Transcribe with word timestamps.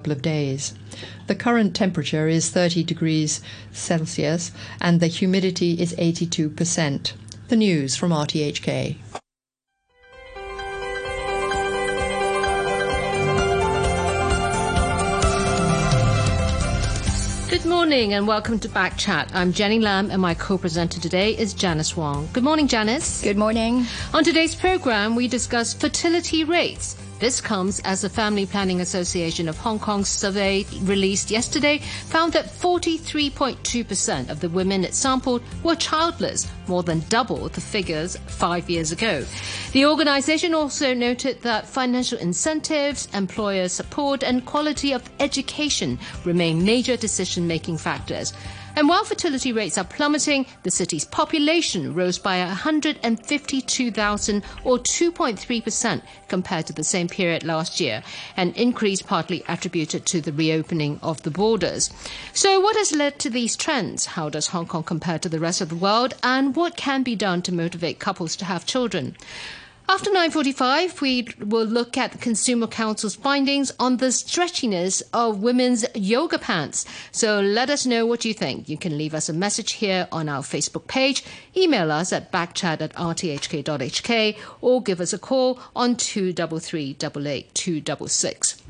couple 0.00 0.12
of 0.12 0.22
days. 0.22 0.72
The 1.26 1.34
current 1.34 1.76
temperature 1.76 2.26
is 2.26 2.48
30 2.48 2.84
degrees 2.84 3.42
Celsius 3.70 4.50
and 4.80 4.98
the 4.98 5.08
humidity 5.08 5.74
is 5.74 5.94
82%. 5.96 7.12
The 7.48 7.56
news 7.56 7.96
from 7.96 8.10
RTHK. 8.10 8.96
Good 17.50 17.66
morning 17.66 18.14
and 18.14 18.26
welcome 18.26 18.58
to 18.60 18.70
Back 18.70 18.96
Chat. 18.96 19.30
I'm 19.34 19.52
Jenny 19.52 19.80
Lam 19.80 20.10
and 20.10 20.22
my 20.22 20.32
co-presenter 20.32 20.98
today 20.98 21.36
is 21.36 21.52
Janice 21.52 21.94
Wong. 21.94 22.26
Good 22.32 22.44
morning, 22.44 22.68
Janice. 22.68 23.20
Good 23.20 23.36
morning. 23.36 23.84
On 24.14 24.24
today's 24.24 24.54
program, 24.54 25.14
we 25.14 25.28
discuss 25.28 25.74
fertility 25.74 26.44
rates 26.44 26.96
this 27.20 27.40
comes 27.40 27.80
as 27.80 28.00
the 28.00 28.08
Family 28.08 28.46
Planning 28.46 28.80
Association 28.80 29.46
of 29.48 29.58
Hong 29.58 29.78
Kong's 29.78 30.08
survey 30.08 30.64
released 30.80 31.30
yesterday 31.30 31.78
found 32.06 32.32
that 32.32 32.46
43.2% 32.46 34.30
of 34.30 34.40
the 34.40 34.48
women 34.48 34.84
it 34.84 34.94
sampled 34.94 35.42
were 35.62 35.76
childless, 35.76 36.50
more 36.66 36.82
than 36.82 37.00
double 37.10 37.48
the 37.50 37.60
figures 37.60 38.16
five 38.26 38.70
years 38.70 38.90
ago. 38.90 39.24
The 39.72 39.84
organization 39.84 40.54
also 40.54 40.94
noted 40.94 41.42
that 41.42 41.68
financial 41.68 42.18
incentives, 42.18 43.06
employer 43.12 43.68
support, 43.68 44.24
and 44.24 44.46
quality 44.46 44.92
of 44.92 45.08
education 45.20 45.98
remain 46.24 46.64
major 46.64 46.96
decision 46.96 47.46
making 47.46 47.76
factors. 47.76 48.32
And 48.76 48.88
while 48.88 49.04
fertility 49.04 49.52
rates 49.52 49.78
are 49.78 49.84
plummeting, 49.84 50.46
the 50.62 50.70
city's 50.70 51.04
population 51.04 51.94
rose 51.94 52.18
by 52.18 52.38
152,000 52.38 54.44
or 54.64 54.78
2.3% 54.78 56.02
compared 56.28 56.66
to 56.66 56.72
the 56.72 56.84
same 56.84 57.08
period 57.08 57.44
last 57.44 57.80
year, 57.80 58.02
an 58.36 58.52
increase 58.52 59.02
partly 59.02 59.42
attributed 59.48 60.06
to 60.06 60.20
the 60.20 60.32
reopening 60.32 60.98
of 61.02 61.22
the 61.22 61.30
borders. 61.30 61.90
So 62.32 62.60
what 62.60 62.76
has 62.76 62.92
led 62.92 63.18
to 63.20 63.30
these 63.30 63.56
trends? 63.56 64.06
How 64.06 64.28
does 64.28 64.48
Hong 64.48 64.66
Kong 64.66 64.82
compare 64.82 65.18
to 65.18 65.28
the 65.28 65.40
rest 65.40 65.60
of 65.60 65.68
the 65.68 65.76
world? 65.76 66.14
And 66.22 66.56
what 66.56 66.76
can 66.76 67.02
be 67.02 67.16
done 67.16 67.42
to 67.42 67.52
motivate 67.52 67.98
couples 67.98 68.36
to 68.36 68.44
have 68.44 68.66
children? 68.66 69.16
After 69.92 70.08
9.45, 70.12 71.00
we 71.00 71.26
will 71.40 71.64
look 71.64 71.98
at 71.98 72.12
the 72.12 72.18
Consumer 72.18 72.68
Council's 72.68 73.16
findings 73.16 73.72
on 73.80 73.96
the 73.96 74.12
stretchiness 74.12 75.02
of 75.12 75.42
women's 75.42 75.84
yoga 75.96 76.38
pants. 76.38 76.84
So 77.10 77.40
let 77.40 77.70
us 77.70 77.84
know 77.84 78.06
what 78.06 78.24
you 78.24 78.32
think. 78.32 78.68
You 78.68 78.78
can 78.78 78.96
leave 78.96 79.14
us 79.14 79.28
a 79.28 79.32
message 79.32 79.72
here 79.72 80.06
on 80.12 80.28
our 80.28 80.42
Facebook 80.42 80.86
page, 80.86 81.24
email 81.56 81.90
us 81.90 82.12
at 82.12 82.30
backchat 82.30 82.80
at 82.80 82.94
rthk.hk, 82.94 84.38
or 84.60 84.80
give 84.80 85.00
us 85.00 85.12
a 85.12 85.18
call 85.18 85.58
on 85.74 85.96
233 85.96 86.94
266. 86.94 88.62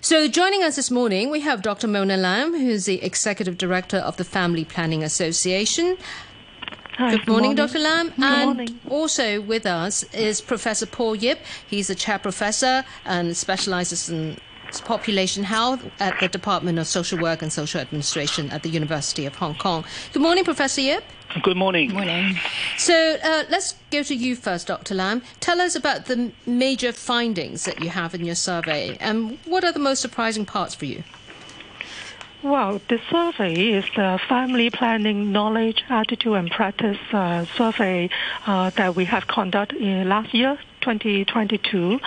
So 0.00 0.28
joining 0.28 0.62
us 0.62 0.76
this 0.76 0.92
morning, 0.92 1.30
we 1.30 1.40
have 1.40 1.60
Dr. 1.60 1.88
Mona 1.88 2.16
Lam, 2.16 2.52
who's 2.52 2.84
the 2.84 3.02
Executive 3.02 3.58
Director 3.58 3.96
of 3.96 4.16
the 4.16 4.24
Family 4.24 4.64
Planning 4.64 5.02
Association. 5.02 5.96
Hi, 6.96 7.16
good, 7.16 7.28
morning, 7.28 7.54
Dr. 7.54 7.78
Lam. 7.78 8.08
Good 8.08 8.24
and 8.24 8.44
morning. 8.46 8.80
also 8.88 9.40
with 9.40 9.64
us 9.64 10.02
is 10.12 10.40
Professor 10.40 10.86
Paul 10.86 11.16
Yip. 11.16 11.40
He's 11.66 11.88
a 11.88 11.94
chair 11.94 12.18
professor 12.18 12.84
and 13.04 13.36
specializes 13.36 14.10
in 14.10 14.36
population 14.84 15.42
health 15.44 15.84
at 15.98 16.18
the 16.20 16.28
Department 16.28 16.78
of 16.78 16.86
Social 16.86 17.18
Work 17.18 17.42
and 17.42 17.52
Social 17.52 17.80
Administration 17.80 18.50
at 18.50 18.62
the 18.62 18.68
University 18.68 19.26
of 19.26 19.34
Hong 19.36 19.54
Kong. 19.56 19.84
Good 20.12 20.22
morning, 20.22 20.44
Professor 20.44 20.80
Yip. 20.80 21.04
Good 21.42 21.56
morning. 21.56 21.88
Good 21.88 21.94
Morning. 21.94 22.36
So 22.76 23.16
uh, 23.22 23.44
let's 23.50 23.76
go 23.90 24.02
to 24.02 24.14
you 24.14 24.34
first, 24.34 24.66
Dr. 24.66 24.94
Lam. 24.94 25.22
Tell 25.38 25.60
us 25.60 25.76
about 25.76 26.06
the 26.06 26.32
major 26.44 26.92
findings 26.92 27.64
that 27.64 27.80
you 27.80 27.88
have 27.88 28.14
in 28.14 28.24
your 28.24 28.34
survey 28.34 28.96
and 29.00 29.38
what 29.44 29.64
are 29.64 29.72
the 29.72 29.78
most 29.78 30.00
surprising 30.00 30.44
parts 30.44 30.74
for 30.74 30.86
you? 30.86 31.04
Well, 32.42 32.80
the 32.88 32.98
survey 33.10 33.52
is 33.52 33.84
the 33.94 34.18
Family 34.26 34.70
Planning 34.70 35.30
Knowledge, 35.30 35.84
Attitude 35.90 36.32
and 36.32 36.50
Practice 36.50 36.96
uh, 37.12 37.44
survey 37.44 38.08
uh, 38.46 38.70
that 38.70 38.96
we 38.96 39.04
have 39.04 39.26
conducted 39.26 39.78
in 39.78 40.08
last 40.08 40.32
year, 40.32 40.58
2022. 40.80 42.00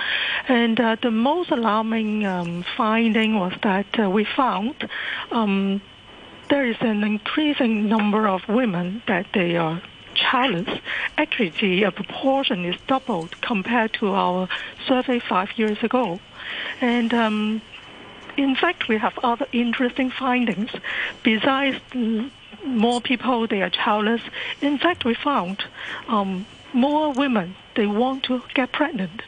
And 0.47 0.79
uh, 0.79 0.95
the 0.99 1.11
most 1.11 1.51
alarming 1.51 2.25
um, 2.25 2.65
finding 2.75 3.35
was 3.35 3.53
that 3.61 3.85
uh, 3.99 4.09
we 4.09 4.25
found 4.25 4.89
um, 5.29 5.83
there 6.49 6.65
is 6.65 6.77
an 6.79 7.03
increasing 7.03 7.87
number 7.87 8.27
of 8.27 8.41
women 8.49 9.03
that 9.07 9.27
they 9.35 9.55
are 9.55 9.83
childless. 10.15 10.79
Actually, 11.15 11.49
the 11.61 11.85
uh, 11.85 11.91
proportion 11.91 12.65
is 12.65 12.75
doubled 12.87 13.39
compared 13.41 13.93
to 13.93 14.09
our 14.09 14.49
survey 14.87 15.19
five 15.19 15.49
years 15.59 15.83
ago. 15.83 16.19
And 16.81 17.13
um, 17.13 17.61
in 18.37 18.55
fact, 18.55 18.87
we 18.87 18.97
have 18.97 19.17
other 19.23 19.47
interesting 19.51 20.09
findings. 20.11 20.71
Besides 21.23 21.79
mm, 21.91 22.31
more 22.65 23.01
people, 23.01 23.47
they 23.47 23.61
are 23.61 23.69
childless. 23.69 24.21
In 24.61 24.77
fact, 24.77 25.05
we 25.05 25.13
found 25.13 25.63
um, 26.07 26.45
more 26.73 27.13
women, 27.13 27.55
they 27.75 27.85
want 27.85 28.23
to 28.23 28.41
get 28.53 28.71
pregnant. 28.71 29.21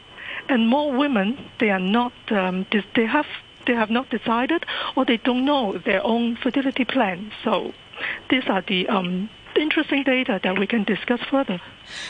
And 0.48 0.68
more 0.68 0.92
women, 0.92 1.38
they 1.58 1.70
are 1.70 1.80
not, 1.80 2.12
um, 2.30 2.66
they 2.94 3.06
have 3.06 3.26
they 3.66 3.74
have 3.74 3.90
not 3.90 4.08
decided 4.10 4.64
or 4.94 5.04
they 5.04 5.16
don't 5.16 5.44
know 5.44 5.76
their 5.76 6.04
own 6.04 6.36
fertility 6.36 6.84
plan. 6.84 7.32
So 7.42 7.72
these 8.30 8.44
are 8.46 8.62
the 8.62 8.88
um, 8.88 9.28
interesting 9.56 10.04
data 10.04 10.40
that 10.42 10.58
we 10.58 10.68
can 10.68 10.84
discuss 10.84 11.20
further. 11.28 11.60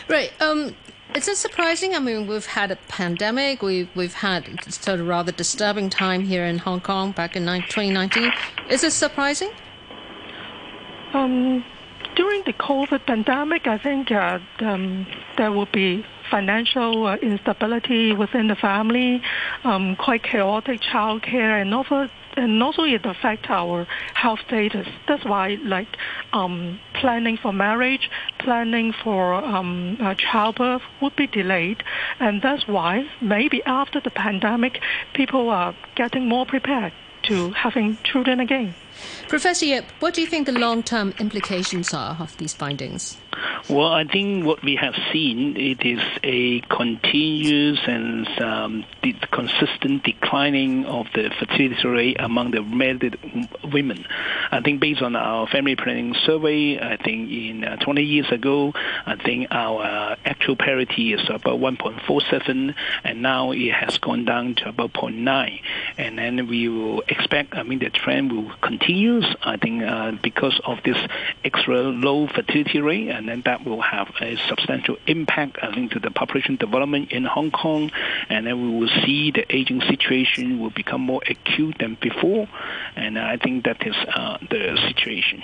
Right. 0.08 0.30
Um, 0.40 0.74
is 1.14 1.28
it 1.28 1.36
surprising? 1.36 1.94
I 1.94 1.98
mean, 1.98 2.26
we've 2.26 2.46
had 2.46 2.70
a 2.70 2.76
pandemic. 2.88 3.62
We've 3.62 3.88
we've 3.94 4.14
had 4.14 4.62
sort 4.72 5.00
of 5.00 5.06
rather 5.06 5.32
disturbing 5.32 5.90
time 5.90 6.22
here 6.24 6.44
in 6.44 6.58
Hong 6.58 6.80
Kong 6.80 7.12
back 7.12 7.36
in 7.36 7.44
2019. 7.44 8.32
Is 8.68 8.84
it 8.84 8.92
surprising? 8.92 9.50
Um, 11.14 11.64
during 12.16 12.42
the 12.44 12.52
COVID 12.54 13.06
pandemic, 13.06 13.66
I 13.66 13.78
think 13.78 14.10
uh, 14.10 14.38
um, 14.60 15.06
there 15.36 15.52
will 15.52 15.68
be 15.72 16.04
financial 16.30 17.06
uh, 17.06 17.16
instability 17.16 18.12
within 18.12 18.48
the 18.48 18.56
family, 18.56 19.22
um, 19.62 19.94
quite 19.96 20.22
chaotic 20.22 20.80
childcare, 20.80 21.60
and 21.60 21.72
also 21.74 22.08
and 22.36 22.62
also 22.62 22.82
it 22.82 23.06
affects 23.06 23.46
our 23.48 23.86
health 24.14 24.40
status. 24.46 24.86
That's 25.08 25.24
why, 25.24 25.56
like, 25.62 25.88
um, 26.34 26.78
planning 26.92 27.38
for 27.38 27.52
marriage, 27.52 28.10
planning 28.38 28.92
for 28.92 29.34
um, 29.34 29.96
uh, 30.00 30.14
childbirth 30.14 30.82
would 31.00 31.16
be 31.16 31.26
delayed, 31.26 31.82
and 32.18 32.42
that's 32.42 32.66
why 32.66 33.08
maybe 33.20 33.62
after 33.64 34.00
the 34.00 34.10
pandemic, 34.10 34.80
people 35.14 35.48
are 35.48 35.74
getting 35.94 36.28
more 36.28 36.44
prepared 36.44 36.92
to 37.24 37.50
having 37.52 37.96
children 38.04 38.40
again. 38.40 38.74
Professor 39.28 39.66
Yip, 39.66 39.84
what 40.00 40.14
do 40.14 40.20
you 40.20 40.26
think 40.26 40.46
the 40.46 40.52
long-term 40.52 41.14
implications 41.18 41.92
are 41.92 42.16
of 42.20 42.36
these 42.38 42.54
findings? 42.54 43.16
Well, 43.68 43.88
I 43.88 44.04
think 44.04 44.46
what 44.46 44.62
we 44.62 44.76
have 44.76 44.94
seen 45.12 45.56
it 45.56 45.84
is 45.84 46.00
a 46.22 46.60
continuous 46.62 47.80
and 47.86 48.26
um, 48.40 48.84
consistent 49.32 50.04
declining 50.04 50.86
of 50.86 51.06
the 51.14 51.30
fertility 51.38 51.88
rate 51.88 52.16
among 52.20 52.52
the 52.52 52.62
married 52.62 53.18
women. 53.64 54.06
I 54.50 54.60
think 54.60 54.80
based 54.80 55.02
on 55.02 55.16
our 55.16 55.46
family 55.48 55.74
planning 55.74 56.14
survey, 56.14 56.78
I 56.78 56.96
think 56.96 57.30
in 57.30 57.64
uh, 57.64 57.76
20 57.76 58.02
years 58.02 58.30
ago, 58.30 58.72
I 59.04 59.16
think 59.16 59.48
our 59.50 59.82
uh, 59.82 60.16
actual 60.24 60.56
parity 60.56 61.12
is 61.12 61.28
about 61.28 61.58
1.47, 61.58 62.74
and 63.04 63.22
now 63.22 63.50
it 63.50 63.72
has 63.72 63.98
gone 63.98 64.24
down 64.24 64.54
to 64.56 64.68
about 64.68 64.92
0.9. 64.92 65.60
And 65.98 66.18
then 66.18 66.46
we 66.46 66.68
will 66.68 67.02
expect, 67.08 67.54
I 67.54 67.64
mean, 67.64 67.80
the 67.80 67.90
trend 67.90 68.32
will 68.32 68.52
continue. 68.62 68.85
I 68.88 69.56
think 69.56 69.82
uh, 69.82 70.12
because 70.22 70.60
of 70.64 70.78
this 70.84 70.96
extra 71.44 71.82
low 71.82 72.26
fertility 72.26 72.80
rate, 72.80 73.08
and 73.08 73.28
then 73.28 73.42
that 73.44 73.64
will 73.64 73.80
have 73.80 74.08
a 74.20 74.36
substantial 74.48 74.96
impact, 75.06 75.58
I 75.62 75.74
think, 75.74 75.92
to 75.92 76.00
the 76.00 76.10
population 76.10 76.56
development 76.56 77.12
in 77.12 77.24
Hong 77.24 77.50
Kong, 77.50 77.90
and 78.28 78.46
then 78.46 78.62
we 78.62 78.78
will 78.78 78.90
see 79.04 79.30
the 79.30 79.44
aging 79.54 79.80
situation 79.82 80.60
will 80.60 80.70
become 80.70 81.00
more 81.00 81.22
acute 81.28 81.76
than 81.78 81.96
before, 82.00 82.48
and 82.94 83.18
I 83.18 83.36
think 83.36 83.64
that 83.64 83.86
is 83.86 83.96
uh, 83.96 84.38
the 84.50 84.78
situation. 84.88 85.42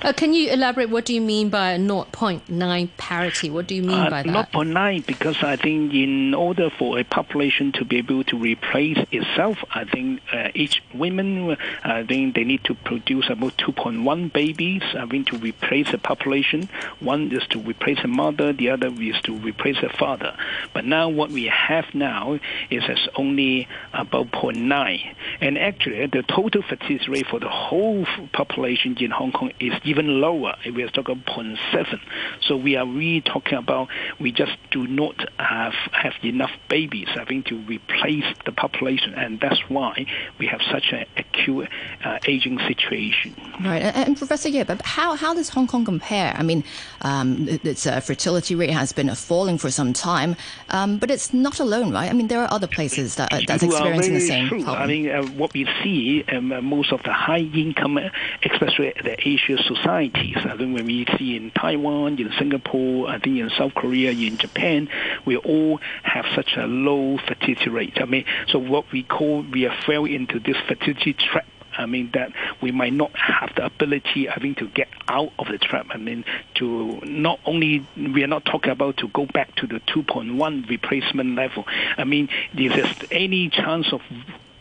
Uh, 0.00 0.12
can 0.12 0.32
you 0.32 0.48
elaborate? 0.50 0.90
What 0.90 1.06
do 1.06 1.12
you 1.12 1.20
mean 1.20 1.48
by 1.48 1.76
0.9 1.76 2.88
parity? 2.98 3.50
What 3.50 3.66
do 3.66 3.74
you 3.74 3.82
mean 3.82 3.98
Uh, 3.98 4.10
by 4.10 4.22
that? 4.22 4.52
0.9, 4.52 5.04
because 5.06 5.42
I 5.42 5.56
think 5.56 5.92
in 5.92 6.34
order 6.34 6.70
for 6.70 7.00
a 7.00 7.04
population 7.04 7.72
to 7.72 7.84
be 7.84 7.96
able 7.98 8.22
to 8.24 8.36
replace 8.38 8.98
itself, 9.10 9.58
I 9.74 9.84
think 9.84 10.20
uh, 10.32 10.50
each 10.54 10.82
woman, 10.94 11.50
uh, 11.50 11.56
I 11.82 12.04
think 12.04 12.36
they 12.36 12.44
need 12.44 12.62
to 12.64 12.74
produce 12.74 13.28
about 13.28 13.56
2.1 13.56 14.32
babies. 14.32 14.82
I 14.96 15.04
mean 15.04 15.24
to 15.26 15.38
replace 15.38 15.90
the 15.90 15.98
population. 15.98 16.68
One 17.00 17.32
is 17.32 17.46
to 17.48 17.58
replace 17.58 17.98
a 18.04 18.08
mother, 18.08 18.52
the 18.52 18.70
other 18.70 18.88
is 19.00 19.20
to 19.22 19.34
replace 19.34 19.78
a 19.82 19.88
father. 19.88 20.36
But 20.74 20.84
now 20.84 21.08
what 21.08 21.30
we 21.30 21.46
have 21.46 21.92
now 21.92 22.38
is 22.70 22.84
as 22.88 23.08
only 23.16 23.66
about 23.92 24.30
0.9, 24.30 25.14
and 25.40 25.58
actually 25.58 26.06
the 26.06 26.22
total 26.22 26.62
fertility 26.62 27.10
rate 27.10 27.26
for 27.26 27.40
the 27.40 27.48
whole 27.48 28.06
population 28.32 28.96
in 29.00 29.10
Hong 29.10 29.32
Kong 29.32 29.50
is 29.58 29.72
even 29.88 30.20
lower. 30.20 30.54
We 30.64 30.82
are 30.82 30.88
talking 30.88 31.22
0.7. 31.26 32.00
So 32.42 32.56
we 32.56 32.76
are 32.76 32.86
really 32.86 33.22
talking 33.22 33.58
about 33.58 33.88
we 34.20 34.32
just 34.32 34.56
do 34.70 34.86
not 34.86 35.16
have 35.38 35.74
have 35.92 36.14
enough 36.22 36.50
babies 36.68 37.08
having 37.14 37.42
to 37.44 37.56
replace 37.66 38.24
the 38.44 38.52
population, 38.52 39.14
and 39.14 39.40
that's 39.40 39.60
why 39.68 40.06
we 40.38 40.46
have 40.46 40.60
such 40.70 40.92
an 40.92 41.06
acute 41.16 41.68
uh, 42.04 42.18
aging 42.26 42.58
situation. 42.66 43.34
Right, 43.64 43.82
and, 43.82 43.96
and 43.96 44.16
Professor 44.16 44.48
Yip, 44.48 44.70
how 44.82 45.14
how 45.14 45.34
does 45.34 45.48
Hong 45.50 45.66
Kong 45.66 45.84
compare? 45.84 46.34
I 46.36 46.42
mean, 46.42 46.64
um, 47.02 47.48
its 47.48 47.86
uh, 47.86 48.00
fertility 48.00 48.54
rate 48.54 48.70
has 48.70 48.92
been 48.92 49.14
falling 49.14 49.58
for 49.58 49.70
some 49.70 49.92
time, 49.92 50.36
um, 50.70 50.98
but 50.98 51.10
it's 51.10 51.32
not 51.32 51.60
alone, 51.60 51.92
right? 51.92 52.10
I 52.10 52.12
mean, 52.12 52.28
there 52.28 52.42
are 52.42 52.52
other 52.52 52.66
places 52.66 53.16
that 53.16 53.30
that's 53.46 53.62
experiencing 53.62 54.14
the 54.14 54.20
same 54.20 54.48
true. 54.48 54.62
problem. 54.62 54.82
I 54.82 54.86
mean, 54.86 55.10
uh, 55.10 55.22
what 55.40 55.52
we 55.54 55.66
see, 55.82 56.24
um, 56.32 56.52
uh, 56.52 56.60
most 56.60 56.92
of 56.92 57.02
the 57.02 57.12
high 57.12 57.48
income, 57.54 57.98
especially 58.42 58.92
the 59.02 59.16
Asia 59.26 59.56
societies, 59.78 60.36
I 60.36 60.56
think 60.56 60.74
when 60.74 60.86
we 60.86 61.06
see 61.18 61.36
in 61.36 61.50
Taiwan, 61.50 62.18
in 62.18 62.32
Singapore, 62.38 63.08
I 63.08 63.18
think 63.18 63.38
in 63.38 63.50
South 63.50 63.74
Korea, 63.74 64.10
in 64.10 64.36
Japan, 64.36 64.88
we 65.24 65.36
all 65.36 65.80
have 66.02 66.26
such 66.34 66.56
a 66.56 66.66
low 66.66 67.18
fertility 67.18 67.70
rate. 67.70 68.00
I 68.00 68.04
mean, 68.04 68.24
so 68.48 68.58
what 68.58 68.90
we 68.92 69.02
call 69.02 69.42
we 69.42 69.66
are 69.66 69.76
fell 69.86 70.04
into 70.04 70.40
this 70.40 70.56
fertility 70.66 71.12
trap. 71.14 71.46
I 71.76 71.86
mean 71.86 72.10
that 72.14 72.32
we 72.60 72.72
might 72.72 72.92
not 72.92 73.14
have 73.16 73.54
the 73.54 73.64
ability, 73.64 74.28
I 74.28 74.40
think, 74.40 74.58
to 74.58 74.66
get 74.66 74.88
out 75.06 75.32
of 75.38 75.46
the 75.46 75.58
trap. 75.58 75.86
I 75.90 75.96
mean, 75.96 76.24
to 76.56 77.00
not 77.04 77.38
only 77.44 77.86
we 77.96 78.24
are 78.24 78.28
not 78.28 78.44
talking 78.44 78.72
about 78.72 78.96
to 78.98 79.08
go 79.08 79.26
back 79.26 79.54
to 79.56 79.66
the 79.66 79.78
2.1 79.80 80.68
replacement 80.68 81.36
level. 81.36 81.64
I 81.96 82.02
mean, 82.02 82.30
if 82.52 82.74
there's 82.74 83.10
any 83.12 83.48
chance 83.48 83.92
of 83.92 84.00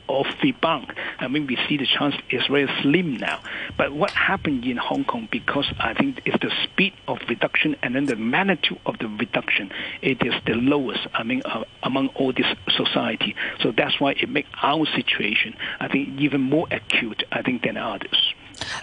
of 0.09 0.25
rebound. 0.43 0.93
I 1.19 1.27
mean, 1.27 1.47
we 1.47 1.57
see 1.67 1.77
the 1.77 1.85
chance 1.85 2.15
is 2.29 2.45
very 2.47 2.69
slim 2.81 3.17
now. 3.17 3.41
But 3.77 3.93
what 3.93 4.11
happened 4.11 4.65
in 4.65 4.77
Hong 4.77 5.03
Kong, 5.03 5.27
because 5.31 5.71
I 5.79 5.93
think 5.93 6.21
it's 6.25 6.39
the 6.41 6.51
speed 6.63 6.93
of 7.07 7.19
reduction 7.27 7.75
and 7.83 7.95
then 7.95 8.05
the 8.05 8.15
magnitude 8.15 8.79
of 8.85 8.97
the 8.99 9.07
reduction, 9.07 9.71
it 10.01 10.25
is 10.25 10.33
the 10.45 10.53
lowest, 10.53 11.07
I 11.13 11.23
mean, 11.23 11.41
uh, 11.45 11.63
among 11.83 12.09
all 12.09 12.33
this 12.33 12.47
society. 12.69 13.35
So 13.61 13.71
that's 13.71 13.99
why 13.99 14.11
it 14.11 14.29
makes 14.29 14.49
our 14.61 14.85
situation, 14.85 15.55
I 15.79 15.87
think, 15.87 16.19
even 16.19 16.41
more 16.41 16.67
acute, 16.71 17.23
I 17.31 17.41
think, 17.41 17.63
than 17.63 17.77
others. 17.77 18.33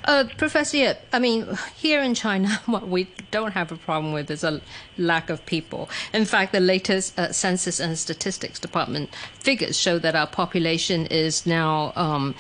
Uh, 0.04 0.24
Professor 0.36 0.76
Yip, 0.76 1.00
I 1.12 1.18
mean, 1.18 1.46
here 1.76 2.02
in 2.02 2.14
China, 2.14 2.60
what 2.66 2.88
we 2.88 3.08
don't 3.30 3.52
have 3.52 3.72
a 3.72 3.76
problem 3.76 4.12
with 4.12 4.30
is 4.30 4.44
a 4.44 4.60
lack 4.98 5.30
of 5.30 5.44
people. 5.46 5.88
In 6.12 6.24
fact, 6.24 6.52
the 6.52 6.60
latest 6.60 7.18
uh, 7.18 7.32
Census 7.32 7.80
and 7.80 7.98
Statistics 7.98 8.58
Department 8.58 9.14
figures 9.38 9.78
show 9.78 9.98
that 9.98 10.14
our 10.14 10.26
population 10.26 11.06
is 11.06 11.46
now 11.46 11.92
um, 11.96 12.34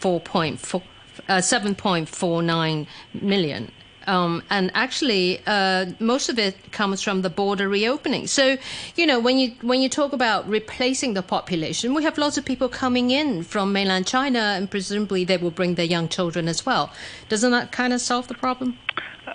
4.4, 0.00 0.82
uh, 1.28 1.36
7.49 1.38 2.86
million. 3.14 3.72
Um, 4.06 4.42
and 4.50 4.70
actually, 4.74 5.42
uh, 5.46 5.86
most 5.98 6.28
of 6.28 6.38
it 6.38 6.72
comes 6.72 7.02
from 7.02 7.22
the 7.22 7.30
border 7.30 7.68
reopening. 7.68 8.26
So, 8.26 8.56
you 8.96 9.06
know, 9.06 9.20
when 9.20 9.38
you 9.38 9.52
when 9.62 9.80
you 9.82 9.88
talk 9.88 10.12
about 10.12 10.48
replacing 10.48 11.14
the 11.14 11.22
population, 11.22 11.94
we 11.94 12.02
have 12.04 12.16
lots 12.18 12.38
of 12.38 12.44
people 12.44 12.68
coming 12.68 13.10
in 13.10 13.42
from 13.42 13.72
mainland 13.72 14.06
China, 14.06 14.38
and 14.38 14.70
presumably 14.70 15.24
they 15.24 15.36
will 15.36 15.50
bring 15.50 15.74
their 15.74 15.86
young 15.86 16.08
children 16.08 16.48
as 16.48 16.64
well. 16.64 16.92
Doesn't 17.28 17.50
that 17.52 17.72
kind 17.72 17.92
of 17.92 18.00
solve 18.00 18.28
the 18.28 18.34
problem? 18.34 18.78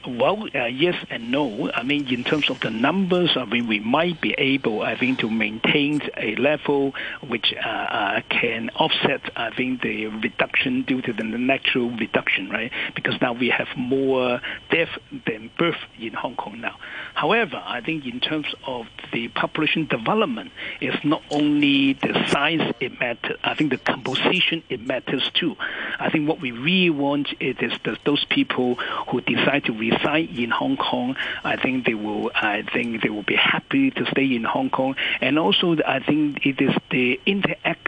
Well, 0.08 0.48
uh, 0.54 0.66
yes 0.66 0.96
and 1.10 1.32
no. 1.32 1.72
I 1.72 1.84
mean, 1.84 2.08
in 2.14 2.24
terms 2.24 2.50
of 2.50 2.60
the 2.60 2.70
numbers, 2.70 3.32
I 3.36 3.46
mean, 3.46 3.68
we 3.68 3.80
might 3.80 4.22
be 4.22 4.36
able, 4.38 4.82
I 4.84 4.96
think, 4.96 5.20
to 5.20 5.30
maintain 5.30 6.02
a 6.16 6.36
level 6.36 6.94
which 7.28 7.54
uh, 7.54 7.68
uh, 7.68 8.22
can 8.30 8.70
offset, 8.76 9.22
I 9.36 9.50
think, 9.52 9.82
the 9.82 10.08
reduction 10.08 10.84
due 10.84 11.02
to 11.02 11.14
the 11.14 11.24
natural 11.24 11.90
reduction, 11.90 12.50
right? 12.50 12.72
Because 12.94 13.20
now 13.20 13.34
we 13.34 13.50
have 13.50 13.68
more 13.76 14.42
death 14.70 14.90
than 15.26 15.50
birth 15.58 15.80
in 16.00 16.14
Hong 16.14 16.36
Kong 16.36 16.62
now. 16.62 16.78
However, 17.16 17.62
I 17.66 17.82
think 17.82 18.06
in 18.06 18.20
terms 18.20 18.48
of 18.68 18.86
the 19.12 19.30
population 19.30 19.88
development, 19.88 20.52
it's 20.82 21.04
not 21.04 21.24
only 21.32 21.94
the 21.94 22.14
size 22.30 22.74
it 22.80 23.00
matters. 23.00 23.38
I 23.44 23.56
think 23.56 23.72
the 23.72 23.78
composition 23.78 24.64
it 24.70 24.86
matters 24.86 25.32
too. 25.34 25.56
I 26.00 26.10
think 26.10 26.28
what 26.28 26.42
we 26.42 26.52
really 26.52 26.90
want 26.92 27.30
is 27.40 27.56
that 27.58 27.98
those 28.06 28.26
people 28.26 28.76
who 29.10 29.22
decide 29.22 29.66
to 29.66 29.72
reside 29.96 30.38
in 30.38 30.50
Hong 30.50 30.78
Kong, 30.78 31.16
I 31.44 31.56
think 31.58 31.86
they 31.86 31.94
will. 31.94 32.32
I 32.34 32.64
think 32.74 33.02
they 33.02 33.10
will 33.10 33.24
be 33.24 33.36
happy 33.36 33.92
to 33.92 34.06
stay 34.12 34.36
in 34.36 34.44
Hong 34.44 34.70
Kong, 34.70 34.96
and 35.22 35.38
also 35.40 35.78
I 35.86 36.00
think 36.00 36.46
it 36.46 36.62
is 36.62 36.76
the 36.92 37.20
interact 37.26 37.88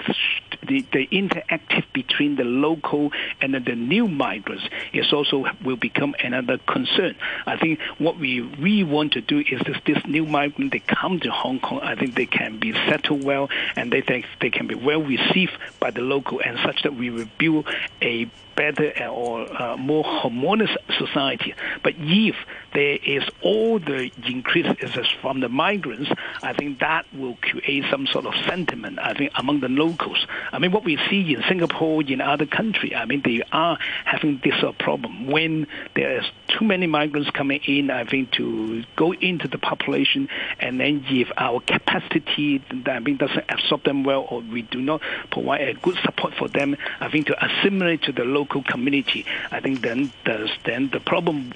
the, 0.67 0.81
the 0.91 1.07
interactive 1.07 1.85
between 1.93 2.35
the 2.35 2.43
local 2.43 3.11
and 3.41 3.53
the 3.53 3.75
new 3.75 4.07
migrants 4.07 4.63
is 4.93 5.11
also 5.13 5.45
will 5.63 5.77
become 5.77 6.15
another 6.23 6.57
concern. 6.57 7.15
I 7.45 7.57
think 7.57 7.79
what 7.97 8.17
we 8.17 8.41
really 8.41 8.83
want 8.83 9.13
to 9.13 9.21
do 9.21 9.39
is 9.39 9.61
this, 9.65 9.77
this 9.85 10.05
new 10.05 10.25
migrant 10.25 10.71
they 10.71 10.79
come 10.79 11.19
to 11.21 11.31
Hong 11.31 11.59
Kong. 11.59 11.79
I 11.81 11.95
think 11.95 12.15
they 12.15 12.25
can 12.25 12.59
be 12.59 12.73
settled 12.73 13.23
well 13.23 13.49
and 13.75 13.91
they 13.91 14.01
think 14.01 14.25
they 14.41 14.49
can 14.49 14.67
be 14.67 14.75
well 14.75 15.01
received 15.01 15.53
by 15.79 15.91
the 15.91 16.01
local 16.01 16.41
and 16.41 16.57
such 16.63 16.83
that 16.83 16.95
we 16.95 17.09
will 17.09 17.29
build 17.37 17.67
a 18.01 18.29
better 18.57 18.91
or 19.07 19.47
uh, 19.61 19.77
more 19.77 20.03
harmonious 20.03 20.71
society. 20.97 21.53
But 21.83 21.93
if 21.97 22.35
there 22.73 22.97
is 22.97 23.23
all 23.41 23.79
the 23.79 24.11
increase 24.25 24.67
is 24.81 25.07
from 25.21 25.39
the 25.39 25.47
migrants, 25.47 26.11
I 26.43 26.53
think 26.53 26.79
that 26.79 27.05
will 27.13 27.37
create 27.41 27.85
some 27.89 28.07
sort 28.07 28.25
of 28.25 28.33
sentiment, 28.45 28.99
I 28.99 29.13
think, 29.13 29.31
among 29.35 29.61
the 29.61 29.69
locals. 29.69 30.25
I 30.51 30.59
mean, 30.59 30.71
what 30.71 30.83
we 30.83 30.97
see 31.09 31.33
in 31.33 31.43
Singapore, 31.47 32.01
in 32.01 32.19
other 32.19 32.45
countries, 32.45 32.93
I 32.95 33.05
mean, 33.05 33.21
they 33.23 33.41
are 33.51 33.77
having 34.03 34.41
this 34.43 34.61
uh, 34.61 34.71
problem. 34.73 35.27
When 35.27 35.67
there 35.95 36.19
is 36.19 36.25
too 36.47 36.65
many 36.65 36.87
migrants 36.87 37.29
coming 37.29 37.61
in, 37.65 37.91
I 37.91 38.05
think, 38.05 38.31
to 38.33 38.83
go 38.95 39.13
into 39.13 39.47
the 39.47 39.57
population, 39.57 40.29
and 40.59 40.79
then 40.79 41.05
if 41.07 41.31
our 41.37 41.59
capacity, 41.59 42.63
I 42.85 42.99
mean, 42.99 43.17
doesn't 43.17 43.45
absorb 43.49 43.83
them 43.83 44.03
well, 44.03 44.25
or 44.29 44.41
we 44.41 44.63
do 44.63 44.81
not 44.81 45.01
provide 45.31 45.61
a 45.61 45.73
good 45.75 45.97
support 46.03 46.33
for 46.33 46.47
them, 46.47 46.75
I 46.99 47.09
think, 47.09 47.27
to 47.27 47.45
assimilate 47.45 48.03
to 48.03 48.11
the 48.11 48.23
local 48.23 48.46
local 48.47 48.63
community, 48.63 49.25
I 49.51 49.59
think 49.59 49.81
then 49.81 50.11
the, 50.25 50.49
then 50.65 50.89
the 50.89 50.99
problem 50.99 51.53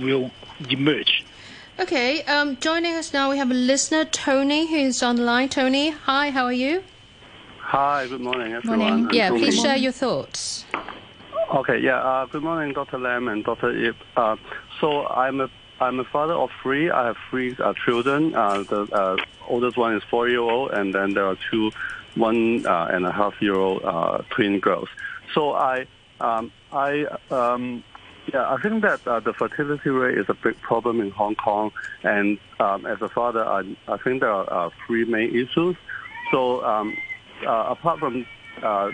will 0.00 0.30
emerge. 0.70 1.24
Okay, 1.80 2.22
um, 2.24 2.56
joining 2.58 2.94
us 2.94 3.12
now 3.12 3.30
we 3.30 3.38
have 3.38 3.50
a 3.50 3.54
listener, 3.54 4.04
Tony, 4.04 4.66
who's 4.70 5.02
on 5.02 5.16
the 5.16 5.22
line. 5.22 5.48
Tony, 5.48 5.90
hi, 5.90 6.30
how 6.30 6.44
are 6.44 6.52
you? 6.52 6.84
Hi, 7.58 8.06
good 8.06 8.20
morning, 8.20 8.52
everyone. 8.52 8.78
Morning. 8.78 9.06
I'm 9.08 9.14
Yeah, 9.14 9.28
Tony. 9.30 9.40
please 9.40 9.60
share 9.60 9.76
your 9.76 9.92
thoughts. 9.92 10.64
Okay, 11.54 11.78
yeah. 11.80 11.96
Uh, 11.96 12.26
good 12.26 12.42
morning, 12.42 12.72
Dr. 12.72 12.98
Lam 12.98 13.28
and 13.28 13.42
Dr. 13.44 13.72
Yip. 13.72 13.96
Uh, 14.16 14.36
so 14.80 15.06
I'm 15.06 15.40
a 15.40 15.50
I'm 15.80 15.98
a 15.98 16.04
father 16.04 16.34
of 16.34 16.50
three. 16.62 16.90
I 16.90 17.06
have 17.06 17.16
three 17.30 17.56
uh, 17.58 17.74
children. 17.84 18.34
Uh, 18.34 18.62
the 18.62 18.82
uh, 18.92 19.16
oldest 19.48 19.76
one 19.76 19.96
is 19.96 20.02
four 20.04 20.28
year 20.28 20.40
old, 20.40 20.70
and 20.70 20.94
then 20.94 21.14
there 21.14 21.26
are 21.26 21.36
two 21.50 21.72
one 22.14 22.64
uh, 22.66 22.90
and 22.92 23.04
a 23.06 23.12
half 23.12 23.40
year 23.40 23.56
old 23.56 23.82
uh, 23.82 24.18
twin 24.30 24.60
girls. 24.60 24.88
So 25.34 25.52
I 25.54 25.86
um, 26.22 26.52
I 26.72 27.04
um, 27.30 27.84
yeah, 28.32 28.48
I 28.48 28.56
think 28.62 28.82
that 28.82 29.06
uh, 29.06 29.20
the 29.20 29.32
fertility 29.32 29.90
rate 29.90 30.16
is 30.16 30.26
a 30.28 30.34
big 30.34 30.60
problem 30.60 31.00
in 31.00 31.10
Hong 31.10 31.34
Kong, 31.34 31.72
and 32.04 32.38
um, 32.60 32.86
as 32.86 33.02
a 33.02 33.08
father, 33.08 33.44
I, 33.44 33.76
I 33.88 33.96
think 33.98 34.20
there 34.20 34.30
are 34.30 34.66
uh, 34.66 34.70
three 34.86 35.04
main 35.04 35.34
issues. 35.34 35.76
So 36.30 36.64
um, 36.64 36.96
uh, 37.44 37.66
apart 37.70 37.98
from 37.98 38.24
uh, 38.62 38.92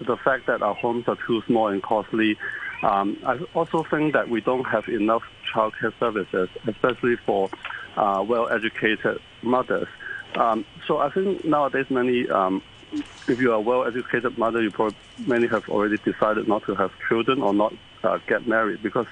the 0.00 0.16
fact 0.18 0.46
that 0.46 0.62
our 0.62 0.74
homes 0.74 1.08
are 1.08 1.16
too 1.26 1.42
small 1.46 1.68
and 1.68 1.82
costly, 1.82 2.36
um, 2.82 3.16
I 3.24 3.38
also 3.54 3.82
think 3.90 4.12
that 4.12 4.28
we 4.28 4.42
don't 4.42 4.64
have 4.64 4.86
enough 4.88 5.22
childcare 5.54 5.98
services, 5.98 6.50
especially 6.66 7.16
for 7.16 7.48
uh, 7.96 8.22
well-educated 8.26 9.18
mothers. 9.42 9.88
Um, 10.34 10.66
so 10.86 10.98
I 10.98 11.10
think 11.10 11.46
nowadays 11.46 11.86
many 11.88 12.28
um, 12.28 12.62
if 13.28 13.38
you 13.40 13.50
are 13.52 13.56
a 13.56 13.60
well-educated 13.60 14.38
mother, 14.38 14.62
you 14.62 14.70
probably 14.70 14.98
many 15.18 15.48
have 15.48 15.62
already 15.68 15.96
decided 15.98 16.46
not 16.46 16.64
to 16.66 16.74
have 16.74 16.90
children 17.08 17.42
or 17.42 17.52
not 17.52 17.72
uh, 18.04 18.18
get 18.28 18.46
married 18.46 18.82
because 18.82 19.06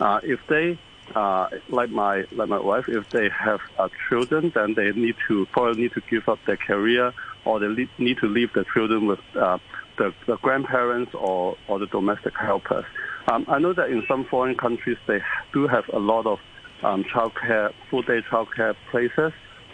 uh, 0.00 0.20
if 0.22 0.40
they 0.48 0.78
uh, 1.14 1.48
like 1.70 1.90
my 1.90 2.24
like 2.32 2.48
my 2.48 2.60
wife, 2.60 2.84
if 2.86 3.04
they 3.12 3.28
have 3.30 3.60
uh, 3.78 3.88
children, 4.08 4.52
then 4.54 4.74
they 4.74 4.90
need 4.92 5.14
to 5.26 5.46
probably 5.52 5.82
need 5.82 5.92
to 5.94 6.02
give 6.10 6.28
up 6.28 6.38
their 6.46 6.58
career 6.58 7.12
or 7.44 7.58
they 7.58 7.66
le- 7.66 7.88
need 7.98 8.18
to 8.18 8.26
leave 8.26 8.52
their 8.54 8.66
children 8.74 9.06
with 9.06 9.18
uh, 9.40 9.58
the, 9.96 10.12
the 10.26 10.36
grandparents 10.36 11.12
or, 11.14 11.56
or 11.66 11.78
the 11.78 11.86
domestic 11.86 12.34
helpers. 12.38 12.84
Um, 13.32 13.44
I 13.48 13.58
know 13.58 13.72
that 13.72 13.90
in 13.90 14.02
some 14.06 14.26
foreign 14.30 14.56
countries 14.56 14.98
they 15.06 15.20
do 15.52 15.66
have 15.66 15.84
a 15.92 15.98
lot 15.98 16.26
of 16.26 16.38
um, 16.82 17.04
childcare, 17.04 17.72
full-day 17.90 18.20
childcare 18.30 18.74
places, 18.90 19.32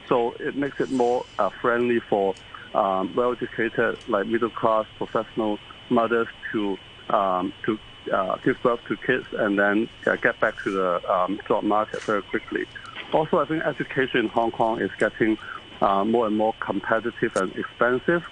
so 0.09 0.35
it 0.41 0.57
makes 0.57 0.81
it 0.81 0.91
more 0.91 1.25
uh, 1.39 1.51
friendly 1.61 2.01
for 2.09 2.35
um, 2.75 3.15
well-educated, 3.15 3.99
like 4.09 4.27
middle-class 4.27 4.87
professional 4.99 5.59
mothers 5.91 6.29
to 6.53 6.77
um, 7.11 7.53
to 7.65 7.79
uh, 8.13 8.37
give 8.45 8.61
birth 8.63 8.81
to 8.89 8.97
kids 8.97 9.27
and 9.33 9.59
then 9.59 9.89
uh, 10.07 10.17
get 10.17 10.39
back 10.41 10.55
to 10.65 10.71
the 10.71 11.13
um, 11.13 11.41
job 11.47 11.63
market 11.65 12.03
very 12.03 12.23
quickly. 12.23 12.67
Also, 13.13 13.39
I 13.39 13.45
think 13.47 13.63
education 13.65 14.21
in 14.21 14.29
Hong 14.29 14.51
Kong 14.51 14.81
is 14.81 14.91
getting 14.99 15.39
uh, 15.81 16.05
more 16.05 16.27
and 16.27 16.37
more 16.37 16.55
competitive 16.61 17.37
and 17.37 17.55
expensive. 17.57 18.25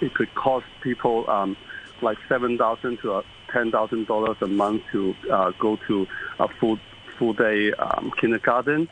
It 0.00 0.14
could 0.14 0.34
cost 0.34 0.66
people 0.82 1.28
um, 1.30 1.56
like 2.00 2.18
seven 2.28 2.58
thousand 2.58 2.98
to 3.00 3.14
uh, 3.14 3.22
ten 3.52 3.70
thousand 3.70 4.06
dollars 4.06 4.36
a 4.40 4.46
month 4.46 4.82
to 4.92 5.14
uh, 5.30 5.52
go 5.58 5.78
to 5.88 6.06
a 6.38 6.48
full 6.48 6.78
full 7.18 7.32
day 7.32 7.72
um, 7.74 8.12
kindergarten, 8.20 8.88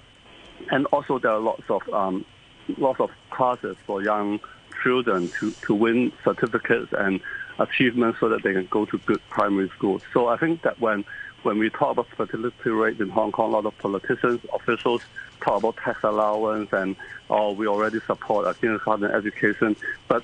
and 0.71 0.87
also 0.87 1.19
there 1.19 1.33
are 1.33 1.41
lots 1.41 1.65
of 1.69 1.83
um, 1.93 2.25
lots 2.79 3.01
of 3.01 3.11
classes 3.31 3.77
for 3.87 4.03
young 4.03 4.41
children 4.83 5.29
to, 5.41 5.51
to 5.51 5.75
win 5.75 6.13
certificates 6.25 6.93
and 6.93 7.21
achievements 7.59 8.19
so 8.21 8.29
that 8.29 8.43
they 8.43 8.53
can 8.53 8.67
go 8.67 8.85
to 8.87 8.99
good 8.99 9.21
primary 9.29 9.69
schools. 9.77 10.03
So 10.13 10.29
I 10.29 10.37
think 10.37 10.63
that 10.63 10.81
when 10.81 11.05
when 11.43 11.59
we 11.59 11.71
talk 11.71 11.93
about 11.93 12.09
fertility 12.09 12.69
rates 12.69 13.01
in 13.01 13.09
Hong 13.09 13.33
Kong, 13.33 13.51
a 13.51 13.55
lot 13.55 13.65
of 13.65 13.77
politicians, 13.79 14.45
officials 14.53 15.03
talk 15.41 15.59
about 15.59 15.77
tax 15.79 16.01
allowance 16.03 16.71
and 16.73 16.97
oh, 17.31 17.53
we 17.53 17.67
already 17.67 18.01
support 18.01 18.47
a 18.47 18.53
kindergarten 18.55 19.11
education. 19.11 19.75
But 20.07 20.23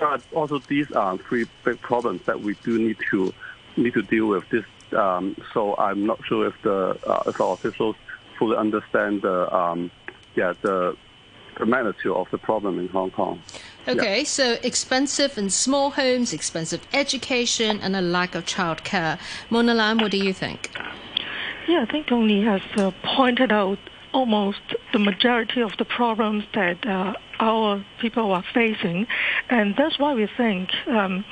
are 0.00 0.20
also 0.32 0.58
these 0.58 0.90
uh, 0.92 1.16
three 1.28 1.46
big 1.64 1.80
problems 1.80 2.22
that 2.26 2.40
we 2.40 2.54
do 2.64 2.78
need 2.78 2.96
to 3.10 3.32
need 3.76 3.94
to 3.94 4.02
deal 4.02 4.26
with. 4.26 4.48
This, 4.50 4.64
um, 4.92 5.36
so 5.52 5.76
I'm 5.76 6.06
not 6.06 6.24
sure 6.26 6.46
if 6.46 6.60
the 6.62 6.98
uh, 7.06 7.22
if 7.26 7.40
our 7.40 7.54
officials 7.54 7.96
fully 8.38 8.56
understand 8.56 9.22
the 9.22 9.54
um, 9.54 9.90
yeah 10.34 10.54
the 10.62 10.96
the 11.58 11.66
magnitude 11.66 12.12
of 12.12 12.28
the 12.30 12.38
problem 12.38 12.78
in 12.78 12.88
Hong 12.88 13.10
Kong. 13.10 13.40
Okay, 13.86 14.18
Yeah. 14.18 14.24
so 14.24 14.56
expensive 14.62 15.36
and 15.36 15.52
small 15.52 15.90
homes, 15.90 16.32
expensive 16.32 16.86
education, 16.92 17.80
and 17.82 17.94
a 17.94 18.00
lack 18.00 18.34
of 18.34 18.46
childcare. 18.46 19.18
Mona 19.50 19.74
Lam, 19.74 19.98
what 19.98 20.10
do 20.10 20.16
you 20.16 20.32
think? 20.32 20.70
Yeah, 21.68 21.82
I 21.82 21.90
think 21.90 22.06
Tony 22.06 22.42
has 22.44 22.62
uh, 22.76 22.92
pointed 23.02 23.52
out 23.52 23.78
almost 24.12 24.60
the 24.92 24.98
majority 24.98 25.60
of 25.60 25.76
the 25.76 25.84
problems 25.84 26.44
that 26.54 26.86
uh, 26.86 27.14
our 27.40 27.84
people 28.00 28.32
are 28.32 28.44
facing, 28.54 29.06
and 29.50 29.74
that's 29.76 29.98
why 29.98 30.14
we 30.14 30.26
think. 30.36 30.70
Um, 30.86 31.24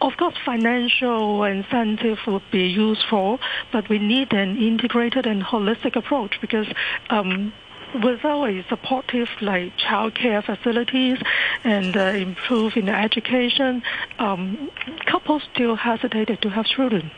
of 0.00 0.16
course, 0.16 0.34
financial 0.46 1.44
incentive 1.44 2.18
would 2.26 2.50
be 2.50 2.66
useful, 2.66 3.38
but 3.70 3.88
we 3.90 3.98
need 3.98 4.32
an 4.32 4.56
integrated 4.56 5.26
and 5.26 5.42
holistic 5.42 5.94
approach 5.94 6.40
because 6.40 6.66
um, 7.10 7.52
without 7.94 8.44
a 8.44 8.64
supportive 8.68 9.28
like 9.40 9.76
childcare 9.76 10.44
facilities 10.44 11.18
and 11.64 11.96
uh, 11.96 12.00
improve 12.00 12.76
in 12.76 12.88
education, 12.88 13.82
um, 14.18 14.70
couples 15.06 15.42
still 15.52 15.76
hesitated 15.76 16.40
to 16.42 16.50
have 16.50 16.66
children. 16.66 17.10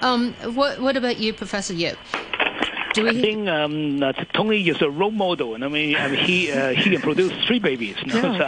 Um, 0.00 0.34
what, 0.54 0.80
what 0.80 0.96
about 0.96 1.18
you, 1.18 1.32
Professor 1.32 1.74
Yip? 1.74 1.96
Do 2.94 3.08
I 3.08 3.12
think 3.12 3.48
um, 3.48 4.02
uh, 4.02 4.12
Tony 4.34 4.68
is 4.68 4.82
a 4.82 4.90
role 4.90 5.10
model, 5.10 5.54
and 5.54 5.64
I 5.64 5.68
mean, 5.68 5.96
I 5.96 6.08
mean 6.08 6.24
he 6.24 6.52
uh, 6.52 6.70
he 6.70 6.90
can 6.90 7.00
produce 7.00 7.32
three 7.46 7.58
babies, 7.58 7.96
know, 8.06 8.20
so 8.20 8.44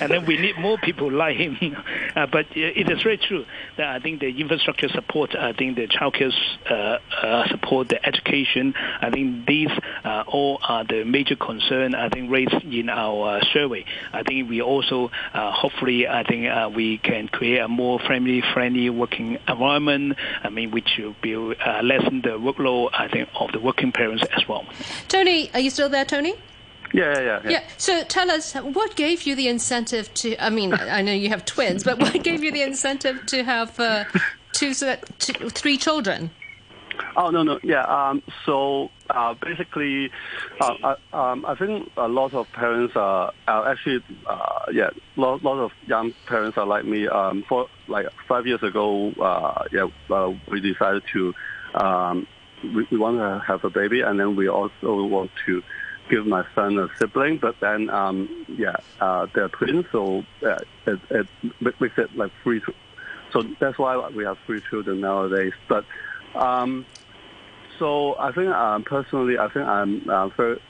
and 0.00 0.10
then 0.10 0.26
we 0.26 0.36
need 0.36 0.58
more 0.58 0.78
people 0.78 1.10
like 1.10 1.36
him. 1.36 1.76
Uh, 2.14 2.26
but 2.26 2.46
uh, 2.46 2.60
it 2.80 2.88
is 2.88 3.02
very 3.02 3.16
true 3.16 3.44
that 3.76 3.88
I 3.88 3.98
think 3.98 4.20
the 4.20 4.28
infrastructure 4.28 4.88
support, 4.88 5.34
I 5.34 5.52
think 5.52 5.74
the 5.74 5.88
childcare 5.88 6.32
uh, 6.70 6.98
uh, 7.26 7.48
support, 7.48 7.88
the 7.88 8.04
education, 8.06 8.72
I 9.00 9.10
think 9.10 9.46
these 9.46 9.70
uh, 10.04 10.22
all 10.28 10.60
are 10.62 10.84
the 10.84 11.02
major 11.02 11.34
concern 11.34 11.96
I 11.96 12.08
think 12.10 12.30
raised 12.30 12.52
in 12.52 12.88
our 12.88 13.40
survey. 13.52 13.84
I 14.12 14.22
think 14.22 14.48
we 14.48 14.62
also 14.62 15.10
uh, 15.32 15.50
hopefully 15.50 16.06
I 16.06 16.22
think 16.22 16.46
uh, 16.46 16.70
we 16.72 16.98
can 16.98 17.26
create 17.26 17.58
a 17.58 17.68
more 17.68 17.98
family-friendly 17.98 18.90
working 18.90 19.38
environment. 19.48 20.16
I 20.44 20.50
mean, 20.50 20.70
which 20.70 20.90
will 20.98 21.16
be 21.20 21.34
uh, 21.34 21.82
lessen 21.82 22.22
the 22.22 22.38
workload 22.38 22.90
I 22.92 23.08
think 23.08 23.28
of 23.34 23.50
the 23.50 23.58
working 23.58 23.83
parents 23.92 24.24
as 24.36 24.48
well. 24.48 24.64
Tony, 25.08 25.50
are 25.54 25.60
you 25.60 25.70
still 25.70 25.88
there, 25.88 26.04
Tony? 26.04 26.34
Yeah, 26.92 27.12
yeah, 27.12 27.20
yeah. 27.20 27.40
yeah. 27.44 27.50
Yeah. 27.50 27.62
So 27.76 28.04
tell 28.04 28.30
us, 28.30 28.54
what 28.54 28.94
gave 28.94 29.22
you 29.22 29.34
the 29.34 29.48
incentive 29.48 30.12
to? 30.14 30.36
I 30.44 30.50
mean, 30.50 30.72
I 30.72 31.02
know 31.02 31.12
you 31.12 31.28
have 31.28 31.44
twins, 31.44 31.82
but 31.82 31.98
what 31.98 32.22
gave 32.22 32.44
you 32.44 32.52
the 32.52 32.62
incentive 32.62 33.26
to 33.26 33.42
have 33.42 33.78
uh, 33.80 34.04
two, 34.52 34.74
se- 34.74 35.00
two, 35.18 35.50
three 35.50 35.76
children? 35.76 36.30
Oh 37.16 37.30
no 37.30 37.42
no 37.42 37.58
yeah 37.62 37.82
um 37.82 38.22
so 38.44 38.90
uh, 39.10 39.34
basically 39.34 40.10
uh, 40.60 40.74
I, 41.12 41.32
um, 41.32 41.44
I 41.46 41.54
think 41.54 41.90
a 41.96 42.08
lot 42.08 42.34
of 42.34 42.50
parents 42.52 42.94
are, 42.96 43.32
are 43.46 43.68
actually 43.68 44.04
uh, 44.26 44.66
yeah 44.72 44.90
lot 45.16 45.42
lot 45.42 45.58
of 45.58 45.72
young 45.86 46.12
parents 46.26 46.58
are 46.58 46.66
like 46.66 46.84
me 46.84 47.06
um 47.08 47.44
for 47.48 47.68
like 47.88 48.06
five 48.28 48.46
years 48.46 48.62
ago 48.62 49.10
uh, 49.20 49.64
yeah 49.70 49.88
uh, 50.10 50.32
we 50.50 50.60
decided 50.60 51.02
to 51.12 51.34
um 51.74 52.26
we, 52.74 52.86
we 52.90 52.98
want 52.98 53.18
to 53.18 53.44
have 53.46 53.64
a 53.64 53.70
baby 53.70 54.00
and 54.00 54.18
then 54.18 54.36
we 54.36 54.48
also 54.48 55.04
want 55.04 55.30
to 55.46 55.62
give 56.10 56.26
my 56.26 56.44
son 56.54 56.78
a 56.78 56.88
sibling 56.98 57.38
but 57.38 57.54
then 57.60 57.88
um 57.88 58.46
yeah 58.58 58.76
uh 59.00 59.26
they're 59.34 59.48
twins 59.48 59.86
so 59.90 60.22
uh, 60.46 60.56
it, 60.86 61.00
it 61.10 61.26
makes 61.80 61.96
it 61.96 62.14
like 62.14 62.30
three 62.42 62.60
so 63.32 63.42
that's 63.58 63.78
why 63.78 64.08
we 64.08 64.22
have 64.24 64.36
three 64.46 64.60
children 64.68 65.00
nowadays 65.00 65.54
but 65.68 65.84
um, 66.34 66.84
so 67.78 68.16
I 68.18 68.32
think 68.32 68.48
um, 68.48 68.84
personally, 68.84 69.38
I 69.38 69.48
think 69.48 69.66
I'm 69.66 70.08
uh, 70.08 70.28
very 70.28 70.60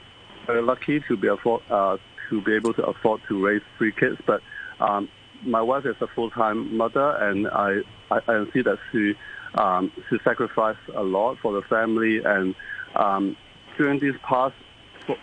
very 0.45 0.61
lucky 0.61 1.01
to 1.07 1.17
be 1.17 1.27
afford 1.27 1.61
uh, 1.69 1.97
to 2.29 2.41
be 2.41 2.53
able 2.53 2.73
to 2.73 2.85
afford 2.85 3.21
to 3.27 3.43
raise 3.43 3.61
three 3.77 3.91
kids. 3.91 4.17
But 4.25 4.41
um, 4.79 5.09
my 5.43 5.61
wife 5.61 5.85
is 5.85 5.95
a 6.01 6.07
full 6.07 6.29
time 6.31 6.75
mother, 6.75 7.11
and 7.17 7.47
I, 7.47 7.81
I 8.11 8.19
I 8.27 8.45
see 8.53 8.61
that 8.61 8.77
she 8.91 9.13
um, 9.55 9.91
she 10.09 10.17
sacrificed 10.23 10.79
a 10.93 11.03
lot 11.03 11.37
for 11.41 11.53
the 11.53 11.61
family. 11.63 12.21
And 12.23 12.55
um, 12.95 13.35
during 13.77 13.99
these 13.99 14.15
past 14.23 14.55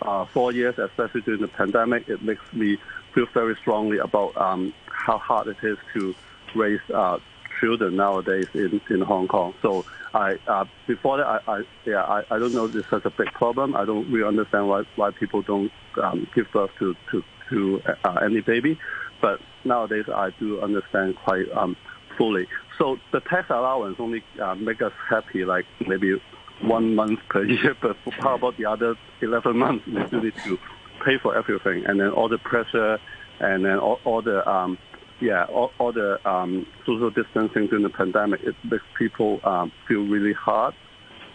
uh, 0.01 0.25
four 0.25 0.51
years, 0.51 0.77
especially 0.77 1.21
during 1.21 1.41
the 1.41 1.47
pandemic, 1.47 2.07
it 2.09 2.21
makes 2.21 2.41
me 2.53 2.77
feel 3.13 3.27
very 3.33 3.55
strongly 3.61 3.97
about 3.97 4.35
um, 4.37 4.73
how 4.85 5.17
hard 5.17 5.47
it 5.47 5.57
is 5.63 5.77
to 5.93 6.15
raise 6.55 6.81
uh, 6.93 7.19
children 7.59 7.95
nowadays 7.95 8.47
in, 8.53 8.81
in 8.89 9.01
Hong 9.01 9.27
Kong. 9.27 9.53
So 9.61 9.85
I 10.13 10.37
uh, 10.47 10.65
before 10.87 11.17
that, 11.17 11.27
I, 11.27 11.39
I 11.47 11.63
yeah 11.85 12.03
I, 12.03 12.23
I 12.29 12.39
don't 12.39 12.53
know 12.53 12.67
this 12.67 12.85
is 12.91 13.01
a 13.05 13.09
big 13.09 13.31
problem. 13.33 13.75
I 13.75 13.85
don't 13.85 14.11
really 14.11 14.27
understand 14.27 14.67
why 14.67 14.83
why 14.95 15.11
people 15.11 15.41
don't 15.41 15.71
um, 16.01 16.27
give 16.35 16.51
birth 16.51 16.71
to 16.79 16.95
to 17.11 17.23
to 17.49 17.81
uh, 18.03 18.19
any 18.23 18.41
baby, 18.41 18.79
but 19.21 19.39
nowadays 19.63 20.05
I 20.13 20.31
do 20.39 20.61
understand 20.61 21.15
quite 21.15 21.51
um, 21.51 21.75
fully. 22.17 22.47
So 22.77 22.97
the 23.11 23.19
tax 23.21 23.49
allowance 23.49 23.97
only 23.99 24.23
uh, 24.41 24.55
make 24.55 24.81
us 24.81 24.93
happy 25.09 25.45
like 25.45 25.65
maybe 25.87 26.19
one 26.61 26.95
month 26.95 27.19
per 27.29 27.43
year, 27.55 27.75
but 27.81 27.95
how 28.19 28.35
about 28.35 28.57
the 28.57 28.65
other 28.65 28.95
11 29.21 29.57
months? 29.57 29.85
We 29.85 30.05
still 30.07 30.21
need 30.23 30.33
to 30.45 30.57
pay 31.05 31.17
for 31.21 31.35
everything, 31.35 31.85
and 31.85 31.99
then 31.99 32.09
all 32.09 32.29
the 32.29 32.37
pressure, 32.37 32.99
and 33.39 33.65
then 33.65 33.77
all, 33.79 33.99
all 34.05 34.21
the 34.21 34.47
um, 34.49 34.77
yeah, 35.19 35.45
all, 35.45 35.71
all 35.79 35.91
the 35.93 36.19
um, 36.29 36.65
social 36.85 37.09
distancing 37.09 37.67
during 37.67 37.83
the 37.83 37.89
pandemic, 37.89 38.41
it 38.43 38.55
makes 38.63 38.83
people 38.97 39.39
um, 39.43 39.71
feel 39.87 40.01
really 40.01 40.33
hard. 40.33 40.73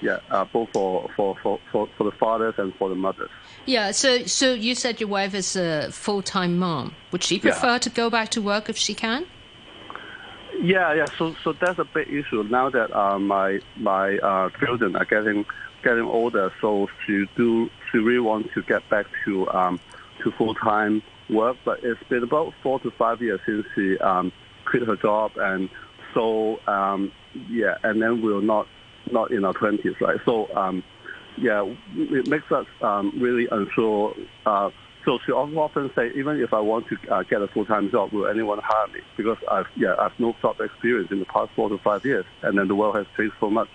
Yeah, 0.00 0.21
uh, 0.30 0.45
both 0.45 0.68
for, 0.73 1.11
for, 1.16 1.37
for, 1.42 1.59
for, 1.73 1.88
for 1.99 2.04
the 2.04 2.12
fathers 2.12 2.54
and 2.57 2.73
for 2.76 2.88
the 2.88 2.95
mothers. 2.95 3.30
Yeah. 3.66 3.90
So, 3.90 4.25
so 4.26 4.54
you 4.54 4.76
said 4.76 5.00
your 5.00 5.09
wife 5.09 5.35
is 5.35 5.57
a 5.57 5.90
full-time 5.90 6.57
mom. 6.57 6.95
Would 7.11 7.25
she 7.25 7.37
Yeah. 7.37 7.40
prefer 7.50 7.78
to 7.80 7.90
go 7.90 8.09
back 8.09 8.28
to 8.30 8.40
work 8.40 8.68
if 8.68 8.76
she 8.76 8.95
can? 8.95 9.26
Yeah, 10.61 10.95
yeah. 10.95 11.09
So, 11.19 11.35
so 11.45 11.52
that's 11.61 11.78
a 11.78 11.85
big 11.85 12.09
issue 12.09 12.43
now 12.45 12.71
that 12.71 12.97
uh, 12.97 13.19
my 13.19 13.59
my 13.76 14.19
uh, 14.19 14.50
children 14.59 14.97
are 14.97 15.05
getting 15.05 15.45
getting 15.85 16.05
older. 16.05 16.52
So 16.61 16.88
she 17.07 17.26
do 17.37 17.69
she 17.90 17.99
really 17.99 18.21
wants 18.21 18.50
to 18.55 18.62
get 18.62 18.88
back 18.90 19.07
to 19.25 19.49
um, 19.50 19.81
to 20.25 20.33
full 20.33 20.55
time 20.55 21.02
work, 21.31 21.57
but 21.64 21.81
it's 21.83 22.02
been 22.09 22.23
about 22.23 22.55
four 22.62 22.81
to 22.81 22.90
five 22.93 23.21
years 23.21 23.40
since 23.47 23.67
she 23.75 23.99
um, 23.99 24.33
quit 24.64 24.83
her 24.87 24.97
job, 24.97 25.33
and 25.37 25.69
so 26.14 26.59
um, 26.67 27.12
yeah, 27.49 27.76
and 27.83 28.00
then 28.00 28.23
we're 28.23 28.40
not 28.40 28.67
not 29.12 29.31
in 29.31 29.45
our 29.45 29.55
twenties, 29.55 29.95
right? 30.00 30.19
So 30.25 30.49
um, 30.57 30.83
yeah, 31.37 31.64
it 31.95 32.26
makes 32.26 32.50
us 32.50 32.67
um, 32.83 33.12
really 33.21 33.47
unsure. 33.50 34.14
Uh, 34.45 34.71
so 35.05 35.19
she 35.25 35.33
often 35.33 35.90
say, 35.95 36.11
even 36.17 36.40
if 36.40 36.52
I 36.52 36.61
want 36.61 36.87
to 36.88 36.97
uh, 37.11 37.23
get 37.23 37.40
a 37.40 37.49
full-time 37.49 37.90
job, 37.90 38.12
will 38.12 38.26
anyone 38.26 38.59
hire 38.62 38.88
me? 38.88 39.00
Because 39.17 39.38
I've 39.50 39.67
yeah, 39.76 39.95
I've 39.99 40.19
no 40.19 40.35
job 40.43 40.61
experience 40.61 41.11
in 41.11 41.21
the 41.21 41.25
past 41.25 41.50
four 41.57 41.69
to 41.69 41.78
five 41.78 42.05
years, 42.05 42.26
and 42.43 42.59
then 42.59 42.69
the 42.69 42.75
world 42.75 42.97
has 42.97 43.07
changed 43.17 43.35
so 43.40 43.49
much. 43.49 43.69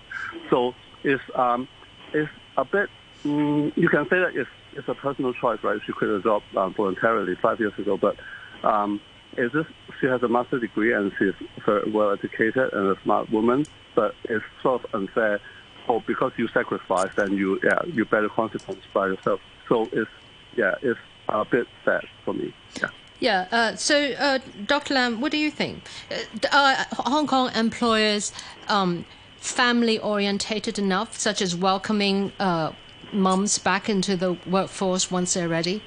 So 0.50 0.74
it's 1.02 1.22
um, 1.34 1.68
it's 2.12 2.30
a 2.56 2.64
bit. 2.64 2.88
Mm, 3.24 3.72
you 3.76 3.88
can 3.88 4.04
say 4.04 4.18
that 4.20 4.32
it's 4.34 4.50
it's 4.76 4.88
a 4.88 4.94
personal 4.94 5.32
choice, 5.32 5.58
right? 5.62 5.80
She 5.86 5.92
quit 5.92 6.10
her 6.10 6.20
job 6.20 6.42
um, 6.56 6.74
voluntarily 6.74 7.34
five 7.40 7.58
years 7.58 7.72
ago, 7.78 7.96
but 7.96 8.16
um, 8.62 9.00
is 9.36 9.52
this 9.52 9.66
she 10.00 10.06
has 10.06 10.22
a 10.22 10.28
master's 10.28 10.60
degree 10.60 10.92
and 10.92 11.12
she's 11.18 11.34
very 11.64 11.90
well 11.90 12.12
educated 12.12 12.72
and 12.72 12.96
a 12.96 13.02
smart 13.02 13.30
woman, 13.30 13.66
but 13.94 14.14
it's 14.24 14.44
sort 14.62 14.84
of 14.84 14.94
unfair. 14.94 15.40
Oh, 15.88 16.02
because 16.06 16.32
you 16.36 16.48
sacrifice, 16.48 17.10
then 17.16 17.32
you 17.32 17.60
yeah 17.64 17.80
you 17.86 18.04
bear 18.04 18.22
the 18.22 18.28
consequence 18.28 18.82
by 18.92 19.08
yourself. 19.08 19.40
So 19.68 19.88
it's 19.92 20.10
yeah 20.56 20.74
it's 20.82 21.00
a 21.28 21.44
bit 21.44 21.66
sad 21.84 22.04
for 22.24 22.34
me. 22.34 22.54
Yeah. 22.80 22.88
Yeah. 23.20 23.46
Uh, 23.50 23.76
so, 23.76 24.12
uh, 24.12 24.38
Dr. 24.66 24.94
Lam, 24.94 25.20
what 25.20 25.32
do 25.32 25.38
you 25.38 25.50
think? 25.50 25.82
Uh, 26.10 26.84
Are 26.98 27.10
Hong 27.10 27.26
Kong 27.26 27.50
employers 27.54 28.32
um, 28.68 29.04
family 29.38 29.98
orientated 29.98 30.78
enough, 30.78 31.18
such 31.18 31.40
as 31.40 31.54
welcoming 31.54 32.32
uh, 32.38 32.72
mums 33.12 33.58
back 33.58 33.88
into 33.88 34.16
the 34.16 34.36
workforce 34.46 35.10
once 35.10 35.34
they're 35.34 35.48
ready? 35.48 35.82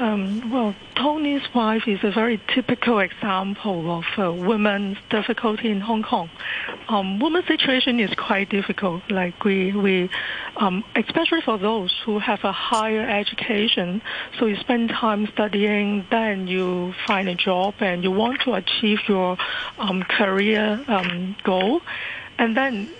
Um, 0.00 0.50
well, 0.50 0.74
Tony's 0.96 1.42
wife 1.54 1.86
is 1.86 2.02
a 2.02 2.10
very 2.10 2.40
typical 2.48 2.98
example 2.98 3.98
of 3.98 4.04
uh, 4.18 4.32
women's 4.32 4.98
difficulty 5.08 5.70
in 5.70 5.80
Hong 5.80 6.02
Kong. 6.02 6.28
Um, 6.88 7.20
women's 7.20 7.46
situation 7.46 8.00
is 8.00 8.10
quite 8.14 8.48
difficult. 8.48 9.08
Like 9.08 9.44
we, 9.44 9.70
we, 9.70 10.10
um, 10.56 10.82
especially 10.96 11.42
for 11.42 11.58
those 11.58 11.94
who 12.04 12.18
have 12.18 12.42
a 12.42 12.50
higher 12.50 13.08
education, 13.08 14.02
so 14.38 14.46
you 14.46 14.56
spend 14.56 14.90
time 14.90 15.28
studying, 15.28 16.04
then 16.10 16.48
you 16.48 16.92
find 17.06 17.28
a 17.28 17.36
job, 17.36 17.74
and 17.78 18.02
you 18.02 18.10
want 18.10 18.40
to 18.42 18.54
achieve 18.54 18.98
your 19.06 19.36
um, 19.78 20.02
career 20.02 20.84
um, 20.88 21.36
goal, 21.44 21.82
and 22.36 22.56
then 22.56 22.90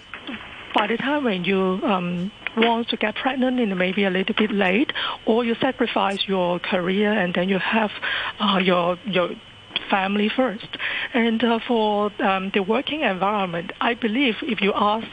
by 0.74 0.86
the 0.86 0.96
time 0.96 1.24
when 1.24 1.44
you 1.44 1.80
um, 1.82 2.30
want 2.56 2.88
to 2.88 2.96
get 2.96 3.14
pregnant 3.16 3.60
and 3.60 3.76
maybe 3.78 4.04
a 4.04 4.10
little 4.10 4.34
bit 4.36 4.50
late, 4.50 4.92
or 5.26 5.44
you 5.44 5.54
sacrifice 5.60 6.20
your 6.26 6.58
career 6.58 7.12
and 7.12 7.34
then 7.34 7.48
you 7.48 7.58
have 7.58 7.90
uh, 8.40 8.58
your 8.58 8.98
your 9.06 9.30
family 9.90 10.30
first. 10.34 10.68
And 11.12 11.42
uh, 11.42 11.58
for 11.66 12.10
um, 12.22 12.50
the 12.54 12.62
working 12.62 13.02
environment, 13.02 13.72
I 13.80 13.94
believe 13.94 14.34
if 14.42 14.60
you 14.60 14.72
ask 14.74 15.06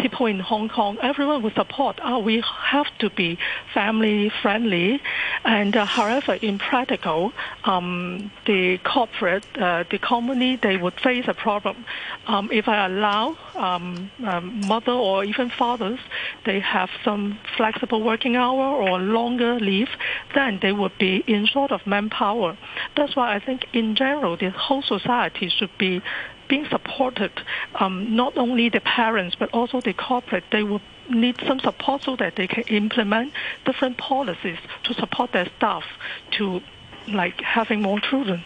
people 0.00 0.26
in 0.26 0.40
Hong 0.40 0.68
Kong, 0.68 0.98
everyone 1.02 1.42
will 1.42 1.50
support. 1.52 2.00
Oh, 2.02 2.18
we 2.18 2.42
have 2.58 2.86
to 3.00 3.10
be 3.10 3.38
family 3.74 4.30
friendly, 4.42 5.00
and 5.44 5.76
uh, 5.76 5.84
however, 5.84 6.34
in 6.34 6.58
practical, 6.58 7.32
um, 7.64 8.30
the 8.46 8.78
corporate, 8.78 9.44
uh, 9.58 9.84
the 9.90 9.98
company, 9.98 10.56
they 10.56 10.76
would 10.76 10.94
face 11.00 11.26
a 11.28 11.34
problem. 11.34 11.84
Um, 12.26 12.50
if 12.52 12.68
I 12.68 12.86
allow 12.86 13.36
um, 13.54 14.10
um, 14.24 14.66
mother 14.66 14.92
or 14.92 15.24
even 15.24 15.50
fathers, 15.50 16.00
they 16.46 16.60
have 16.60 16.90
some 17.04 17.38
flexible 17.56 18.02
working 18.02 18.36
hour 18.36 18.66
or 18.76 18.98
longer 18.98 19.58
leave, 19.60 19.88
then 20.34 20.58
they 20.62 20.72
would 20.72 20.96
be 20.98 21.22
in 21.26 21.46
short 21.46 21.72
of 21.72 21.86
manpower. 21.86 22.56
That's 22.96 23.16
why 23.16 23.34
I 23.34 23.40
think 23.40 23.66
in 23.72 23.94
general, 23.96 24.36
the 24.36 24.50
whole 24.50 24.82
society 24.82 25.48
should 25.48 25.76
be 25.78 26.02
being 26.50 26.66
supported, 26.66 27.32
um, 27.76 28.14
not 28.14 28.36
only 28.36 28.68
the 28.68 28.80
parents 28.80 29.36
but 29.38 29.48
also 29.52 29.80
the 29.80 29.94
corporate, 29.94 30.44
they 30.52 30.64
will 30.64 30.82
need 31.08 31.36
some 31.46 31.60
support 31.60 32.02
so 32.02 32.16
that 32.16 32.36
they 32.36 32.46
can 32.46 32.64
implement 32.64 33.32
different 33.64 33.96
policies 33.96 34.58
to 34.84 34.92
support 34.94 35.32
their 35.32 35.48
staff 35.56 35.84
to 36.32 36.60
like 37.08 37.40
having 37.40 37.80
more 37.80 38.00
children. 38.00 38.42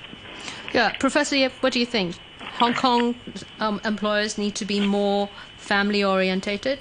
Yeah, 0.72 0.92
Professor 0.98 1.36
Yip, 1.36 1.52
what 1.60 1.72
do 1.72 1.80
you 1.80 1.86
think? 1.86 2.16
Hong 2.60 2.74
Kong 2.74 3.14
um, 3.58 3.80
employers 3.84 4.38
need 4.38 4.54
to 4.56 4.64
be 4.64 4.78
more 4.80 5.28
family 5.56 6.04
orientated? 6.04 6.78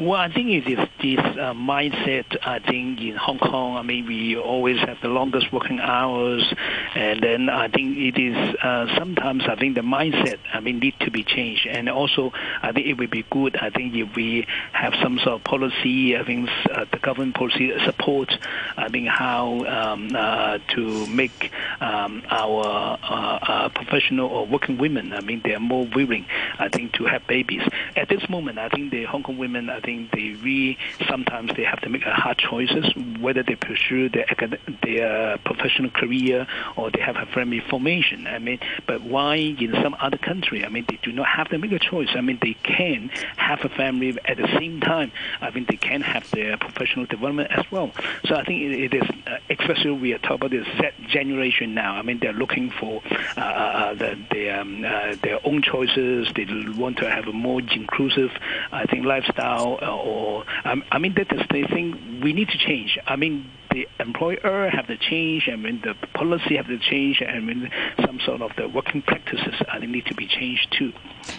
Well, 0.00 0.18
I 0.18 0.32
think 0.32 0.48
it 0.48 0.66
is 0.66 0.88
this 1.02 1.18
uh, 1.18 1.52
mindset. 1.52 2.38
I 2.42 2.58
think 2.58 3.02
in 3.02 3.16
Hong 3.16 3.38
Kong, 3.38 3.76
I 3.76 3.82
mean, 3.82 4.06
we 4.06 4.34
always 4.34 4.78
have 4.78 4.96
the 5.02 5.08
longest 5.08 5.52
working 5.52 5.78
hours, 5.78 6.42
and 6.94 7.22
then 7.22 7.50
I 7.50 7.68
think 7.68 7.98
it 7.98 8.18
is 8.18 8.34
uh, 8.62 8.96
sometimes 8.96 9.42
I 9.46 9.56
think 9.56 9.74
the 9.74 9.82
mindset 9.82 10.38
I 10.54 10.60
mean 10.60 10.78
need 10.78 10.94
to 11.00 11.10
be 11.10 11.22
changed, 11.22 11.66
and 11.66 11.90
also 11.90 12.32
I 12.62 12.72
think 12.72 12.86
it 12.86 12.94
would 12.94 13.10
be 13.10 13.26
good. 13.30 13.56
I 13.56 13.68
think 13.68 13.94
if 13.94 14.16
we 14.16 14.46
have 14.72 14.94
some 15.02 15.18
sort 15.18 15.34
of 15.34 15.44
policy, 15.44 16.16
I 16.16 16.24
think 16.24 16.48
uh, 16.72 16.86
the 16.90 16.98
government 16.98 17.34
policy 17.34 17.70
support. 17.84 18.32
I 18.78 18.88
think 18.88 19.06
how 19.06 19.66
um, 19.66 20.16
uh, 20.16 20.60
to 20.76 21.06
make 21.08 21.52
um, 21.82 22.22
our 22.30 22.98
uh, 23.02 23.38
uh, 23.42 23.68
professional 23.68 24.30
or 24.30 24.46
working 24.46 24.78
women. 24.78 25.12
I 25.12 25.20
mean, 25.20 25.42
they 25.44 25.54
are 25.54 25.60
more 25.60 25.86
willing. 25.94 26.24
I 26.58 26.70
think 26.70 26.94
to 26.94 27.04
have 27.04 27.26
babies. 27.26 27.60
At 27.96 28.08
this 28.08 28.26
moment, 28.30 28.58
I 28.58 28.70
think 28.70 28.92
the 28.92 29.04
Hong 29.04 29.22
Kong 29.22 29.36
women. 29.36 29.68
I 29.68 29.80
think 29.80 29.89
think 29.90 30.10
they 30.12 30.30
really 30.42 30.78
sometimes 31.08 31.52
they 31.56 31.64
have 31.64 31.80
to 31.80 31.88
make 31.88 32.02
hard 32.02 32.38
choices 32.38 32.84
whether 33.20 33.42
they 33.42 33.56
pursue 33.56 34.08
their 34.08 34.26
their 34.82 35.38
professional 35.38 35.90
career 35.90 36.46
or 36.76 36.90
they 36.90 37.00
have 37.00 37.16
a 37.16 37.26
family 37.26 37.60
formation. 37.60 38.26
I 38.26 38.38
mean, 38.38 38.58
but 38.86 39.02
why 39.02 39.34
in 39.36 39.72
some 39.82 39.96
other 39.98 40.18
country? 40.18 40.64
I 40.64 40.68
mean, 40.68 40.84
they 40.88 40.98
do 41.02 41.12
not 41.12 41.26
have 41.26 41.48
to 41.48 41.58
make 41.58 41.72
a 41.72 41.78
choice. 41.78 42.08
I 42.14 42.20
mean, 42.20 42.38
they 42.40 42.54
can 42.62 43.10
have 43.36 43.64
a 43.64 43.68
family 43.68 44.16
at 44.24 44.36
the 44.36 44.48
same 44.58 44.80
time. 44.80 45.12
I 45.40 45.50
mean, 45.50 45.66
they 45.68 45.76
can 45.76 46.00
have 46.02 46.30
their 46.30 46.56
professional 46.56 47.06
development 47.06 47.50
as 47.50 47.64
well. 47.70 47.90
So 48.26 48.34
I 48.36 48.44
think 48.44 48.62
it, 48.62 48.94
is, 48.94 49.08
uh, 49.26 49.38
especially 49.48 49.92
we 49.92 50.12
are 50.12 50.18
talking 50.18 50.46
about 50.46 50.50
the 50.50 50.64
Z 50.78 50.90
generation 51.08 51.74
now. 51.74 51.94
I 51.94 52.02
mean, 52.02 52.18
they're 52.20 52.32
looking 52.32 52.70
for 52.70 53.02
uh, 53.36 53.40
uh, 53.40 53.94
the, 53.94 54.18
their 54.30 54.60
um, 54.60 54.84
uh, 54.84 55.16
their 55.22 55.38
own 55.44 55.62
choices. 55.62 56.28
They 56.34 56.46
want 56.76 56.98
to 56.98 57.10
have 57.10 57.26
a 57.26 57.32
more 57.32 57.60
inclusive, 57.60 58.30
I 58.72 58.84
think, 58.86 59.04
lifestyle 59.04 59.69
or 59.78 60.44
um, 60.64 60.84
I 60.90 60.98
mean 60.98 61.14
that 61.14 61.32
is 61.32 61.46
the 61.50 61.66
thing 61.68 62.20
we 62.22 62.32
need 62.32 62.48
to 62.48 62.58
change. 62.58 62.98
I 63.06 63.16
mean 63.16 63.50
the 63.70 63.86
employer 63.98 64.68
have 64.70 64.86
to 64.88 64.96
change, 64.96 65.48
I 65.52 65.56
mean 65.56 65.80
the 65.82 65.94
policy 66.14 66.56
have 66.56 66.66
to 66.66 66.78
change, 66.78 67.22
I 67.22 67.38
mean 67.40 67.70
some 68.04 68.20
sort 68.20 68.42
of 68.42 68.50
the 68.56 68.68
working 68.68 69.02
practices 69.02 69.54
I 69.72 69.78
think 69.78 69.92
need 69.92 70.06
to 70.06 70.14
be 70.14 70.26
changed 70.26 70.72
too. 70.76 70.92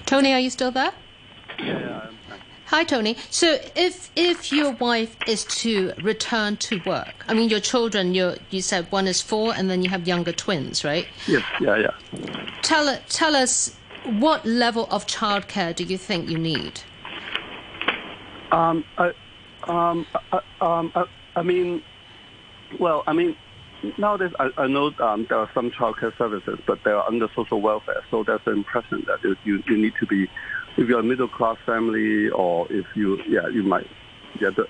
Tony, 0.06 0.34
are 0.34 0.40
you 0.40 0.50
still 0.50 0.72
there? 0.72 0.92
Yeah. 1.60 2.10
Hi, 2.72 2.86
Tony. 2.86 3.18
So, 3.30 3.58
if 3.76 4.12
if 4.16 4.54
your 4.54 4.72
wife 4.72 5.18
is 5.28 5.44
to 5.62 5.92
return 6.02 6.56
to 6.58 6.80
work, 6.86 7.26
I 7.28 7.34
mean, 7.34 7.50
your 7.50 7.60
children, 7.60 8.16
you 8.16 8.36
you 8.50 8.62
said 8.62 8.90
one 8.90 9.08
is 9.10 9.22
four, 9.22 9.54
and 9.54 9.70
then 9.70 9.82
you 9.84 9.90
have 9.90 10.08
younger 10.08 10.32
twins, 10.32 10.86
right? 10.86 11.06
Yes. 11.28 11.44
Yeah. 11.60 11.76
Yeah. 11.76 12.46
Tell 12.62 12.98
tell 13.10 13.36
us 13.36 13.76
what 14.06 14.46
level 14.46 14.88
of 14.90 15.06
childcare 15.06 15.76
do 15.76 15.84
you 15.84 15.98
think 15.98 16.30
you 16.30 16.38
need? 16.38 16.80
Um, 18.52 18.84
I, 18.98 19.12
um, 19.68 20.06
I, 20.32 20.40
um, 20.60 20.92
I, 20.96 21.06
I 21.36 21.44
mean, 21.44 21.82
well, 22.80 23.04
I 23.08 23.14
mean, 23.14 23.36
nowadays 23.98 24.32
I, 24.40 24.50
I 24.58 24.68
know 24.68 24.92
um, 25.00 25.26
there 25.30 25.40
are 25.40 25.50
some 25.54 25.72
childcare 25.72 26.16
services, 26.18 26.60
but 26.68 26.84
they 26.84 26.92
are 26.92 27.08
under 27.08 27.28
social 27.36 27.62
welfare. 27.62 28.04
So 28.12 28.24
there's 28.24 28.42
the 28.46 28.52
impression 28.52 29.04
that 29.08 29.20
you, 29.24 29.36
you, 29.44 29.64
you 29.68 29.78
need 29.78 29.94
to 30.00 30.06
be, 30.06 30.28
if 30.78 30.88
you're 30.88 31.00
a 31.00 31.04
middle 31.04 31.28
class 31.28 31.58
family, 31.66 32.30
or 32.30 32.72
if 32.72 32.86
you, 32.96 33.18
yeah, 33.28 33.48
you 33.48 33.64
might 33.64 33.88
get 34.40 34.56
the, 34.56 34.68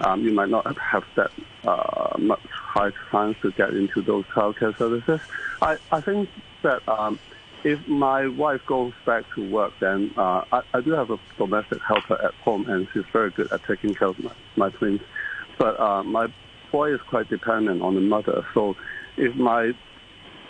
um, 0.00 0.22
you 0.22 0.32
might 0.32 0.48
not 0.50 0.66
have 0.78 1.04
that 1.16 1.30
uh, 1.66 2.16
much 2.18 2.40
high 2.52 2.90
chance 3.10 3.36
to 3.42 3.52
get 3.52 3.70
into 3.70 4.02
those 4.02 4.24
childcare 4.36 4.76
services. 4.78 5.20
I, 5.62 5.76
I 5.90 6.00
think 6.00 6.28
that 6.62 6.86
um, 6.88 7.18
if 7.64 7.88
my 7.88 8.28
wife 8.28 8.60
goes 8.66 8.92
back 9.06 9.24
to 9.34 9.50
work, 9.50 9.72
then 9.80 10.12
uh, 10.16 10.44
I, 10.52 10.62
I 10.74 10.80
do 10.82 10.90
have 10.92 11.10
a 11.10 11.18
domestic 11.38 11.80
helper 11.80 12.22
at 12.22 12.34
home, 12.34 12.68
and 12.68 12.86
she's 12.92 13.04
very 13.12 13.30
good 13.30 13.50
at 13.50 13.64
taking 13.66 13.94
care 13.94 14.08
of 14.08 14.18
my, 14.18 14.32
my 14.56 14.70
twins. 14.70 15.00
But 15.58 15.80
uh, 15.80 16.02
my 16.02 16.26
boy 16.70 16.94
is 16.94 17.00
quite 17.08 17.28
dependent 17.30 17.80
on 17.80 17.94
the 17.94 18.00
mother. 18.00 18.46
So 18.52 18.74
if 19.16 19.34
my 19.36 19.72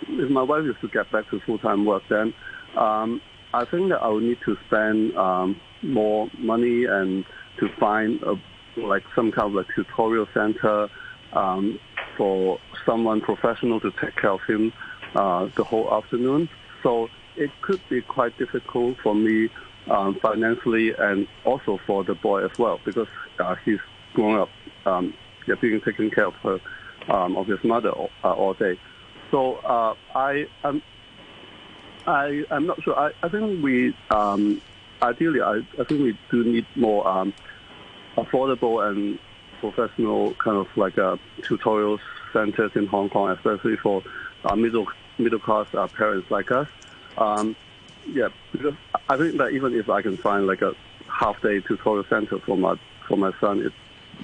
if 0.08 0.30
my 0.30 0.42
wife 0.42 0.64
is 0.64 0.74
to 0.80 0.88
get 0.88 1.10
back 1.12 1.30
to 1.30 1.40
full 1.40 1.58
time 1.58 1.84
work, 1.84 2.02
then 2.08 2.34
um, 2.76 3.20
I 3.52 3.64
think 3.64 3.90
that 3.90 4.02
I 4.02 4.08
will 4.08 4.20
need 4.20 4.38
to 4.44 4.56
spend 4.66 5.16
um, 5.16 5.60
more 5.82 6.28
money 6.38 6.84
and 6.84 7.24
to 7.60 7.68
find 7.78 8.20
a, 8.22 8.34
like 8.76 9.04
some 9.14 9.30
kind 9.30 9.48
of 9.48 9.52
like 9.54 9.66
tutorial 9.74 10.26
center 10.34 10.88
um, 11.32 11.78
for 12.16 12.58
someone 12.84 13.20
professional 13.20 13.78
to 13.80 13.92
take 14.00 14.16
care 14.16 14.30
of 14.30 14.40
him 14.48 14.72
uh, 15.14 15.48
the 15.56 15.62
whole 15.62 15.92
afternoon. 15.94 16.48
So 16.84 17.08
it 17.36 17.50
could 17.62 17.80
be 17.88 18.02
quite 18.02 18.38
difficult 18.38 18.98
for 19.02 19.14
me 19.14 19.48
um, 19.90 20.18
financially 20.20 20.94
and 20.96 21.26
also 21.44 21.80
for 21.86 22.04
the 22.04 22.14
boy 22.14 22.44
as 22.44 22.56
well 22.58 22.80
because 22.84 23.08
uh, 23.40 23.56
he's 23.64 23.80
grown 24.12 24.38
up 24.38 24.50
um, 24.86 25.14
yeah, 25.48 25.56
being 25.60 25.80
taken 25.80 26.10
care 26.10 26.26
of 26.26 26.34
her 26.36 26.60
um, 27.08 27.36
of 27.36 27.48
his 27.48 27.62
mother 27.64 27.90
all, 27.90 28.10
uh, 28.22 28.32
all 28.32 28.54
day. 28.54 28.78
So 29.30 29.56
uh, 29.56 29.94
I 30.14 30.46
am 30.62 30.82
I 32.06 32.44
I'm 32.50 32.66
not 32.66 32.82
sure. 32.82 32.96
I, 32.98 33.12
I 33.22 33.28
think 33.28 33.62
we 33.64 33.96
um, 34.10 34.60
ideally 35.02 35.40
I, 35.40 35.62
I 35.78 35.84
think 35.84 36.00
we 36.02 36.18
do 36.30 36.44
need 36.44 36.66
more 36.76 37.06
um, 37.08 37.34
affordable 38.16 38.88
and 38.88 39.18
professional 39.60 40.34
kind 40.34 40.58
of 40.58 40.68
like 40.76 40.98
uh, 40.98 41.16
tutorial 41.42 41.98
centers 42.34 42.72
in 42.74 42.86
Hong 42.86 43.08
Kong, 43.08 43.30
especially 43.30 43.76
for 43.76 44.02
uh, 44.44 44.54
middle 44.54 44.86
middle 45.16 45.38
class 45.38 45.66
uh, 45.72 45.88
parents 45.88 46.30
like 46.30 46.50
us. 46.50 46.68
Um, 47.16 47.56
yeah, 48.06 48.28
because 48.52 48.74
I 49.08 49.16
think 49.16 49.38
that 49.38 49.52
even 49.52 49.74
if 49.74 49.88
I 49.88 50.02
can 50.02 50.18
find 50.18 50.46
like 50.46 50.60
a 50.60 50.74
half 51.08 51.40
day 51.40 51.60
tutorial 51.60 52.04
center 52.10 52.38
for 52.40 52.58
my 52.58 52.76
for 53.08 53.16
my 53.16 53.32
son, 53.40 53.62
it 53.62 53.72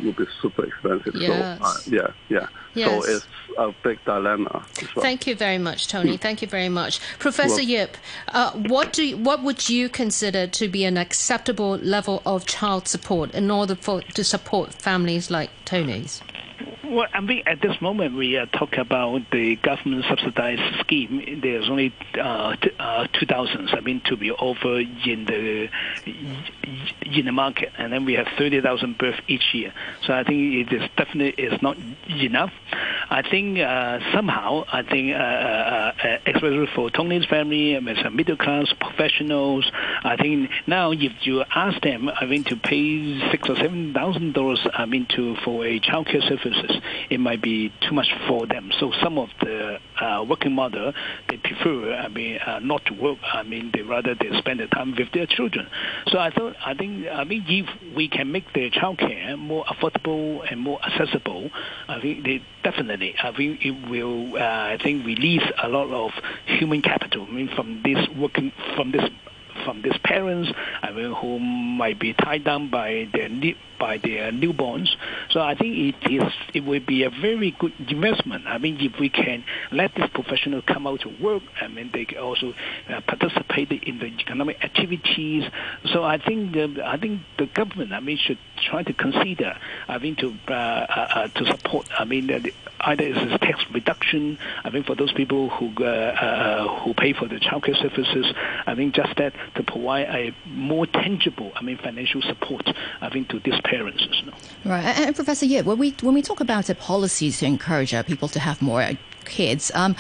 would 0.05 0.17
be 0.17 0.27
super 0.43 0.65
expensive. 0.65 1.15
Yes. 1.15 1.59
So 1.59 1.65
uh, 1.65 1.75
yeah, 1.87 2.13
yeah. 2.29 2.49
Yes. 2.75 3.05
So 3.05 3.11
it's 3.11 3.27
a 3.59 3.75
big 3.83 4.05
dilemma. 4.05 4.65
Well. 4.95 5.03
Thank 5.03 5.27
you 5.27 5.35
very 5.35 5.59
much, 5.59 5.89
Tony. 5.89 6.17
Thank 6.17 6.43
you 6.43 6.49
very 6.49 6.69
much, 6.69 7.01
Professor 7.19 7.57
well, 7.57 7.65
Yip. 7.65 7.97
Uh, 8.29 8.53
what 8.53 8.93
do 8.93 9.05
you, 9.05 9.17
what 9.17 9.43
would 9.43 9.69
you 9.69 9.89
consider 9.89 10.47
to 10.47 10.69
be 10.69 10.85
an 10.85 10.97
acceptable 10.97 11.77
level 11.79 12.23
of 12.25 12.47
child 12.47 12.87
support 12.87 13.33
in 13.35 13.51
order 13.51 13.75
for 13.75 14.03
to 14.03 14.25
support 14.25 14.75
families 14.75 15.31
like 15.31 15.51
Tony's? 15.65 16.23
Well, 16.91 17.07
I 17.15 17.21
mean, 17.21 17.45
at 17.47 17.61
this 17.61 17.81
moment, 17.81 18.17
we 18.17 18.37
are 18.37 18.47
talking 18.47 18.81
about 18.81 19.23
the 19.31 19.55
government 19.55 20.05
subsidized 20.09 20.81
scheme. 20.81 21.41
There's 21.41 21.71
only 21.71 21.95
uh, 22.21 22.57
t- 22.57 22.73
uh, 22.81 23.07
2,000, 23.13 23.69
I 23.69 23.81
mean, 23.81 24.03
to 24.07 24.17
be 24.17 24.33
offered 24.33 24.89
in 25.07 25.25
the 25.25 25.69
in 27.03 27.27
the 27.27 27.33
market, 27.33 27.71
and 27.79 27.93
then 27.93 28.05
we 28.05 28.15
have 28.15 28.27
30,000 28.37 28.99
births 28.99 29.21
each 29.29 29.55
year. 29.55 29.73
So 30.05 30.15
I 30.15 30.25
think 30.25 30.69
it 30.69 30.73
is 30.73 30.89
definitely 30.97 31.45
is 31.45 31.63
not 31.63 31.77
enough. 32.09 32.53
I 33.09 33.23
think 33.23 33.59
uh, 33.59 34.01
somehow, 34.13 34.65
I 34.73 34.83
think, 34.83 35.15
uh, 35.15 35.19
uh, 35.19 35.93
uh 36.03 36.19
especially 36.27 36.69
for 36.75 36.91
Tony's 36.91 37.27
family, 37.27 37.75
and 37.75 37.89
some 38.03 38.17
middle 38.17 38.37
class 38.37 38.73
professionals, 38.81 39.71
I 40.03 40.17
think 40.17 40.51
now 40.67 40.91
if 40.93 41.13
you 41.23 41.45
ask 41.55 41.81
them, 41.83 42.09
I 42.09 42.27
mean, 42.27 42.45
to 42.45 42.57
pay 42.57 43.31
six 43.31 43.49
or 43.49 43.57
seven 43.57 43.93
thousand 43.93 44.35
dollars, 44.35 44.67
I 44.73 44.87
mean, 44.87 45.07
to 45.17 45.37
for 45.45 45.65
a 45.65 45.79
childcare 45.81 46.27
services, 46.29 46.80
it 47.11 47.21
might 47.21 47.43
be 47.43 47.73
too 47.81 47.95
much 47.95 48.09
for 48.27 48.47
them. 48.47 48.71
So 48.79 48.93
some 49.03 49.19
of 49.19 49.29
the 49.41 49.79
uh, 50.01 50.25
working 50.29 50.53
mother, 50.53 50.93
they 51.29 51.37
prefer, 51.37 51.95
I 51.95 52.09
mean, 52.09 52.39
uh, 52.39 52.59
not 52.61 52.85
to 52.87 52.95
work. 52.95 53.19
I 53.23 53.43
mean, 53.43 53.71
they 53.75 53.83
rather 53.83 54.15
they 54.15 54.37
spend 54.39 54.61
the 54.61 54.67
time 54.67 54.95
with 54.97 55.13
their 55.13 55.27
children. 55.27 55.67
So 56.09 56.19
I 56.19 56.31
thought, 56.31 56.57
I 56.65 56.75
think, 56.75 57.07
I 57.07 57.25
mean, 57.25 57.45
if 57.49 57.95
we 57.95 58.09
can 58.09 58.33
make 58.33 58.53
the 58.53 58.71
childcare 58.71 59.39
more 59.39 59.65
affordable 59.65 60.41
and 60.51 60.61
more 60.61 60.81
accessible, 60.85 61.51
I 61.89 62.01
think 62.01 62.25
they 62.25 62.43
definitely, 62.63 63.15
I 63.23 63.33
think 63.33 63.65
it 63.65 63.89
will, 63.89 64.37
uh, 64.37 64.41
I 64.41 64.79
think, 64.83 65.07
release 65.07 65.43
a 65.63 65.69
lot 65.69 65.91
of 65.91 66.13
human 66.47 66.83
capital. 66.83 67.27
I 67.29 67.33
mean, 67.33 67.51
from 67.55 67.83
this 67.83 68.09
working, 68.17 68.53
from 68.77 68.93
this 68.93 69.09
from 69.65 69.83
these 69.83 69.99
parents, 69.99 70.51
I 70.83 70.91
mean, 70.93 71.13
who 71.13 71.39
might 71.39 71.99
be 71.99 72.13
tied 72.13 72.45
down 72.45 72.71
by 72.71 73.09
their 73.13 73.29
by 73.79 73.97
their 73.97 74.31
newborns. 74.31 74.89
So 75.31 75.41
I 75.41 75.55
think 75.55 75.75
it 75.77 76.13
is 76.13 76.33
it 76.55 76.65
will 76.65 76.81
be 76.81 77.05
a 77.05 77.11
very 77.11 77.51
good 77.59 77.73
investment. 77.89 78.47
I 78.47 78.59
mean, 78.59 78.77
if 78.81 79.01
we 79.01 79.09
can 79.09 79.43
let 79.73 79.95
these 79.95 80.11
professionals 80.11 80.65
come 80.67 80.87
out 80.87 81.01
to 81.01 81.09
work, 81.21 81.43
I 81.61 81.69
mean, 81.69 81.91
they 81.93 82.05
can 82.05 82.19
also 82.19 82.53
uh, 82.89 83.01
participate 83.01 83.73
in 83.73 83.99
the 83.99 84.07
economic 84.07 84.63
activities. 84.63 85.45
So 85.93 86.05
I 86.05 86.19
think 86.19 86.53
the, 86.53 86.83
I 86.85 86.99
think 86.99 87.23
the 87.39 87.47
government, 87.47 87.93
I 87.93 88.01
mean, 88.01 88.19
should 88.19 88.39
try 88.63 88.83
to 88.83 88.93
consider, 88.93 89.57
I 89.89 89.99
mean, 89.99 90.17
to 90.17 90.35
uh, 90.49 90.53
uh, 90.53 91.09
uh 91.15 91.29
to 91.29 91.47
support. 91.47 91.89
I 91.99 92.05
mean, 92.05 92.31
uh, 92.31 92.41
either 92.81 93.05
it's 93.05 93.41
tax 93.43 93.65
reduction. 93.73 94.39
I 94.65 94.71
mean, 94.71 94.85
for 94.85 94.95
those 94.95 95.13
people 95.13 95.49
who 95.49 95.73
uh, 95.81 95.87
uh, 95.87 96.81
who 96.81 96.95
pay 96.95 97.13
for 97.13 97.27
the 97.27 97.37
childcare 97.37 97.81
services. 97.81 98.27
I 98.67 98.75
mean, 98.75 98.93
just 98.93 99.17
that 99.17 99.33
to 99.55 99.63
provide 99.63 100.07
a 100.09 100.35
more 100.47 100.87
tangible, 100.87 101.53
I 101.57 101.63
mean, 101.63 101.79
financial 101.79 102.23
support. 102.23 102.69
I 103.01 103.09
think 103.11 103.29
to 103.29 103.41
these 103.41 103.61
parents. 103.65 104.05
Right, 104.65 104.85
and, 104.85 105.07
and 105.07 105.17
Professor 105.17 105.47
Yip, 105.47 105.67
when 105.67 105.79
we 105.79 105.95
when 106.03 106.15
we 106.15 106.23
talk 106.23 106.41
about 106.41 106.67
the 106.67 106.75
policies 106.75 107.39
to 107.39 107.47
encourage 107.47 107.95
uh, 107.95 108.03
people 108.03 108.29
to 108.29 108.41
have 108.41 108.63
more 108.63 108.83
uh, 108.83 108.95
kids, 109.25 109.71
um, 109.75 109.97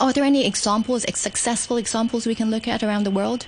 are 0.00 0.12
there 0.12 0.24
any 0.24 0.46
examples, 0.46 1.04
successful 1.14 1.76
examples 1.76 2.26
we 2.26 2.34
can 2.34 2.50
look 2.50 2.66
at 2.66 2.82
around 2.82 3.04
the 3.04 3.10
world? 3.10 3.46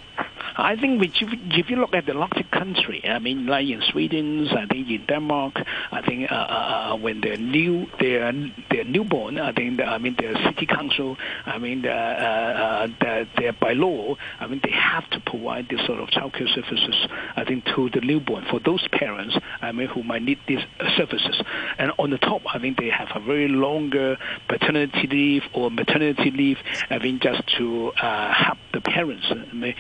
I 0.57 0.77
think 0.77 1.03
if 1.03 1.21
you, 1.21 1.29
if 1.31 1.71
you 1.71 1.77
look 1.77 1.95
at 1.95 2.07
the 2.07 2.15
Nordic 2.15 2.51
country, 2.51 3.03
I 3.05 3.19
mean, 3.19 3.47
like 3.47 3.69
in 3.69 3.83
Sweden, 3.91 4.49
I 4.49 4.67
think 4.67 4.89
in 4.89 5.07
Denmark, 5.07 5.55
I 5.91 6.03
think 6.03 6.31
uh, 6.31 6.35
uh, 6.35 6.93
uh 6.93 6.97
when 6.97 7.21
they're 7.21 7.37
new, 7.37 7.87
they're 7.99 8.33
they're 8.71 8.85
newborn. 8.85 9.39
I 9.39 9.53
think 9.53 9.81
I 9.81 9.99
mean 9.99 10.15
the 10.17 10.39
city 10.45 10.67
council, 10.67 11.17
I 11.47 11.59
mean 11.59 11.83
the, 11.83 11.93
uh, 11.93 12.89
uh, 13.01 13.25
they're 13.37 13.53
by 13.53 13.73
law, 13.73 14.17
I 14.41 14.47
mean 14.47 14.61
they 14.63 14.71
have 14.73 15.09
to 15.11 15.21
provide 15.21 15.69
this 15.69 15.85
sort 15.87 16.01
of 16.01 16.09
childcare 16.09 16.53
services. 16.55 16.95
I 17.37 17.45
think 17.45 17.65
to 17.75 17.91
the 17.91 18.01
newborn 18.01 18.45
for 18.51 18.61
those 18.61 18.87
parents, 18.89 19.37
I 19.61 19.73
mean 19.73 19.89
who 19.89 20.03
might 20.03 20.23
need 20.23 20.39
these 20.47 20.65
services. 20.97 21.41
And 21.79 21.93
on 21.99 22.11
the 22.11 22.19
top, 22.19 22.43
I 22.53 22.59
think 22.59 22.79
they 22.79 22.91
have 22.91 23.09
a 23.15 23.21
very 23.21 23.49
longer 23.49 24.19
paternity 24.49 25.07
leave 25.07 25.43
or 25.55 25.71
maternity 25.71 26.31
leave. 26.31 26.59
I 26.91 26.99
mean 26.99 27.21
just 27.21 27.47
to 27.59 27.93
uh, 27.93 28.33
help 28.33 28.59
the 28.73 28.81
parents. 28.81 29.27
I 29.31 29.55
mean, 29.55 29.75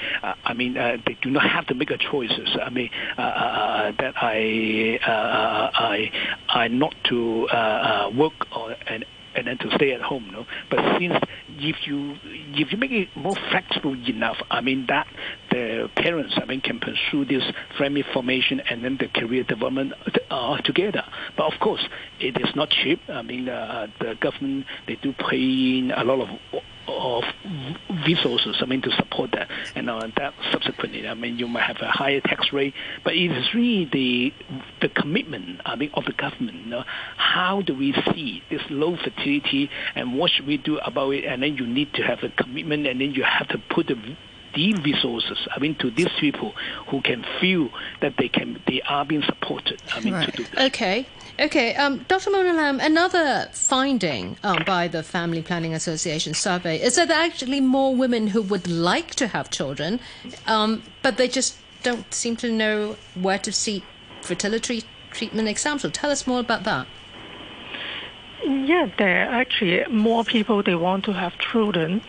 I 0.52 0.54
mean 0.54 0.76
uh, 0.76 0.98
they 1.06 1.16
do 1.22 1.30
not 1.30 1.48
have 1.48 1.66
to 1.68 1.74
make 1.74 1.90
a 1.90 1.96
choices. 1.96 2.58
I 2.62 2.68
mean, 2.68 2.90
uh, 3.16 3.22
uh, 3.22 3.24
uh 3.24 3.92
that 3.98 4.14
I, 4.20 4.98
uh, 5.02 5.70
I, 5.72 6.10
I 6.46 6.68
not 6.68 6.94
to 7.08 7.46
work 8.14 8.34
or, 8.54 8.76
and 8.86 9.06
and 9.34 9.46
then 9.46 9.56
to 9.56 9.70
stay 9.76 9.92
at 9.92 10.02
home. 10.02 10.28
No? 10.30 10.44
But 10.68 10.98
since 10.98 11.14
if 11.48 11.86
you 11.86 12.16
if 12.54 12.70
you 12.70 12.76
make 12.76 12.90
it 12.90 13.08
more 13.16 13.34
flexible 13.50 13.94
enough, 13.94 14.36
I 14.50 14.60
mean 14.60 14.84
that 14.88 15.06
the 15.50 15.88
parents 15.96 16.34
I 16.36 16.44
mean 16.44 16.60
can 16.60 16.78
pursue 16.80 17.24
this 17.24 17.44
family 17.78 18.04
formation 18.12 18.60
and 18.60 18.84
then 18.84 18.98
the 19.00 19.08
career 19.08 19.44
development 19.44 19.94
uh, 20.30 20.58
together. 20.58 21.04
But 21.34 21.50
of 21.50 21.58
course, 21.60 21.88
it 22.20 22.38
is 22.38 22.54
not 22.54 22.68
cheap. 22.68 23.00
I 23.08 23.22
mean, 23.22 23.48
uh, 23.48 23.86
the 24.00 24.16
government 24.20 24.66
they 24.86 24.96
do 24.96 25.14
pay 25.14 25.78
in 25.78 25.92
a 25.96 26.04
lot 26.04 26.20
of 26.20 26.28
of 26.88 27.24
resources, 28.06 28.56
I 28.60 28.66
mean, 28.66 28.82
to 28.82 28.90
support 28.92 29.32
that. 29.32 29.48
And 29.74 29.88
uh, 29.88 30.08
that 30.16 30.34
subsequently, 30.50 31.06
I 31.06 31.14
mean, 31.14 31.38
you 31.38 31.48
might 31.48 31.64
have 31.64 31.80
a 31.80 31.90
higher 31.90 32.20
tax 32.20 32.52
rate, 32.52 32.74
but 33.04 33.14
it 33.14 33.30
is 33.30 33.54
really 33.54 33.84
the 33.84 34.34
the 34.80 34.88
commitment, 34.88 35.60
I 35.64 35.76
mean, 35.76 35.90
of 35.94 36.04
the 36.04 36.12
government. 36.12 36.58
You 36.64 36.70
know, 36.70 36.84
how 37.16 37.62
do 37.62 37.74
we 37.74 37.92
see 38.12 38.42
this 38.50 38.62
low 38.70 38.96
fertility, 38.96 39.70
and 39.94 40.18
what 40.18 40.30
should 40.30 40.46
we 40.46 40.56
do 40.56 40.78
about 40.78 41.10
it? 41.10 41.24
And 41.24 41.42
then 41.42 41.56
you 41.56 41.66
need 41.66 41.92
to 41.94 42.02
have 42.02 42.22
a 42.22 42.28
commitment, 42.30 42.86
and 42.86 43.00
then 43.00 43.12
you 43.12 43.24
have 43.24 43.48
to 43.48 43.58
put 43.58 43.86
the 43.86 43.96
the 44.54 44.74
resources, 44.74 45.38
I 45.54 45.58
mean, 45.60 45.76
to 45.76 45.90
these 45.90 46.10
people 46.20 46.52
who 46.88 47.00
can 47.00 47.24
feel 47.40 47.70
that 48.02 48.14
they 48.18 48.28
can, 48.28 48.62
they 48.66 48.82
are 48.82 49.02
being 49.02 49.22
supported. 49.22 49.80
I 49.94 50.00
mean, 50.00 50.12
right. 50.12 50.30
to 50.30 50.36
do 50.36 50.44
that. 50.54 50.66
Okay. 50.66 51.06
Okay, 51.40 51.74
um, 51.76 52.04
Dr. 52.08 52.30
Mona 52.30 52.52
Lam, 52.52 52.78
another 52.78 53.48
finding 53.52 54.36
um, 54.42 54.62
by 54.66 54.86
the 54.86 55.02
Family 55.02 55.40
Planning 55.40 55.72
Association 55.72 56.34
survey 56.34 56.80
is 56.80 56.96
that 56.96 57.08
there 57.08 57.18
are 57.18 57.24
actually 57.24 57.60
more 57.60 57.96
women 57.96 58.26
who 58.28 58.42
would 58.42 58.68
like 58.68 59.14
to 59.14 59.28
have 59.28 59.48
children, 59.50 59.98
um, 60.46 60.82
but 61.02 61.16
they 61.16 61.28
just 61.28 61.56
don't 61.82 62.12
seem 62.12 62.36
to 62.36 62.52
know 62.52 62.96
where 63.14 63.38
to 63.38 63.50
seek 63.50 63.82
fertility 64.20 64.84
treatment 65.10 65.48
exams. 65.48 65.82
So 65.82 65.88
tell 65.88 66.10
us 66.10 66.26
more 66.26 66.40
about 66.40 66.64
that. 66.64 66.86
Yeah, 68.44 68.90
there 68.98 69.28
are 69.28 69.40
actually 69.40 69.84
more 69.86 70.24
people 70.24 70.62
they 70.62 70.74
want 70.74 71.04
to 71.06 71.12
have 71.12 71.38
children, 71.38 72.02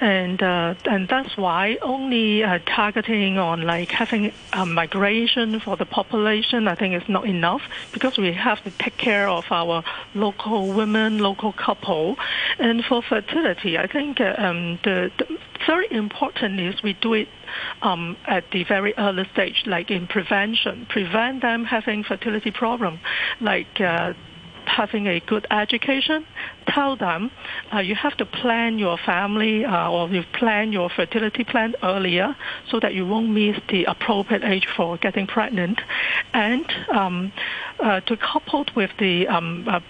and 0.00 0.42
uh, 0.42 0.74
and 0.84 1.08
that's 1.08 1.36
why 1.36 1.78
only 1.82 2.44
uh, 2.44 2.58
targeting 2.66 3.38
on 3.38 3.62
like 3.62 3.90
having 3.90 4.32
a 4.52 4.64
migration 4.64 5.60
for 5.60 5.76
the 5.76 5.86
population 5.86 6.68
I 6.68 6.74
think 6.74 6.94
is 6.94 7.08
not 7.08 7.26
enough 7.26 7.62
because 7.92 8.16
we 8.16 8.32
have 8.32 8.62
to 8.64 8.70
take 8.70 8.96
care 8.96 9.28
of 9.28 9.44
our 9.50 9.82
local 10.14 10.72
women, 10.72 11.18
local 11.18 11.52
couple, 11.52 12.16
and 12.58 12.84
for 12.84 13.02
fertility 13.02 13.76
I 13.78 13.86
think 13.86 14.20
uh, 14.20 14.34
um, 14.38 14.78
the, 14.84 15.10
the 15.18 15.38
very 15.66 15.90
important 15.90 16.60
is 16.60 16.82
we 16.82 16.92
do 16.94 17.14
it 17.14 17.28
um, 17.82 18.16
at 18.26 18.44
the 18.52 18.64
very 18.64 18.94
early 18.96 19.28
stage, 19.32 19.64
like 19.66 19.90
in 19.90 20.06
prevention, 20.06 20.86
prevent 20.88 21.42
them 21.42 21.64
having 21.64 22.04
fertility 22.04 22.50
problem, 22.50 23.00
like 23.40 23.80
uh, 23.80 24.12
having 24.68 25.06
a 25.06 25.20
good 25.20 25.46
education, 25.50 26.26
tell 26.66 26.96
them 26.96 27.30
uh, 27.72 27.78
you 27.78 27.94
have 27.94 28.16
to 28.18 28.26
plan 28.26 28.78
your 28.78 28.96
family 28.98 29.64
uh, 29.64 29.90
or 29.90 30.08
you 30.08 30.22
plan 30.32 30.72
your 30.72 30.88
fertility 30.90 31.44
plan 31.44 31.74
earlier 31.82 32.36
so 32.70 32.78
that 32.80 32.94
you 32.94 33.06
won't 33.06 33.30
miss 33.30 33.58
the 33.68 33.84
appropriate 33.84 34.44
age 34.44 34.66
for 34.76 34.96
getting 34.98 35.26
pregnant. 35.26 35.80
And 36.32 36.66
um, 36.90 37.32
uh, 37.80 38.00
to 38.00 38.16
couple 38.16 38.66
with 38.74 38.90
the 38.98 39.28
um, 39.28 39.66
uh, 39.68 39.80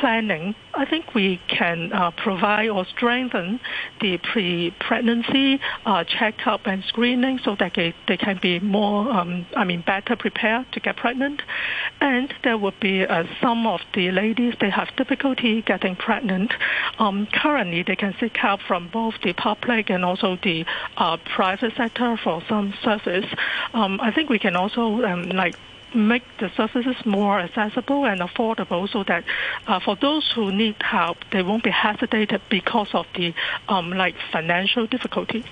planning, 0.00 0.54
I 0.74 0.84
think 0.84 1.14
we 1.14 1.40
can 1.48 1.92
uh, 1.92 2.10
provide 2.10 2.68
or 2.68 2.84
strengthen 2.86 3.60
the 4.00 4.18
pre-pregnancy 4.18 5.60
uh, 5.84 6.04
checkup 6.04 6.66
and 6.66 6.84
screening 6.84 7.38
so 7.44 7.56
that 7.58 7.72
they, 7.74 7.94
they 8.06 8.16
can 8.16 8.38
be 8.40 8.60
more, 8.60 9.10
um, 9.10 9.46
I 9.56 9.64
mean, 9.64 9.82
better 9.86 10.16
prepared 10.16 10.66
to 10.72 10.80
get 10.80 10.96
pregnant. 10.96 11.42
And 12.00 12.32
there 12.44 12.58
will 12.58 12.74
be 12.80 13.04
uh, 13.04 13.24
some 13.40 13.66
of 13.66 13.80
the 13.94 14.10
ladies, 14.10 14.54
they 14.60 14.70
have 14.70 14.88
difficulty 14.96 15.62
getting 15.62 15.96
pregnant. 15.96 16.52
Um, 16.98 17.26
currently, 17.32 17.82
they 17.82 17.96
can 17.96 18.14
seek 18.20 18.36
help 18.36 18.60
from 18.60 18.88
both 18.88 19.14
the 19.22 19.32
public 19.32 19.90
and 19.90 20.04
also 20.04 20.36
the 20.42 20.64
uh, 20.96 21.16
private 21.34 21.74
sector 21.76 22.18
for 22.22 22.42
some 22.48 22.74
service. 22.82 23.26
Um, 23.72 23.98
I 24.00 24.10
think 24.12 24.30
we 24.30 24.38
can 24.38 24.56
also 24.56 25.04
um, 25.04 25.30
like 25.30 25.56
make 25.96 26.22
the 26.38 26.50
services 26.56 26.96
more 27.04 27.40
accessible 27.40 28.04
and 28.04 28.20
affordable 28.20 28.88
so 28.88 29.02
that 29.04 29.24
uh, 29.66 29.80
for 29.80 29.96
those 29.96 30.30
who 30.34 30.52
need 30.52 30.76
help, 30.80 31.18
they 31.32 31.42
won't 31.42 31.64
be 31.64 31.70
hesitated 31.70 32.40
because 32.50 32.88
of 32.92 33.06
the 33.14 33.34
um, 33.68 33.90
like 33.90 34.14
financial 34.30 34.86
difficulty. 34.86 35.44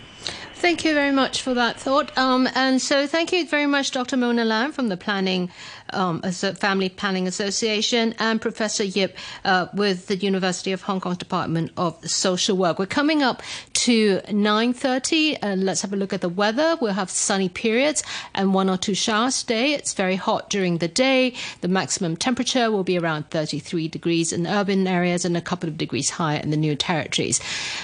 Thank 0.64 0.83
you 0.87 0.94
very 0.94 1.11
much 1.11 1.42
for 1.42 1.53
that 1.53 1.79
thought. 1.79 2.16
Um, 2.16 2.48
and 2.55 2.81
so, 2.81 3.07
thank 3.07 3.33
you 3.33 3.46
very 3.46 3.66
much, 3.66 3.90
Dr. 3.90 4.16
Mona 4.16 4.46
Lam 4.46 4.72
from 4.72 4.88
the 4.88 4.96
Planning 4.96 5.50
um, 5.90 6.22
Family 6.22 6.88
Planning 6.88 7.29
Association 7.29 8.14
and 8.18 8.40
Professor 8.40 8.83
Yip 8.83 9.14
uh, 9.44 9.66
with 9.74 10.07
the 10.07 10.16
University 10.16 10.72
of 10.72 10.81
Hong 10.81 11.00
Kong 11.00 11.16
Department 11.16 11.70
of 11.77 12.03
Social 12.09 12.57
Work. 12.57 12.79
We're 12.79 12.87
coming 12.87 13.22
up 13.22 13.42
to 13.74 14.20
9.30 14.20 15.38
and 15.42 15.64
let's 15.64 15.83
have 15.83 15.92
a 15.92 15.96
look 15.96 16.14
at 16.14 16.22
the 16.22 16.31
weather. 16.31 16.79
We'll 16.81 16.94
have 16.94 17.11
sunny 17.11 17.50
periods 17.50 18.03
and 18.35 18.55
one 18.55 18.70
or 18.70 18.79
two 18.79 18.94
showers 18.94 19.42
today. 19.42 19.74
It's 19.74 19.92
very 19.92 20.16
hot 20.16 20.48
during 20.48 20.79
the 20.79 20.88
day. 20.88 21.35
The 21.61 21.68
maximum 21.68 22.16
temperature 22.16 22.70
will 22.70 22.85
be 22.85 22.98
around 22.98 23.29
33 23.29 23.88
degrees 23.88 24.33
in 24.33 24.46
urban 24.46 24.87
areas 24.87 25.27
and 25.27 25.37
a 25.37 25.42
couple 25.42 25.68
of 25.68 25.77
degrees 25.77 26.09
higher 26.09 26.40
in 26.40 26.48
the 26.48 26.57
new 26.57 26.74
territories. 26.74 27.38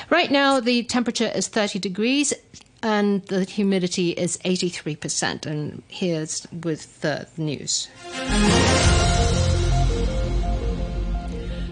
Right 0.09 0.31
now, 0.31 0.61
the 0.61 0.83
temperature 0.85 1.31
is 1.35 1.47
30 1.49 1.79
degrees 1.79 2.33
and 2.83 3.23
the 3.27 3.45
humidity 3.45 4.11
is 4.11 4.38
83%. 4.38 5.47
And 5.47 5.83
here's 5.88 6.47
with 6.53 7.01
the 7.01 7.27
news. 7.37 7.88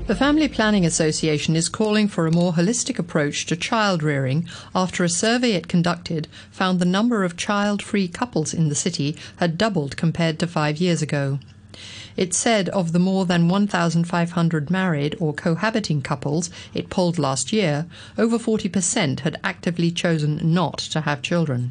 The 0.07 0.17
Family 0.17 0.49
Planning 0.49 0.87
Association 0.87 1.55
is 1.55 1.69
calling 1.69 2.09
for 2.09 2.27
a 2.27 2.33
more 2.33 2.55
holistic 2.55 2.99
approach 2.99 3.45
to 3.45 3.57
child 3.57 4.03
rearing 4.03 4.49
after 4.75 5.05
a 5.05 5.09
survey 5.09 5.53
it 5.53 5.69
conducted 5.69 6.29
found 6.51 6.81
the 6.81 6.87
number 6.87 7.25
of 7.25 7.37
child 7.37 7.83
free 7.83 8.09
couples 8.09 8.55
in 8.55 8.71
the 8.71 8.75
city 8.75 9.19
had 9.37 9.59
doubled 9.59 9.99
compared 9.99 10.39
to 10.39 10.47
five 10.47 10.79
years 10.79 11.03
ago. 11.03 11.39
It 12.19 12.35
said 12.35 12.69
of 12.71 12.91
the 12.91 12.99
more 12.99 13.27
than 13.27 13.47
1,500 13.49 14.71
married 14.71 15.15
or 15.21 15.33
cohabiting 15.33 16.03
couples 16.03 16.51
it 16.75 16.91
polled 16.91 17.17
last 17.17 17.53
year, 17.53 17.87
over 18.19 18.41
40% 18.41 19.21
had 19.21 19.39
actively 19.45 19.93
chosen 19.93 20.41
not 20.43 20.79
to 20.79 21.03
have 21.03 21.23
children. 21.23 21.71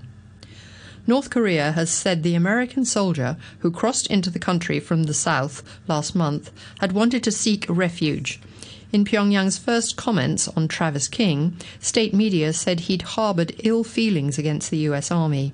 North 1.05 1.29
Korea 1.29 1.73
has 1.73 1.89
said 1.89 2.23
the 2.23 2.33
American 2.33 2.85
soldier 2.85 3.35
who 3.59 3.69
crossed 3.69 4.07
into 4.07 4.29
the 4.29 4.39
country 4.39 4.79
from 4.79 5.03
the 5.03 5.13
south 5.13 5.63
last 5.85 6.15
month 6.15 6.49
had 6.79 6.93
wanted 6.93 7.23
to 7.25 7.31
seek 7.31 7.65
refuge. 7.67 8.39
In 8.93 9.03
Pyongyang's 9.03 9.57
first 9.57 9.97
comments 9.97 10.47
on 10.47 10.69
Travis 10.69 11.09
King, 11.09 11.57
state 11.81 12.13
media 12.13 12.53
said 12.53 12.79
he'd 12.79 13.01
harbored 13.01 13.53
ill 13.65 13.83
feelings 13.83 14.37
against 14.37 14.71
the 14.71 14.87
US 14.89 15.11
Army. 15.11 15.51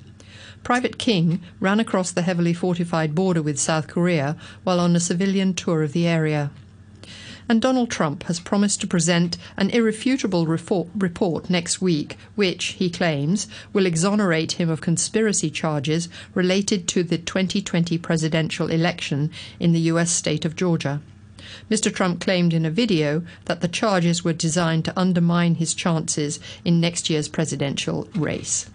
Private 0.64 0.98
King 0.98 1.42
ran 1.60 1.80
across 1.80 2.12
the 2.12 2.22
heavily 2.22 2.54
fortified 2.54 3.14
border 3.14 3.42
with 3.42 3.60
South 3.60 3.88
Korea 3.88 4.38
while 4.64 4.80
on 4.80 4.96
a 4.96 5.00
civilian 5.00 5.54
tour 5.54 5.84
of 5.84 5.94
the 5.94 6.08
area 6.08 6.52
and 7.50 7.62
Donald 7.62 7.90
Trump 7.90 8.24
has 8.24 8.40
promised 8.40 8.80
to 8.82 8.88
present 8.88 9.38
an 9.58 9.70
irrefutable 9.72 10.46
report 10.48 11.50
next 11.50 11.82
week, 11.82 12.18
which, 12.36 12.66
he 12.80 12.90
claims, 12.90 13.48
will 13.74 13.86
exonerate 13.86 14.54
him 14.54 14.70
of 14.70 14.82
conspiracy 14.82 15.50
charges 15.50 16.08
related 16.34 16.88
to 16.88 17.04
the 17.04 17.18
2020 17.18 17.98
presidential 17.98 18.70
election 18.70 19.30
in 19.60 19.74
the 19.74 19.82
U.S. 19.82 20.12
state 20.12 20.46
of 20.46 20.56
Georgia. 20.56 21.02
Mr. 21.70 21.94
Trump 21.94 22.22
claimed 22.22 22.54
in 22.54 22.66
a 22.66 22.72
video 22.72 23.24
that 23.46 23.60
the 23.60 23.68
charges 23.68 24.24
were 24.24 24.34
designed 24.34 24.86
to 24.86 24.98
undermine 25.00 25.56
his 25.56 25.74
chances 25.74 26.40
in 26.64 26.80
next 26.80 27.10
year's 27.10 27.28
presidential 27.28 28.08
race. 28.16 28.70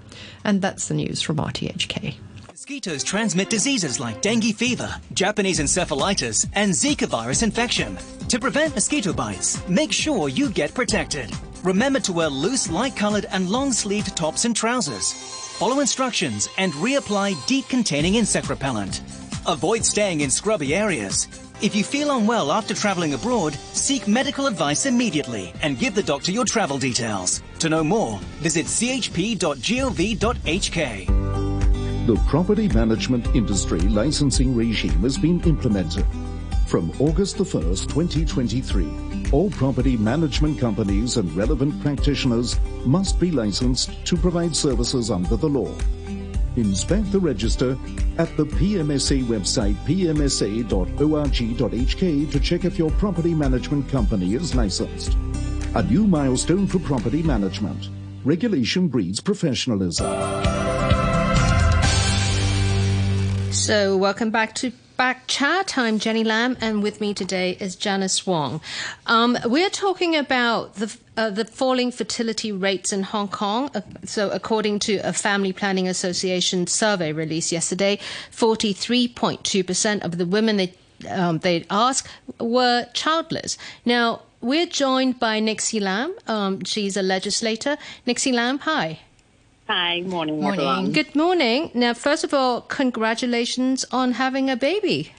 And 0.44 0.60
that's 0.60 0.88
the 0.88 0.94
news 0.94 1.22
from 1.22 1.36
RTHK. 1.36 2.16
Mosquitoes 2.48 3.02
transmit 3.02 3.48
diseases 3.48 3.98
like 3.98 4.20
dengue 4.20 4.54
fever, 4.54 4.94
Japanese 5.14 5.58
encephalitis, 5.58 6.46
and 6.54 6.72
Zika 6.72 7.06
virus 7.06 7.42
infection. 7.42 7.96
To 8.28 8.38
prevent 8.38 8.74
mosquito 8.74 9.12
bites, 9.12 9.66
make 9.68 9.92
sure 9.92 10.28
you 10.28 10.50
get 10.50 10.74
protected. 10.74 11.30
Remember 11.64 11.98
to 12.00 12.12
wear 12.12 12.28
loose, 12.28 12.70
light-colored 12.70 13.26
and 13.30 13.48
long-sleeved 13.48 14.16
tops 14.16 14.44
and 14.44 14.54
trousers. 14.54 15.12
Follow 15.58 15.80
instructions 15.80 16.48
and 16.58 16.72
reapply 16.74 17.34
DEET-containing 17.46 18.16
insect 18.16 18.48
repellent. 18.48 19.00
Avoid 19.46 19.84
staying 19.84 20.20
in 20.20 20.30
scrubby 20.30 20.74
areas. 20.74 21.26
If 21.60 21.74
you 21.74 21.82
feel 21.82 22.16
unwell 22.16 22.52
after 22.52 22.72
traveling 22.72 23.14
abroad, 23.14 23.52
seek 23.72 24.06
medical 24.06 24.46
advice 24.46 24.86
immediately 24.86 25.52
and 25.60 25.76
give 25.76 25.96
the 25.96 26.04
doctor 26.04 26.30
your 26.30 26.44
travel 26.44 26.78
details. 26.78 27.42
To 27.58 27.68
know 27.68 27.82
more, 27.82 28.20
visit 28.38 28.66
chp.gov.hk. 28.66 29.36
The 32.06 32.14
property 32.28 32.68
management 32.68 33.26
industry 33.34 33.80
licensing 33.80 34.54
regime 34.54 35.00
has 35.00 35.18
been 35.18 35.40
implemented. 35.40 36.06
From 36.68 36.92
August 37.00 37.38
the 37.38 37.44
1st, 37.44 37.88
2023, 37.88 39.30
all 39.32 39.50
property 39.50 39.96
management 39.96 40.60
companies 40.60 41.16
and 41.16 41.34
relevant 41.34 41.82
practitioners 41.82 42.56
must 42.86 43.18
be 43.18 43.32
licensed 43.32 43.90
to 44.06 44.16
provide 44.16 44.54
services 44.54 45.10
under 45.10 45.36
the 45.36 45.48
law. 45.48 45.74
Inspect 46.56 47.12
the 47.12 47.20
register 47.20 47.76
at 48.18 48.36
the 48.36 48.44
PMSA 48.44 49.22
website 49.24 49.76
pmsa.org.hk 49.86 50.68
to 52.32 52.40
check 52.40 52.64
if 52.64 52.78
your 52.78 52.90
property 52.92 53.34
management 53.34 53.88
company 53.88 54.34
is 54.34 54.54
licensed. 54.54 55.16
A 55.74 55.82
new 55.82 56.06
milestone 56.06 56.66
for 56.66 56.78
property 56.78 57.22
management. 57.22 57.90
Regulation 58.24 58.88
breeds 58.88 59.20
professionalism. 59.20 60.67
So, 63.68 63.98
welcome 63.98 64.30
back 64.30 64.54
to 64.54 64.72
Back 64.96 65.26
Chat. 65.26 65.76
I'm 65.76 65.98
Jenny 65.98 66.24
Lam, 66.24 66.56
and 66.58 66.82
with 66.82 67.02
me 67.02 67.12
today 67.12 67.54
is 67.60 67.76
Janice 67.76 68.26
Wong. 68.26 68.62
Um, 69.04 69.36
we're 69.44 69.68
talking 69.68 70.16
about 70.16 70.76
the 70.76 70.96
uh, 71.18 71.28
the 71.28 71.44
falling 71.44 71.92
fertility 71.92 72.50
rates 72.50 72.94
in 72.94 73.02
Hong 73.02 73.28
Kong. 73.28 73.70
Uh, 73.74 73.82
so, 74.06 74.30
according 74.30 74.78
to 74.78 74.96
a 75.04 75.12
Family 75.12 75.52
Planning 75.52 75.86
Association 75.86 76.66
survey 76.66 77.12
released 77.12 77.52
yesterday, 77.52 77.98
43.2% 78.32 80.02
of 80.02 80.16
the 80.16 80.24
women 80.24 80.56
they 80.56 80.72
um, 81.10 81.40
they 81.40 81.66
asked 81.68 82.08
were 82.40 82.86
childless. 82.94 83.58
Now, 83.84 84.22
we're 84.40 84.64
joined 84.64 85.20
by 85.20 85.40
Nixie 85.40 85.78
Lam. 85.78 86.16
Um, 86.26 86.64
she's 86.64 86.96
a 86.96 87.02
legislator. 87.02 87.76
Nixie 88.06 88.32
Lam, 88.32 88.60
hi. 88.60 89.00
Hi, 89.68 90.00
morning, 90.00 90.40
morning. 90.40 90.60
Everyone. 90.60 90.92
Good 90.92 91.14
morning. 91.14 91.70
Now, 91.74 91.92
first 91.92 92.24
of 92.24 92.32
all, 92.32 92.62
congratulations 92.62 93.84
on 93.92 94.12
having 94.12 94.48
a 94.48 94.56
baby. 94.56 95.12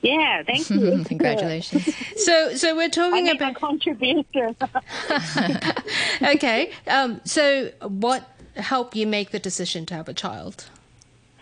Yeah, 0.00 0.44
thank 0.44 0.70
you. 0.70 1.02
Congratulations. 1.08 1.92
so, 2.16 2.54
so 2.54 2.76
we're 2.76 2.88
talking 2.88 3.28
I 3.28 3.32
about 3.32 3.56
contribution. 3.56 4.54
okay. 6.22 6.70
Um, 6.86 7.20
so, 7.24 7.72
what 7.80 8.28
helped 8.54 8.94
you 8.94 9.08
make 9.08 9.32
the 9.32 9.40
decision 9.40 9.86
to 9.86 9.94
have 9.94 10.08
a 10.08 10.14
child? 10.14 10.66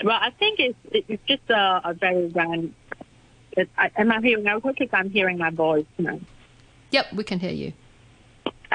Well, 0.02 0.18
I 0.18 0.30
think 0.30 0.58
it's 0.58 0.78
it's 0.90 1.22
just 1.28 1.50
a, 1.50 1.82
a 1.84 1.92
very 1.92 2.28
random. 2.28 2.74
Am 3.76 4.10
I 4.10 4.20
hearing 4.22 4.46
I 4.46 4.54
okay? 4.54 4.88
I'm 4.94 5.10
hearing 5.10 5.36
my 5.36 5.50
voice 5.50 5.84
now. 5.98 6.18
Yep, 6.92 7.12
we 7.12 7.24
can 7.24 7.40
hear 7.40 7.52
you. 7.52 7.74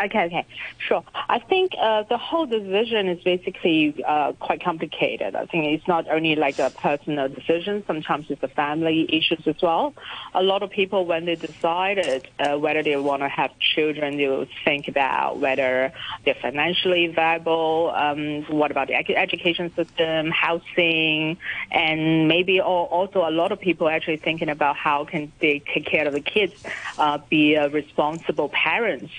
Okay, 0.06 0.26
okay, 0.26 0.46
sure. 0.88 1.04
I 1.14 1.40
think 1.40 1.74
uh, 1.80 2.04
the 2.04 2.18
whole 2.18 2.46
decision 2.46 3.10
is 3.10 3.22
basically 3.24 4.02
uh, 4.08 4.32
quite 4.40 4.64
complicated. 4.64 5.36
I 5.36 5.46
think 5.46 5.66
it's 5.66 5.88
not 5.88 6.10
only 6.10 6.36
like 6.36 6.58
a 6.58 6.70
personal 6.70 7.28
decision. 7.28 7.84
Sometimes 7.86 8.28
it's 8.30 8.40
the 8.40 8.48
family 8.48 9.06
issues 9.10 9.46
as 9.46 9.56
well. 9.62 9.94
A 10.34 10.42
lot 10.42 10.64
of 10.64 10.70
people, 10.70 11.06
when 11.06 11.26
they 11.26 11.36
decided 11.36 12.30
uh, 12.40 12.58
whether 12.58 12.82
they 12.82 12.96
want 12.96 13.24
to 13.24 13.30
have 13.30 13.52
children, 13.76 14.16
they 14.16 14.28
will 14.28 14.48
think 14.64 14.88
about 14.88 15.40
whether 15.42 15.92
they're 16.24 16.38
financially 16.42 17.08
viable. 17.08 17.92
Um, 17.94 18.44
what 18.50 18.72
about 18.72 18.88
the 18.88 18.96
education 18.96 19.74
system, 19.76 20.32
housing, 20.32 21.38
and 21.72 22.28
maybe 22.30 22.62
also 22.62 23.28
a 23.28 23.32
lot 23.32 23.52
of 23.52 23.60
people 23.60 23.90
actually 23.90 24.18
thinking 24.18 24.48
about 24.48 24.78
how 24.78 25.04
can 25.04 25.34
they 25.42 25.62
take 25.74 25.86
care 25.86 26.08
of 26.08 26.14
the 26.14 26.22
kids, 26.22 26.54
uh, 26.98 27.18
be 27.30 27.58
responsible 27.58 28.50
parents. 28.50 29.12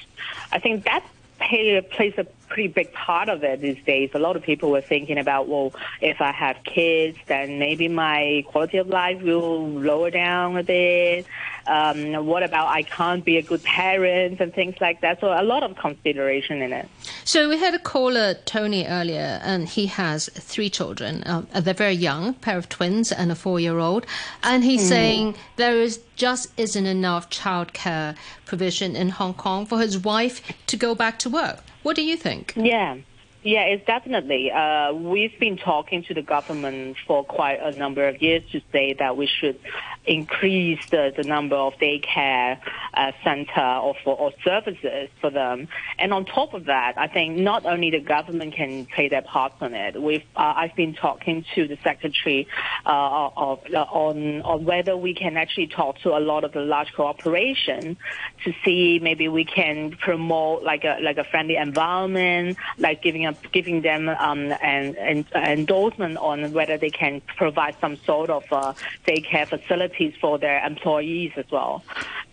I 0.52 0.58
think 0.58 0.84
that 0.84 1.04
play, 1.38 1.80
plays 1.80 2.14
a 2.18 2.26
pretty 2.50 2.68
big 2.68 2.92
part 2.92 3.28
of 3.28 3.42
it 3.42 3.60
these 3.60 3.82
days. 3.84 4.10
A 4.12 4.18
lot 4.18 4.36
of 4.36 4.42
people 4.42 4.70
were 4.70 4.80
thinking 4.82 5.18
about, 5.18 5.48
well, 5.48 5.72
if 6.02 6.20
I 6.20 6.32
have 6.32 6.56
kids, 6.64 7.16
then 7.26 7.58
maybe 7.58 7.88
my 7.88 8.44
quality 8.48 8.78
of 8.78 8.88
life 8.88 9.22
will 9.22 9.68
lower 9.68 10.10
down 10.10 10.56
a 10.58 10.62
bit. 10.62 11.26
Um, 11.66 12.26
what 12.26 12.42
about 12.42 12.68
I 12.68 12.82
can't 12.82 13.24
be 13.24 13.36
a 13.36 13.42
good 13.42 13.62
parent 13.62 14.40
and 14.40 14.52
things 14.52 14.74
like 14.80 15.00
that? 15.02 15.20
So 15.20 15.28
a 15.28 15.44
lot 15.44 15.62
of 15.62 15.76
consideration 15.76 16.60
in 16.62 16.72
it. 16.72 16.88
So 17.24 17.48
we 17.48 17.58
had 17.58 17.74
a 17.74 17.78
caller, 17.78 18.34
Tony, 18.44 18.86
earlier, 18.86 19.40
and 19.44 19.68
he 19.68 19.86
has 19.86 20.28
three 20.34 20.68
children. 20.68 21.22
Um, 21.26 21.46
they're 21.54 21.74
very 21.74 21.94
young, 21.94 22.34
pair 22.34 22.58
of 22.58 22.68
twins 22.68 23.12
and 23.12 23.30
a 23.30 23.36
four-year-old, 23.36 24.04
and 24.42 24.64
he's 24.64 24.82
mm. 24.82 24.88
saying 24.88 25.34
there 25.56 25.76
is 25.80 26.00
just 26.16 26.50
isn't 26.58 26.86
enough 26.86 27.30
childcare 27.30 28.16
provision 28.46 28.96
in 28.96 29.10
Hong 29.10 29.34
Kong 29.34 29.64
for 29.66 29.78
his 29.78 29.96
wife 29.98 30.42
to 30.66 30.76
go 30.76 30.94
back 30.94 31.18
to 31.20 31.30
work. 31.30 31.60
What 31.82 31.96
do 31.96 32.02
you 32.02 32.16
think? 32.16 32.52
Yeah. 32.56 32.98
Yeah, 33.42 33.62
it's 33.62 33.86
definitely. 33.86 34.50
Uh, 34.50 34.92
we've 34.92 35.38
been 35.40 35.56
talking 35.56 36.04
to 36.04 36.14
the 36.14 36.20
government 36.20 36.98
for 37.06 37.24
quite 37.24 37.58
a 37.60 37.72
number 37.72 38.06
of 38.06 38.20
years 38.20 38.42
to 38.52 38.60
say 38.70 38.94
that 38.98 39.16
we 39.16 39.26
should 39.26 39.58
increase 40.06 40.80
the, 40.90 41.12
the 41.14 41.24
number 41.24 41.56
of 41.56 41.74
daycare 41.74 42.58
uh, 42.94 43.12
center 43.22 43.60
or, 43.60 43.94
for, 44.02 44.16
or 44.16 44.32
services 44.42 45.08
for 45.20 45.30
them. 45.30 45.68
And 45.98 46.12
on 46.12 46.24
top 46.24 46.54
of 46.54 46.64
that, 46.64 46.94
I 46.96 47.06
think 47.06 47.36
not 47.36 47.66
only 47.66 47.90
the 47.90 48.00
government 48.00 48.54
can 48.54 48.86
play 48.86 49.08
their 49.08 49.22
part 49.22 49.52
on 49.60 49.74
it. 49.74 50.00
We've 50.00 50.24
uh, 50.36 50.54
I've 50.56 50.74
been 50.74 50.94
talking 50.94 51.44
to 51.54 51.68
the 51.68 51.76
secretary 51.82 52.48
uh, 52.86 53.28
of, 53.36 53.60
uh, 53.72 53.78
on 53.78 54.42
on 54.42 54.64
whether 54.64 54.96
we 54.96 55.14
can 55.14 55.36
actually 55.36 55.66
talk 55.66 55.98
to 56.00 56.16
a 56.16 56.20
lot 56.20 56.44
of 56.44 56.52
the 56.52 56.60
large 56.60 56.92
corporations 56.94 57.96
to 58.44 58.54
see 58.64 58.98
maybe 59.00 59.28
we 59.28 59.44
can 59.44 59.92
promote 59.92 60.62
like 60.62 60.84
a 60.84 60.98
like 61.02 61.18
a 61.18 61.24
friendly 61.24 61.56
environment, 61.56 62.56
like 62.78 63.02
giving 63.02 63.26
a, 63.26 63.34
giving 63.52 63.82
them 63.82 64.08
um, 64.08 64.52
an, 64.62 64.96
an 64.96 65.26
endorsement 65.34 66.16
on 66.16 66.52
whether 66.52 66.78
they 66.78 66.90
can 66.90 67.20
provide 67.36 67.76
some 67.80 67.96
sort 67.98 68.30
of 68.30 68.44
uh, 68.50 68.72
daycare 69.06 69.46
facility 69.46 69.89
for 70.20 70.38
their 70.38 70.64
employees 70.64 71.32
as 71.36 71.46
well. 71.50 71.82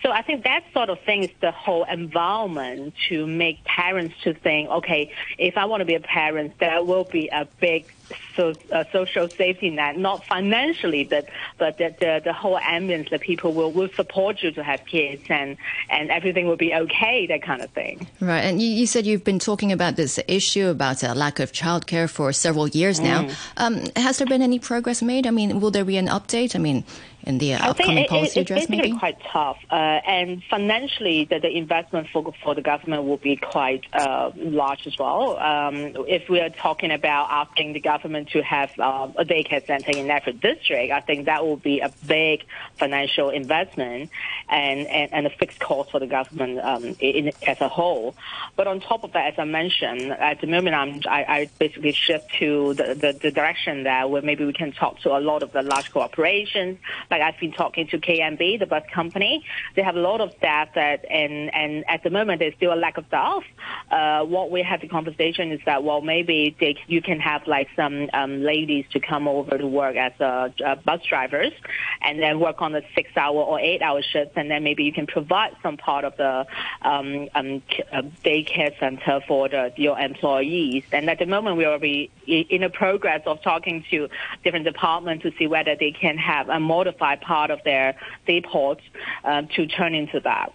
So 0.08 0.14
I 0.14 0.22
think 0.22 0.46
that 0.46 0.64
sort 0.72 0.90
of 0.90 1.02
thing 1.02 1.24
is 1.24 1.32
the 1.42 1.52
whole 1.52 1.84
environment 1.84 2.94
to 3.10 3.28
make 3.28 3.62
parents 3.66 4.16
to 4.24 4.34
think, 4.34 4.70
okay, 4.70 5.12
if 5.38 5.58
I 5.58 5.66
want 5.66 5.82
to 5.82 5.86
be 5.86 5.96
a 5.96 6.00
parent, 6.00 6.58
there 6.60 6.82
will 6.82 7.04
be 7.04 7.28
a 7.28 7.46
big 7.60 7.92
so, 8.38 8.54
uh, 8.72 8.86
social 8.94 9.28
safety 9.28 9.70
net, 9.70 9.98
not 9.98 10.26
financially, 10.26 11.04
but 11.04 11.28
but 11.58 11.78
the, 11.78 11.94
the, 12.00 12.22
the 12.24 12.32
whole 12.32 12.58
ambience 12.58 13.10
that 13.10 13.20
people 13.20 13.52
will, 13.52 13.70
will 13.72 13.90
support 13.90 14.42
you 14.42 14.52
to 14.52 14.64
have 14.64 14.86
kids 14.86 15.24
and 15.28 15.58
and 15.90 16.10
everything 16.10 16.48
will 16.48 16.56
be 16.56 16.74
okay, 16.74 17.28
that 17.28 17.42
kind 17.42 17.62
of 17.62 17.70
thing. 17.72 18.08
Right, 18.22 18.46
and 18.46 18.62
you, 18.62 18.70
you 18.70 18.88
said 18.88 19.06
you've 19.06 19.26
been 19.26 19.40
talking 19.40 19.74
about 19.74 19.98
this 19.98 20.22
issue 20.30 20.68
about 20.68 21.04
a 21.04 21.14
lack 21.16 21.40
of 21.40 21.52
childcare 21.52 22.10
for 22.10 22.32
several 22.32 22.70
years 22.70 23.02
now. 23.02 23.24
Mm. 23.24 23.36
Um, 23.58 23.86
has 23.98 24.20
there 24.20 24.28
been 24.28 24.42
any 24.42 24.60
progress 24.60 25.02
made? 25.02 25.28
I 25.28 25.32
mean, 25.32 25.60
will 25.60 25.72
there 25.72 25.84
be 25.84 25.98
an 25.98 26.08
update? 26.08 26.56
I 26.56 26.60
mean, 26.60 26.86
in 27.28 27.40
the 27.40 27.56
uh, 27.56 27.72
upcoming 27.72 28.06
it, 28.06 28.10
policy 28.10 28.40
it, 28.40 28.44
address, 28.44 28.70
maybe? 28.70 28.94
quite 28.98 29.20
tough, 29.32 29.58
uh, 29.70 29.97
and 30.06 30.44
financially, 30.50 31.26
the, 31.26 31.40
the 31.40 31.56
investment 31.56 32.10
for 32.10 32.34
for 32.44 32.56
the 32.56 32.62
government 32.62 33.06
will 33.06 33.18
be 33.18 33.36
quite 33.36 33.86
uh, 33.94 34.32
large 34.36 34.86
as 34.88 34.98
well. 34.98 35.38
Um, 35.38 36.06
if 36.08 36.30
we 36.30 36.40
are 36.40 36.50
talking 36.50 36.92
about 36.92 37.28
asking 37.30 37.74
the 37.74 37.80
government 37.80 38.30
to 38.30 38.42
have 38.44 38.72
uh, 38.80 39.10
a 39.16 39.26
daycare 39.26 39.66
center 39.66 39.92
in 39.92 40.10
every 40.10 40.34
district, 40.34 40.92
I 40.92 41.02
think 41.02 41.26
that 41.26 41.46
will 41.46 41.58
be 41.58 41.80
a 41.80 41.92
big 42.06 42.44
financial 42.78 43.30
investment 43.30 44.10
and, 44.50 44.88
and, 44.88 45.14
and 45.14 45.28
a 45.28 45.30
fixed 45.30 45.60
cost 45.60 45.92
for 45.92 46.00
the 46.00 46.08
government 46.08 46.60
um, 46.60 46.96
in, 47.00 47.32
as 47.46 47.62
a 47.62 47.68
whole. 47.68 48.16
But 48.56 48.68
on 48.68 48.80
top 48.80 49.04
of 49.04 49.14
that, 49.14 49.34
as 49.34 49.40
I 49.40 49.46
mentioned, 49.46 50.12
at 50.12 50.42
the 50.42 50.48
moment, 50.48 50.76
I'm, 50.76 51.02
I, 51.08 51.24
I 51.24 51.50
basically 51.60 51.92
shift 51.92 52.32
to 52.40 52.74
the, 52.74 52.96
the, 52.96 53.20
the 53.22 53.32
direction 53.32 53.84
that 53.84 54.10
where 54.10 54.22
maybe 54.22 54.46
we 54.46 54.54
can 54.54 54.72
talk 54.72 55.00
to 55.02 55.16
a 55.16 55.20
lot 55.20 55.44
of 55.44 55.52
the 55.52 55.62
large 55.62 55.92
corporations. 55.92 56.80
Like 57.10 57.22
I've 57.22 57.40
been 57.40 57.52
talking 57.52 57.88
to 57.88 57.98
KMB, 57.98 58.60
the 58.60 58.66
bus 58.66 58.84
company. 58.94 59.46
They 59.76 59.82
have 59.88 59.96
a 59.96 60.02
lot 60.02 60.20
of 60.20 60.34
staff 60.38 60.68
that, 60.76 61.06
and, 61.10 61.54
and 61.56 61.86
at 61.88 62.04
the 62.04 62.10
moment, 62.10 62.40
there's 62.40 62.54
still 62.56 62.74
a 62.74 62.76
lack 62.76 62.98
of 62.98 63.06
staff. 63.08 63.44
Uh, 63.90 64.22
what 64.26 64.52
we 64.52 64.62
have 64.62 64.82
the 64.82 64.88
conversation 64.90 65.54
is 65.54 65.62
that, 65.66 65.82
well, 65.82 66.02
maybe 66.02 66.54
they, 66.60 66.76
you 66.88 67.02
can 67.02 67.22
have 67.22 67.48
like 67.48 67.70
some 67.74 68.10
um, 68.14 68.44
ladies 68.44 68.84
to 68.92 69.00
come 69.00 69.30
over 69.30 69.58
to 69.58 69.66
work 69.66 69.96
as 69.96 70.12
uh, 70.20 70.50
uh, 70.66 70.76
bus 70.76 71.02
drivers 71.08 71.54
and 72.02 72.20
then 72.20 72.38
work 72.42 72.62
on 72.62 72.74
the 72.74 72.84
six 72.96 73.10
hour 73.16 73.42
or 73.42 73.62
eight 73.62 73.82
hour 73.82 74.02
shifts 74.02 74.34
and 74.36 74.52
then 74.52 74.62
maybe 74.62 74.84
you 74.84 74.92
can 74.92 75.08
provide 75.08 75.56
some 75.64 75.78
part 75.78 76.04
of 76.04 76.18
the 76.18 76.46
um, 76.82 77.30
um, 77.34 77.62
uh, 77.94 78.02
daycare 78.26 78.78
center 78.80 79.22
for 79.26 79.48
the, 79.48 79.72
your 79.78 79.98
employees. 79.98 80.84
And 80.92 81.10
at 81.10 81.20
the 81.20 81.26
moment, 81.26 81.56
we 81.56 81.64
are 81.64 81.72
already 81.72 82.12
in 82.28 82.60
the 82.60 82.70
progress 82.70 83.22
of 83.26 83.42
talking 83.42 83.86
to 83.92 84.10
different 84.44 84.66
departments 84.66 85.24
to 85.24 85.32
see 85.38 85.48
whether 85.48 85.78
they 85.78 85.92
can 85.92 86.18
have 86.18 86.50
a 86.50 86.60
modified 86.60 87.22
part 87.22 87.52
of 87.52 87.64
their 87.64 87.96
depot 88.26 88.76
um, 89.24 89.48
to 89.56 89.66
turn 89.78 89.94
into 89.94 90.20
that. 90.22 90.52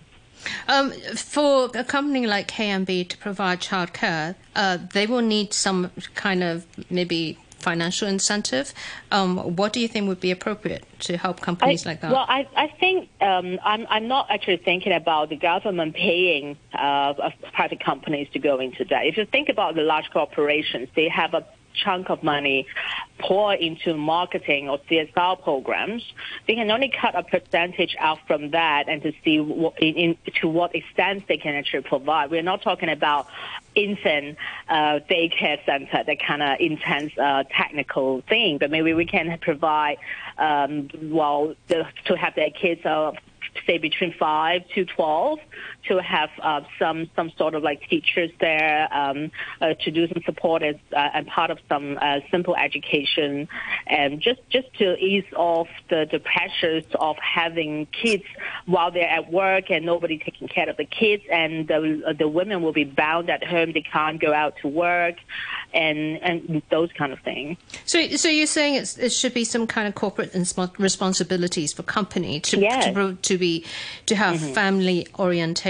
Um, 0.68 0.90
for 1.14 1.70
a 1.74 1.84
company 1.84 2.26
like 2.26 2.48
KMB 2.48 3.08
to 3.10 3.18
provide 3.18 3.60
childcare, 3.60 4.34
uh, 4.56 4.78
they 4.92 5.06
will 5.06 5.22
need 5.22 5.52
some 5.52 5.90
kind 6.14 6.42
of 6.42 6.66
maybe 6.90 7.38
financial 7.62 8.08
incentive. 8.08 8.74
Um, 9.12 9.56
what 9.56 9.72
do 9.72 9.80
you 9.80 9.88
think 9.88 10.08
would 10.08 10.20
be 10.20 10.32
appropriate 10.32 10.84
to 11.00 11.16
help 11.16 11.40
companies 11.40 11.86
I- 11.86 11.90
like 11.90 12.00
that? 12.00 12.10
Well, 12.10 12.26
I, 12.28 12.46
I 12.56 12.66
think 12.66 13.08
um, 13.20 13.58
I'm, 13.64 13.86
I'm 13.88 14.08
not 14.08 14.26
actually 14.30 14.58
thinking 14.58 14.92
about 14.92 15.28
the 15.30 15.36
government 15.36 15.94
paying 15.94 16.56
uh, 16.74 17.30
private 17.52 17.80
companies 17.80 18.28
to 18.32 18.38
go 18.38 18.58
into 18.58 18.84
that. 18.86 19.06
If 19.06 19.16
you 19.16 19.24
think 19.24 19.48
about 19.48 19.76
the 19.76 19.82
large 19.82 20.10
corporations, 20.10 20.88
they 20.96 21.08
have 21.08 21.34
a 21.34 21.46
chunk 21.74 22.10
of 22.10 22.22
money 22.22 22.66
pour 23.18 23.54
into 23.54 23.96
marketing 23.96 24.68
or 24.68 24.78
CSR 24.90 25.42
programs, 25.42 26.02
they 26.46 26.54
can 26.54 26.70
only 26.70 26.92
cut 27.00 27.14
a 27.14 27.22
percentage 27.22 27.96
out 27.98 28.18
from 28.26 28.50
that 28.50 28.88
and 28.88 29.02
to 29.02 29.12
see 29.24 29.40
what, 29.40 29.80
in, 29.80 29.94
in, 29.94 30.18
to 30.40 30.48
what 30.48 30.74
extent 30.74 31.24
they 31.28 31.36
can 31.36 31.54
actually 31.54 31.82
provide. 31.82 32.30
We're 32.30 32.42
not 32.42 32.62
talking 32.62 32.88
about 32.88 33.28
infant 33.74 34.36
uh, 34.68 35.00
daycare 35.10 35.64
center, 35.64 36.04
that 36.04 36.18
kind 36.26 36.42
of 36.42 36.60
intense 36.60 37.12
uh, 37.18 37.44
technical 37.44 38.22
thing, 38.22 38.58
but 38.58 38.70
maybe 38.70 38.92
we 38.92 39.06
can 39.06 39.38
provide, 39.40 39.98
um, 40.38 40.90
well, 41.02 41.54
the, 41.68 41.86
to 42.06 42.16
have 42.16 42.34
their 42.34 42.50
kids 42.50 42.84
uh, 42.84 43.12
say 43.66 43.78
between 43.78 44.14
five 44.18 44.62
to 44.74 44.84
twelve 44.84 45.38
to 45.88 46.00
have 46.00 46.30
uh, 46.40 46.60
some 46.78 47.10
some 47.16 47.30
sort 47.36 47.54
of 47.54 47.62
like 47.62 47.88
teachers 47.88 48.30
there 48.40 48.88
um, 48.92 49.30
uh, 49.60 49.74
to 49.74 49.90
do 49.90 50.06
some 50.08 50.22
support 50.24 50.62
as 50.62 50.76
uh, 50.92 51.08
and 51.14 51.26
part 51.26 51.50
of 51.50 51.58
some 51.68 51.98
uh, 52.00 52.20
simple 52.30 52.56
education 52.56 53.48
and 53.86 54.20
just 54.20 54.40
just 54.50 54.72
to 54.74 54.96
ease 54.96 55.24
off 55.36 55.68
the, 55.90 56.06
the 56.10 56.18
pressures 56.18 56.84
of 56.98 57.16
having 57.18 57.86
kids 57.86 58.24
while 58.66 58.90
they're 58.90 59.08
at 59.08 59.32
work 59.32 59.70
and 59.70 59.84
nobody 59.84 60.18
taking 60.18 60.48
care 60.48 60.68
of 60.68 60.76
the 60.76 60.84
kids 60.84 61.24
and 61.30 61.68
the 61.68 62.14
the 62.18 62.28
women 62.28 62.62
will 62.62 62.72
be 62.72 62.84
bound 62.84 63.28
at 63.30 63.42
home 63.44 63.72
they 63.72 63.82
can't 63.82 64.20
go 64.20 64.32
out 64.32 64.54
to 64.62 64.68
work 64.68 65.16
and 65.74 66.18
and 66.22 66.62
those 66.70 66.90
kind 66.92 67.12
of 67.12 67.20
things. 67.20 67.58
So, 67.84 68.16
so 68.16 68.28
you're 68.28 68.46
saying 68.46 68.76
it's, 68.76 68.98
it 68.98 69.12
should 69.12 69.34
be 69.34 69.44
some 69.44 69.66
kind 69.66 69.88
of 69.88 69.94
corporate 69.94 70.34
responsibilities 70.78 71.72
for 71.72 71.82
company 71.82 72.40
to 72.40 72.58
Yes. 72.58 72.94
to, 72.94 73.14
to 73.14 73.38
be 73.38 73.64
to 74.06 74.14
have 74.14 74.38
family 74.40 75.06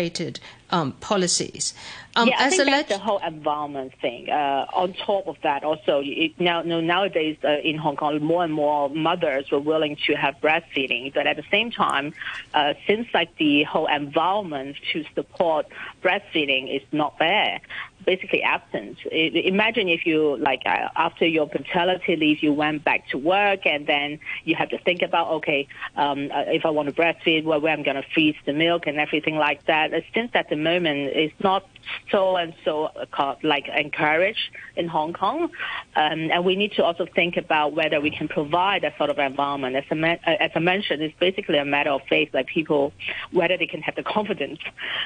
orientated 0.02 0.40
um, 0.70 0.92
policies. 1.00 1.74
Um, 2.14 2.28
yeah, 2.28 2.36
I 2.38 2.50
think 2.50 2.62
a 2.62 2.64
that's 2.66 2.88
the 2.88 2.98
whole 2.98 3.18
environment 3.18 3.92
thing. 4.00 4.28
Uh, 4.28 4.66
on 4.74 4.92
top 4.92 5.26
of 5.26 5.36
that, 5.42 5.64
also 5.64 6.02
it, 6.04 6.38
now 6.38 6.62
no, 6.62 6.80
nowadays 6.80 7.38
uh, 7.42 7.58
in 7.62 7.78
Hong 7.78 7.96
Kong, 7.96 8.22
more 8.22 8.44
and 8.44 8.52
more 8.52 8.90
mothers 8.90 9.50
were 9.50 9.60
willing 9.60 9.96
to 10.06 10.14
have 10.14 10.34
breastfeeding, 10.42 11.12
but 11.14 11.26
at 11.26 11.36
the 11.36 11.44
same 11.50 11.70
time, 11.70 12.12
uh, 12.52 12.74
since 12.86 13.06
like 13.14 13.34
the 13.36 13.62
whole 13.64 13.86
environment 13.86 14.76
to 14.92 15.04
support 15.14 15.66
breastfeeding 16.02 16.74
is 16.74 16.82
not 16.92 17.18
there, 17.18 17.60
basically 18.04 18.42
absent. 18.42 18.98
Imagine 19.10 19.88
if 19.88 20.06
you 20.06 20.36
like 20.38 20.62
uh, 20.66 20.88
after 20.96 21.26
your 21.26 21.48
paternity 21.48 22.16
leave, 22.16 22.42
you 22.42 22.52
went 22.52 22.84
back 22.84 23.08
to 23.08 23.18
work, 23.18 23.66
and 23.66 23.86
then 23.86 24.18
you 24.44 24.54
have 24.54 24.70
to 24.70 24.78
think 24.78 25.02
about 25.02 25.28
okay, 25.28 25.68
um, 25.96 26.30
uh, 26.32 26.44
if 26.48 26.64
I 26.64 26.70
want 26.70 26.88
to 26.88 26.94
breastfeed, 26.94 27.44
well, 27.44 27.60
where 27.60 27.72
I'm 27.72 27.82
going 27.82 27.96
to 27.96 28.04
freeze 28.14 28.36
the 28.46 28.52
milk 28.52 28.86
and 28.86 28.98
everything 28.98 29.36
like 29.36 29.64
that. 29.66 29.90
Since 30.14 30.32
at 30.34 30.48
the 30.48 30.56
moment 30.56 31.10
it's 31.14 31.34
not 31.40 31.66
so 32.10 32.36
and 32.36 32.54
so 32.64 32.84
uh, 32.84 33.34
like 33.42 33.68
encouraged 33.68 34.50
in 34.76 34.88
Hong 34.88 35.12
Kong, 35.12 35.50
um, 35.96 36.30
and 36.30 36.44
we 36.44 36.56
need 36.56 36.72
to 36.72 36.84
also 36.84 37.06
think 37.06 37.36
about 37.36 37.74
whether 37.74 38.00
we 38.00 38.10
can 38.10 38.28
provide 38.28 38.82
that 38.82 38.96
sort 38.98 39.10
of 39.10 39.18
environment. 39.18 39.76
As 39.76 39.84
I, 39.90 40.18
uh, 40.26 40.36
as 40.40 40.50
I 40.54 40.58
mentioned, 40.58 41.02
it's 41.02 41.18
basically 41.18 41.58
a 41.58 41.64
matter 41.64 41.90
of 41.90 42.02
faith, 42.08 42.30
like 42.32 42.46
people 42.46 42.92
whether 43.30 43.56
they 43.56 43.66
can 43.66 43.82
have 43.82 43.94
the 43.94 44.02
confidence 44.02 44.60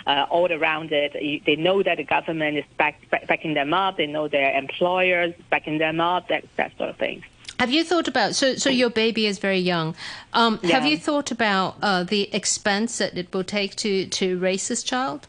uh, 0.07 0.27
all 0.31 0.53
around 0.53 0.93
it. 0.93 1.13
They 1.47 1.57
know 1.57 1.83
that 1.83 1.97
the 1.97 2.05
government 2.05 2.59
is 2.59 2.65
back, 2.77 3.09
back, 3.11 3.27
backing 3.27 3.55
them 3.55 3.75
up. 3.75 3.97
They 3.97 4.07
know 4.07 4.29
their 4.29 4.57
employers 4.57 5.35
backing 5.51 5.79
them 5.79 6.01
up. 6.01 6.29
That 6.29 6.45
that 6.57 6.77
sort 6.77 6.91
of 6.91 6.97
thing. 6.97 7.23
Have 7.59 7.71
you 7.71 7.85
thought 7.85 8.07
about 8.07 8.35
so 8.35 8.57
so 8.57 8.69
your 8.69 8.91
baby 8.91 9.27
is 9.27 9.39
very 9.39 9.59
young? 9.59 9.95
Um, 10.35 10.59
Have 10.59 10.85
you 10.85 10.99
thought 10.99 11.31
about 11.31 11.77
uh, 11.81 12.05
the 12.05 12.35
expense 12.35 12.99
that 12.99 13.17
it 13.17 13.33
will 13.33 13.45
take 13.45 13.77
to 13.77 14.07
to 14.07 14.39
raise 14.39 14.69
this 14.69 14.83
child? 14.83 15.27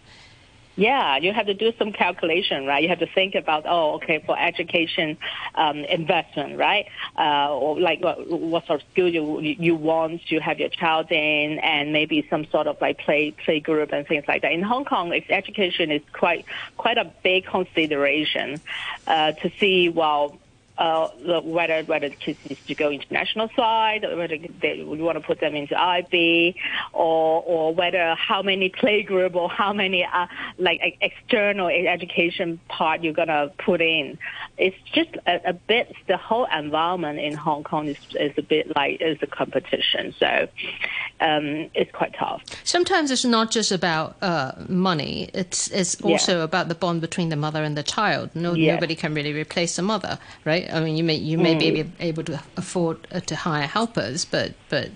Yeah, 0.77 1.17
you 1.17 1.33
have 1.33 1.47
to 1.47 1.55
do 1.55 1.73
some 1.79 1.91
calculation, 1.91 2.67
right? 2.67 2.83
You 2.83 2.89
have 2.89 2.99
to 2.99 3.07
think 3.07 3.33
about, 3.33 3.65
oh, 3.67 3.95
okay, 3.95 4.23
for 4.23 4.37
education 4.37 5.17
um, 5.55 5.77
investment, 5.79 6.59
right? 6.59 6.85
Uh, 7.17 7.57
or 7.57 7.79
like 7.79 7.99
what, 8.03 8.29
what 8.29 8.67
sort 8.67 8.81
of 8.81 8.87
school 8.91 9.07
you 9.07 9.39
you 9.39 9.75
want 9.75 10.23
to 10.27 10.37
have 10.37 10.59
your 10.59 10.69
child 10.69 11.11
in, 11.11 11.57
and 11.57 11.91
maybe 11.91 12.27
some 12.29 12.45
sort 12.51 12.67
of 12.67 12.79
like 12.79 12.99
play 12.99 13.31
play 13.31 13.59
group 13.59 13.91
and 13.91 14.07
things 14.07 14.25
like 14.27 14.43
that. 14.43 14.51
In 14.51 14.61
Hong 14.61 14.85
Kong, 14.85 15.11
it's, 15.13 15.25
education 15.31 15.89
is 15.89 16.03
quite 16.13 16.45
quite 16.77 16.99
a 16.99 17.11
big 17.23 17.47
consideration 17.47 18.61
uh, 19.07 19.31
to 19.31 19.51
see 19.59 19.89
well 19.89 20.37
uh, 20.77 21.07
whether 21.43 21.83
whether 21.83 22.09
the 22.09 22.15
kids 22.15 22.39
need 22.47 22.57
to 22.67 22.75
go 22.75 22.89
international 22.89 23.49
side, 23.55 24.03
or 24.05 24.15
whether 24.15 24.37
they 24.61 24.83
we 24.83 25.01
want 25.01 25.17
to 25.17 25.23
put 25.23 25.39
them 25.39 25.55
into 25.55 25.79
IB, 25.79 26.55
or 26.93 27.43
or 27.45 27.73
whether 27.73 28.15
how 28.15 28.41
many 28.41 28.69
playgroup 28.69 29.35
or 29.35 29.49
how 29.49 29.73
many 29.73 30.03
uh, 30.05 30.27
like 30.57 30.79
external 31.01 31.67
education 31.67 32.59
part 32.67 33.03
you're 33.03 33.13
gonna 33.13 33.51
put 33.57 33.81
in. 33.81 34.17
It's 34.57 34.77
just 34.93 35.09
a, 35.25 35.49
a 35.49 35.53
bit 35.53 35.93
the 36.07 36.17
whole 36.17 36.47
environment 36.55 37.19
in 37.19 37.33
Hong 37.35 37.63
Kong 37.63 37.87
is 37.87 37.97
is 38.19 38.33
a 38.37 38.41
bit 38.41 38.75
like 38.75 39.01
is 39.01 39.17
a 39.21 39.27
competition, 39.27 40.13
so 40.19 40.47
um, 41.19 41.69
it's 41.73 41.91
quite 41.91 42.13
tough. 42.13 42.41
Sometimes 42.63 43.11
it's 43.11 43.25
not 43.25 43.51
just 43.51 43.71
about 43.71 44.15
uh, 44.21 44.51
money. 44.69 45.29
It's 45.33 45.69
it's 45.71 45.97
Yeah. 46.03 46.11
also 46.11 46.41
about 46.41 46.67
the 46.67 46.75
bond 46.75 47.01
between 47.01 47.29
the 47.29 47.35
mother 47.35 47.63
and 47.63 47.75
the 47.77 47.83
child. 47.83 48.29
No, 48.35 48.53
Yes. 48.53 48.73
nobody 48.73 48.95
can 48.95 49.13
really 49.13 49.33
replace 49.33 49.75
the 49.75 49.81
mother, 49.81 50.17
right? 50.45 50.66
I 50.71 50.80
mean, 50.80 50.97
you 50.97 51.03
may 51.03 51.15
you 51.15 51.38
may 51.38 51.56
Mm. 51.56 51.60
be 51.60 51.86
able 51.99 52.23
to 52.25 52.39
afford 52.56 52.97
uh, 53.12 53.19
to 53.21 53.36
hire 53.36 53.67
helpers, 53.67 54.25
but 54.25 54.53
but 54.69 54.89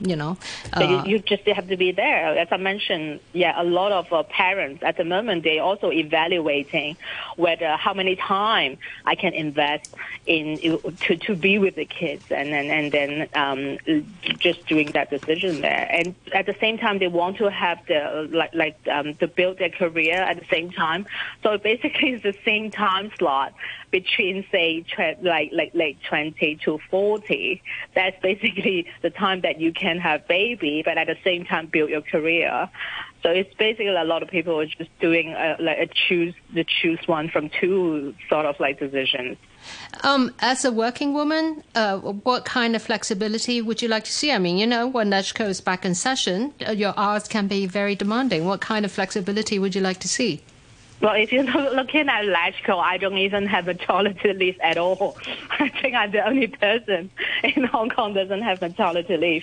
you 0.00 0.16
know. 0.16 0.36
Uh, 0.72 0.80
so 0.80 0.88
you, 0.88 1.12
you, 1.12 1.18
just 1.18 1.46
have 1.46 1.68
to 1.68 1.76
be 1.76 1.92
there. 1.92 2.38
As 2.38 2.48
I 2.50 2.56
mentioned, 2.56 3.20
yeah, 3.32 3.60
a 3.60 3.64
lot 3.64 3.92
of 3.92 4.12
uh, 4.12 4.22
parents 4.24 4.82
at 4.82 4.96
the 4.96 5.04
moment 5.04 5.44
they 5.44 5.58
also 5.58 5.90
evaluating 5.90 6.96
whether 7.36 7.76
how 7.76 7.94
many 7.94 8.16
time 8.16 8.78
I 9.04 9.14
can 9.14 9.34
invest 9.34 9.84
in 10.26 10.58
to 11.00 11.16
to 11.16 11.34
be 11.34 11.58
with 11.58 11.76
the 11.76 11.84
kids, 11.84 12.24
and 12.30 12.48
and 12.48 12.70
and 12.70 12.92
then 12.92 13.28
um, 13.34 13.78
just 14.38 14.66
doing 14.66 14.92
that 14.92 15.10
decision 15.10 15.60
there. 15.60 15.88
And 15.90 16.14
at 16.32 16.46
the 16.46 16.56
same 16.60 16.78
time, 16.78 16.98
they 16.98 17.08
want 17.08 17.38
to 17.38 17.50
have 17.50 17.78
the 17.86 18.28
like 18.32 18.54
like 18.54 18.76
um, 18.90 19.14
to 19.16 19.28
build 19.28 19.58
their 19.58 19.70
career 19.70 20.22
at 20.22 20.38
the 20.38 20.46
same 20.50 20.70
time. 20.70 21.06
So 21.42 21.58
basically, 21.58 22.10
it's 22.10 22.22
the 22.22 22.36
same 22.44 22.70
time 22.70 23.10
slot 23.18 23.54
between 23.94 24.44
say 24.50 24.84
like 25.22 25.50
like 25.52 25.72
late 25.72 25.96
20 26.08 26.56
to 26.64 26.80
40 26.90 27.62
that's 27.94 28.20
basically 28.20 28.86
the 29.02 29.10
time 29.10 29.42
that 29.42 29.60
you 29.60 29.70
can 29.74 29.98
have 29.98 30.26
baby 30.28 30.82
but 30.84 30.96
at 30.98 31.06
the 31.06 31.16
same 31.24 31.44
time 31.44 31.66
build 31.66 31.90
your 31.90 32.02
career 32.02 32.68
so 33.22 33.30
it's 33.30 33.54
basically 33.54 33.86
a 33.88 34.04
lot 34.04 34.22
of 34.22 34.28
people 34.28 34.60
are 34.60 34.66
just 34.66 34.90
doing 35.00 35.32
a, 35.32 35.56
like 35.60 35.78
a 35.78 35.86
choose 35.86 36.34
the 36.52 36.64
choose 36.64 37.00
one 37.06 37.28
from 37.28 37.50
two 37.60 38.14
sort 38.28 38.46
of 38.46 38.58
like 38.60 38.78
decisions 38.78 39.36
um, 40.02 40.34
as 40.40 40.64
a 40.64 40.72
working 40.72 41.14
woman, 41.14 41.62
uh, 41.74 41.98
what 41.98 42.44
kind 42.44 42.76
of 42.76 42.82
flexibility 42.82 43.62
would 43.62 43.80
you 43.80 43.88
like 43.88 44.04
to 44.04 44.12
see? 44.12 44.30
I 44.30 44.38
mean, 44.38 44.58
you 44.58 44.66
know, 44.66 44.86
when 44.86 45.10
LegCo 45.10 45.48
is 45.48 45.62
back 45.62 45.86
in 45.86 45.94
session, 45.94 46.52
uh, 46.66 46.72
your 46.72 46.92
hours 46.98 47.26
can 47.28 47.46
be 47.46 47.64
very 47.64 47.94
demanding. 47.94 48.44
What 48.44 48.60
kind 48.60 48.84
of 48.84 48.92
flexibility 48.92 49.58
would 49.58 49.74
you 49.74 49.80
like 49.80 50.00
to 50.00 50.08
see? 50.08 50.42
Well, 51.04 51.16
if 51.16 51.32
you're 51.32 51.44
looking 51.74 52.08
at 52.08 52.24
LegCo, 52.24 52.78
I 52.78 52.96
don't 52.96 53.18
even 53.18 53.46
have 53.46 53.68
a 53.68 53.74
maternity 53.74 54.32
leave 54.32 54.56
at 54.62 54.78
all. 54.78 55.18
I 55.50 55.70
think 55.82 55.94
I'm 55.94 56.10
the 56.12 56.26
only 56.26 56.46
person 56.46 57.10
in 57.42 57.64
Hong 57.64 57.90
Kong 57.90 58.14
doesn't 58.14 58.40
have 58.40 58.62
a 58.62 58.70
maternity 58.70 59.18
leave. 59.18 59.42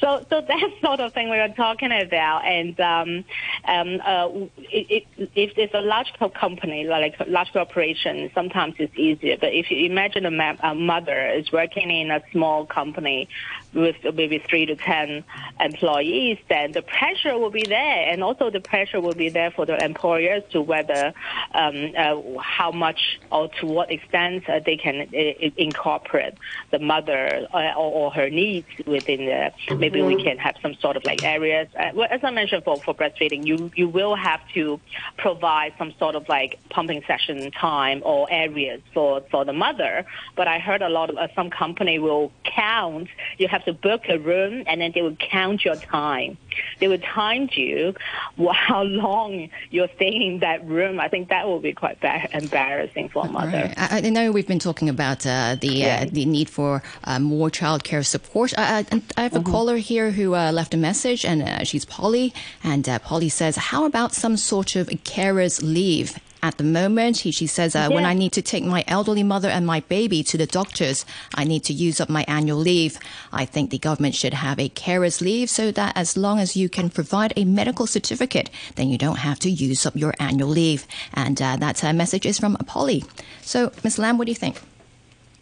So, 0.00 0.24
so 0.30 0.40
that's 0.46 0.72
sort 0.82 1.00
of 1.00 1.12
thing 1.12 1.28
we 1.28 1.38
are 1.38 1.48
talking 1.48 1.90
about. 1.90 2.44
And 2.44 2.78
um, 2.78 3.24
um, 3.64 4.00
uh, 4.06 4.28
it, 4.70 5.04
it, 5.18 5.30
if 5.34 5.58
it's 5.58 5.74
a 5.74 5.80
large 5.80 6.12
company, 6.38 6.84
like 6.84 7.16
a 7.18 7.28
large 7.28 7.52
corporation, 7.52 8.30
sometimes 8.32 8.74
it's 8.78 8.96
easier. 8.96 9.36
But 9.40 9.52
if 9.52 9.68
you 9.72 9.84
imagine 9.86 10.26
a, 10.26 10.30
ma- 10.30 10.58
a 10.62 10.76
mother 10.76 11.28
is 11.30 11.50
working 11.50 11.90
in 11.90 12.12
a 12.12 12.22
small 12.30 12.66
company 12.66 13.28
with 13.72 13.96
maybe 14.14 14.38
three 14.38 14.66
to 14.66 14.76
ten 14.76 15.24
employees, 15.60 16.38
then 16.48 16.72
the 16.72 16.82
pressure 16.82 17.38
will 17.38 17.50
be 17.50 17.62
there, 17.62 18.10
and 18.10 18.22
also 18.22 18.50
the 18.50 18.60
pressure 18.60 19.00
will 19.00 19.14
be 19.14 19.28
there 19.28 19.50
for 19.50 19.66
the 19.66 19.82
employers 19.84 20.42
to 20.50 20.60
whether 20.60 21.12
um, 21.52 21.92
uh, 21.96 22.16
how 22.40 22.70
much 22.70 23.20
or 23.30 23.48
to 23.60 23.66
what 23.66 23.90
extent 23.90 24.48
uh, 24.48 24.60
they 24.64 24.76
can 24.76 25.02
uh, 25.02 25.50
incorporate 25.56 26.34
the 26.70 26.78
mother 26.78 27.46
uh, 27.52 27.72
or, 27.76 27.92
or, 27.92 28.10
her 28.10 28.28
needs 28.28 28.66
within 28.86 29.26
the. 29.26 29.52
Maybe 29.76 30.02
we 30.02 30.22
can 30.22 30.38
have 30.38 30.56
some 30.60 30.74
sort 30.74 30.96
of 30.96 31.04
like 31.04 31.22
areas. 31.22 31.68
Uh, 31.78 31.90
well, 31.94 32.08
as 32.10 32.20
I 32.24 32.30
mentioned 32.30 32.64
for 32.64 32.76
for 32.76 32.94
breastfeeding, 32.94 33.46
you 33.46 33.70
you 33.74 33.88
will 33.88 34.14
have 34.14 34.40
to 34.54 34.80
provide 35.16 35.74
some 35.78 35.92
sort 35.98 36.14
of 36.14 36.28
like 36.28 36.58
pumping 36.70 37.02
session 37.06 37.50
time 37.52 38.02
or 38.04 38.26
areas 38.30 38.80
for 38.92 39.22
for 39.30 39.44
the 39.44 39.52
mother. 39.52 40.04
But 40.36 40.48
I 40.48 40.58
heard 40.58 40.82
a 40.82 40.88
lot 40.88 41.10
of 41.10 41.16
uh, 41.16 41.28
some 41.34 41.50
company 41.50 41.98
will 41.98 42.32
count. 42.44 43.08
You 43.38 43.48
have 43.48 43.59
have 43.60 43.74
to 43.74 43.80
book 43.80 44.08
a 44.08 44.18
room 44.18 44.64
and 44.66 44.80
then 44.80 44.92
they 44.94 45.02
will 45.02 45.16
count 45.16 45.64
your 45.64 45.76
time. 45.76 46.36
They 46.78 46.88
will 46.88 46.98
time 46.98 47.48
you 47.52 47.94
how 48.52 48.82
long 48.82 49.48
you're 49.70 49.88
staying 49.96 50.22
in 50.22 50.38
that 50.40 50.66
room. 50.66 51.00
I 51.00 51.08
think 51.08 51.28
that 51.28 51.46
will 51.46 51.60
be 51.60 51.72
quite 51.72 51.98
embarrassing 52.32 53.08
for 53.10 53.26
a 53.26 53.28
mother. 53.28 53.50
Right. 53.50 53.74
I, 53.76 53.98
I, 53.98 54.10
know 54.10 54.32
we've 54.32 54.46
been 54.46 54.58
talking 54.58 54.88
about 54.88 55.26
uh, 55.26 55.56
the 55.60 55.84
uh, 55.84 56.06
the 56.10 56.24
need 56.24 56.48
for 56.50 56.82
uh, 57.04 57.18
more 57.18 57.50
childcare 57.50 58.04
support. 58.04 58.52
I, 58.58 58.86
I 59.16 59.22
have 59.22 59.34
a 59.34 59.40
mm-hmm. 59.40 59.50
caller 59.50 59.76
here 59.76 60.10
who 60.10 60.34
uh, 60.34 60.52
left 60.52 60.74
a 60.74 60.76
message, 60.76 61.24
and 61.24 61.42
uh, 61.42 61.64
she's 61.64 61.84
Polly. 61.84 62.34
And 62.64 62.88
uh, 62.88 62.98
Polly 62.98 63.28
says, 63.28 63.56
"How 63.56 63.84
about 63.84 64.12
some 64.12 64.36
sort 64.36 64.76
of 64.76 64.90
carer's 65.04 65.62
leave?" 65.62 66.18
At 66.42 66.56
the 66.58 66.64
moment. 66.64 67.18
He, 67.18 67.30
she 67.30 67.46
says, 67.46 67.74
uh, 67.74 67.88
yeah. 67.88 67.94
when 67.94 68.04
I 68.04 68.14
need 68.14 68.32
to 68.32 68.42
take 68.42 68.64
my 68.64 68.84
elderly 68.86 69.22
mother 69.22 69.48
and 69.48 69.66
my 69.66 69.80
baby 69.80 70.22
to 70.24 70.38
the 70.38 70.46
doctors, 70.46 71.04
I 71.34 71.44
need 71.44 71.64
to 71.64 71.72
use 71.72 72.00
up 72.00 72.08
my 72.08 72.24
annual 72.28 72.58
leave. 72.58 72.98
I 73.32 73.44
think 73.44 73.70
the 73.70 73.78
government 73.78 74.14
should 74.14 74.34
have 74.34 74.58
a 74.58 74.68
carer's 74.68 75.20
leave 75.20 75.50
so 75.50 75.70
that 75.72 75.96
as 75.96 76.16
long 76.16 76.38
as 76.38 76.56
you 76.56 76.68
can 76.68 76.90
provide 76.90 77.32
a 77.36 77.44
medical 77.44 77.86
certificate, 77.86 78.50
then 78.76 78.88
you 78.88 78.98
don't 78.98 79.18
have 79.18 79.38
to 79.40 79.50
use 79.50 79.86
up 79.86 79.96
your 79.96 80.14
annual 80.18 80.48
leave. 80.48 80.86
And 81.14 81.40
uh, 81.40 81.56
that 81.56 81.82
uh, 81.84 81.92
message 81.92 82.26
is 82.26 82.38
from 82.38 82.56
Polly. 82.66 83.04
So, 83.42 83.72
Ms. 83.84 83.98
Lam, 83.98 84.18
what 84.18 84.26
do 84.26 84.32
you 84.32 84.36
think? 84.36 84.60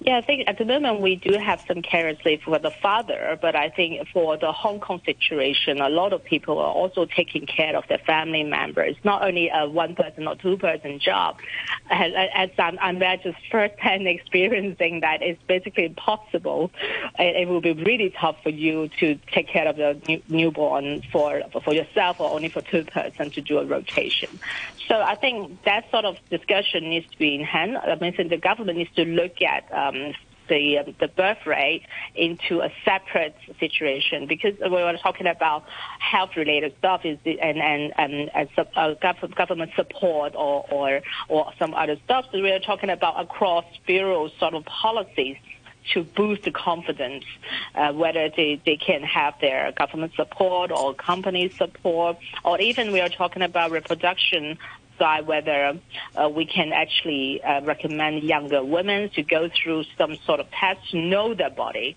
Yeah, 0.01 0.17
I 0.17 0.21
think 0.21 0.45
at 0.47 0.59
the 0.59 0.65
moment 0.65 1.01
we 1.01 1.17
do 1.17 1.37
have 1.39 1.61
some 1.67 1.83
carers 1.83 2.25
leave 2.25 2.43
for 2.43 2.57
the 2.61 2.71
father, 2.71 3.37
but 3.43 3.57
I 3.57 3.69
think 3.69 4.07
for 4.13 4.37
the 4.37 4.53
Hong 4.53 4.79
Kong 4.79 5.03
situation, 5.05 5.81
a 5.81 5.89
lot 5.89 6.13
of 6.13 6.23
people 6.25 6.59
are 6.59 6.73
also 6.73 7.05
taking 7.05 7.47
care 7.47 7.77
of 7.77 7.83
their 7.89 7.99
family 7.99 8.45
members, 8.45 8.95
not 9.03 9.25
only 9.25 9.51
a 9.53 9.69
one 9.69 9.97
person 9.97 10.29
or 10.29 10.37
two 10.37 10.57
person 10.57 11.01
job. 11.01 11.39
As, 11.91 12.51
I'm, 12.59 12.79
I'm 12.81 13.01
just 13.25 13.39
first 13.51 13.77
hand 13.81 14.07
experiencing 14.17 15.01
that 15.01 15.21
it's 15.21 15.43
basically 15.49 15.87
impossible. 15.87 16.71
It, 17.19 17.35
it, 17.35 17.49
will 17.49 17.61
be 17.61 17.73
really 17.73 18.15
tough 18.21 18.37
for 18.45 18.51
you 18.51 18.89
to 19.01 19.19
take 19.33 19.49
care 19.49 19.67
of 19.67 19.77
the 19.77 20.01
new, 20.07 20.23
newborn 20.29 21.03
for 21.11 21.43
for 21.65 21.75
yourself 21.75 22.21
or 22.21 22.31
only 22.31 22.51
for 22.51 22.63
two 22.63 22.85
person 22.85 23.33
to 23.33 23.41
do 23.41 23.59
a 23.59 23.65
rotation. 23.65 24.39
So 24.87 25.01
I 25.01 25.17
think 25.17 25.65
that 25.65 25.91
sort 25.91 26.05
of 26.05 26.17
discussion 26.31 26.89
needs 26.89 27.11
to 27.11 27.19
be 27.19 27.35
in 27.35 27.45
hand. 27.45 27.77
I 27.77 27.97
mean, 27.97 28.15
the 28.29 28.37
government 28.37 28.79
needs 28.79 28.95
to 28.95 29.05
look 29.05 29.43
at. 29.43 29.65
Uh, 29.73 29.88
um, 29.89 30.15
the 30.49 30.79
um, 30.79 30.95
the 30.99 31.09
birth 31.09 31.47
rate 31.47 31.83
into 32.15 32.61
a 32.61 32.71
separate 32.85 33.37
situation 33.61 34.27
because 34.27 34.55
we 34.61 34.71
were 34.71 34.97
talking 35.03 35.27
about 35.27 35.65
health 35.99 36.37
related 36.37 36.75
stuff 36.79 37.05
is 37.05 37.19
the, 37.25 37.41
and 37.41 37.59
and 37.59 37.93
and, 37.97 38.31
and 38.35 38.49
uh, 38.77 38.95
government 39.37 39.71
support 39.77 40.35
or 40.35 40.67
or 40.71 41.01
or 41.29 41.53
some 41.59 41.75
other 41.75 41.97
stuff. 42.05 42.27
So 42.33 42.43
we 42.43 42.51
are 42.51 42.61
talking 42.61 42.91
about 42.91 43.21
across 43.21 43.65
bureau 43.87 44.29
sort 44.39 44.55
of 44.55 44.65
policies 44.65 45.37
to 45.95 46.03
boost 46.03 46.43
the 46.43 46.51
confidence, 46.51 47.25
uh, 47.75 47.93
whether 47.93 48.29
they, 48.29 48.61
they 48.67 48.77
can 48.77 49.03
have 49.03 49.35
their 49.41 49.73
government 49.73 50.13
support 50.15 50.71
or 50.71 50.93
company 50.93 51.49
support, 51.57 52.19
or 52.45 52.61
even 52.61 52.93
we 52.93 53.01
are 53.01 53.09
talking 53.09 53.43
about 53.43 53.71
reproduction 53.71 54.59
decide 54.99 55.27
whether 55.27 55.79
uh, 56.17 56.29
we 56.29 56.45
can 56.45 56.73
actually 56.73 57.43
uh, 57.43 57.63
recommend 57.63 58.23
younger 58.23 58.65
women 58.65 59.11
to 59.11 59.23
go 59.23 59.49
through 59.49 59.85
some 59.97 60.17
sort 60.27 60.41
of 60.41 60.51
test 60.51 60.91
to 60.91 60.99
know 60.99 61.35
their 61.35 61.51
body. 61.51 61.97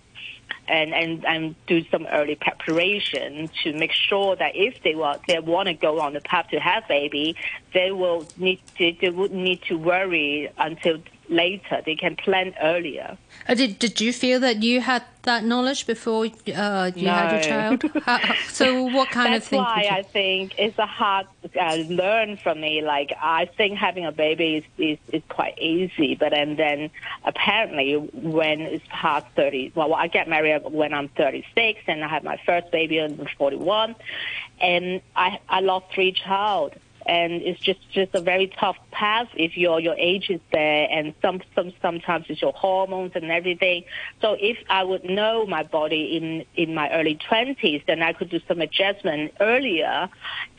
And, 0.67 0.93
and, 0.93 1.25
and 1.25 1.55
do 1.65 1.83
some 1.89 2.05
early 2.05 2.35
preparation 2.35 3.49
to 3.63 3.73
make 3.73 3.91
sure 3.91 4.35
that 4.35 4.51
if 4.55 4.83
they 4.83 4.95
want 4.95 5.21
they 5.25 5.39
want 5.39 5.67
to 5.67 5.73
go 5.73 5.99
on 5.99 6.13
the 6.13 6.19
path 6.19 6.49
to 6.51 6.59
have 6.59 6.87
baby, 6.87 7.35
they 7.73 7.91
will 7.91 8.27
need 8.37 8.61
to, 8.77 8.95
they 9.01 9.09
would 9.09 9.31
need 9.31 9.61
to 9.63 9.75
worry 9.77 10.51
until 10.57 10.99
later. 11.31 11.81
They 11.85 11.95
can 11.95 12.15
plan 12.15 12.53
earlier. 12.61 13.17
Uh, 13.47 13.55
did 13.55 13.79
Did 13.79 13.99
you 14.01 14.13
feel 14.13 14.39
that 14.41 14.61
you 14.61 14.81
had 14.81 15.03
that 15.23 15.43
knowledge 15.43 15.87
before 15.87 16.25
uh, 16.25 16.91
you 16.95 17.05
no. 17.05 17.11
had 17.11 17.31
your 17.31 17.41
child? 17.41 17.83
How, 18.03 18.19
so, 18.49 18.83
what 18.83 19.09
kind 19.09 19.33
of 19.33 19.43
thing? 19.43 19.61
That's 19.61 19.87
why 19.87 19.97
I 19.97 20.03
think 20.03 20.53
it's 20.57 20.77
a 20.77 20.85
hard 20.85 21.27
uh, 21.59 21.75
learn 21.89 22.37
for 22.37 22.53
me. 22.53 22.81
Like 22.81 23.13
I 23.21 23.45
think 23.45 23.77
having 23.77 24.05
a 24.05 24.11
baby 24.11 24.57
is, 24.57 24.63
is, 24.77 24.97
is 25.13 25.23
quite 25.29 25.57
easy, 25.57 26.15
but 26.15 26.33
and 26.33 26.57
then 26.57 26.89
apparently 27.23 27.95
when 27.95 28.61
it's 28.61 28.85
past 28.89 29.25
thirty, 29.35 29.71
well, 29.73 29.93
I 29.93 30.07
get 30.07 30.27
married 30.27 30.63
when 30.65 30.93
I'm 30.93 31.07
thirty 31.09 31.45
six, 31.55 31.79
and 31.87 32.03
I 32.03 32.07
have 32.07 32.23
my 32.23 32.39
first 32.45 32.71
baby 32.71 32.99
when 32.99 33.19
I'm 33.19 33.27
forty 33.37 33.57
one, 33.57 33.95
and 34.59 35.01
I 35.15 35.39
I 35.49 35.61
lost 35.61 35.85
three 35.93 36.11
child 36.11 36.75
and 37.05 37.33
it's 37.33 37.59
just 37.59 37.79
just 37.91 38.13
a 38.13 38.21
very 38.21 38.47
tough 38.47 38.77
path 38.91 39.27
if 39.35 39.57
your 39.57 39.79
your 39.79 39.95
age 39.95 40.29
is 40.29 40.41
there 40.51 40.87
and 40.91 41.13
some 41.21 41.41
some 41.55 41.73
sometimes 41.81 42.25
it's 42.29 42.41
your 42.41 42.53
hormones 42.53 43.11
and 43.15 43.31
everything. 43.31 43.83
So 44.21 44.37
if 44.39 44.57
i 44.69 44.83
would 44.83 45.03
know 45.03 45.45
my 45.45 45.63
body 45.63 46.17
in 46.17 46.45
in 46.55 46.73
my 46.75 46.89
early 46.91 47.17
20s 47.29 47.85
then 47.85 48.01
i 48.01 48.13
could 48.13 48.29
do 48.29 48.39
some 48.47 48.61
adjustment 48.61 49.33
earlier 49.39 50.09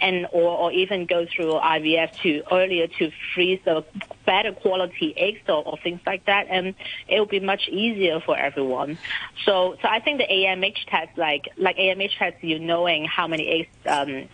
and 0.00 0.26
or, 0.32 0.50
or 0.58 0.72
even 0.72 1.06
go 1.06 1.26
through 1.26 1.52
ivf 1.52 2.10
to 2.22 2.42
earlier 2.52 2.86
to 2.86 3.10
freeze 3.34 3.60
a 3.66 3.84
better 4.24 4.52
quality 4.52 5.14
eggs 5.16 5.40
or, 5.48 5.66
or 5.66 5.76
things 5.78 6.00
like 6.06 6.24
that. 6.26 6.46
And 6.48 6.74
it 7.08 7.18
will 7.18 7.26
be 7.26 7.40
much 7.40 7.68
easier 7.68 8.20
for 8.20 8.36
everyone. 8.36 8.98
So 9.44 9.76
so 9.80 9.88
i 9.88 10.00
think 10.00 10.18
the 10.18 10.28
amh 10.28 10.74
test 10.86 11.16
like 11.16 11.48
like 11.56 11.76
amh 11.76 12.10
test 12.18 12.42
you 12.42 12.58
knowing 12.58 13.04
how 13.04 13.26
many 13.26 13.46
eggs 13.48 13.68
um 13.86 14.28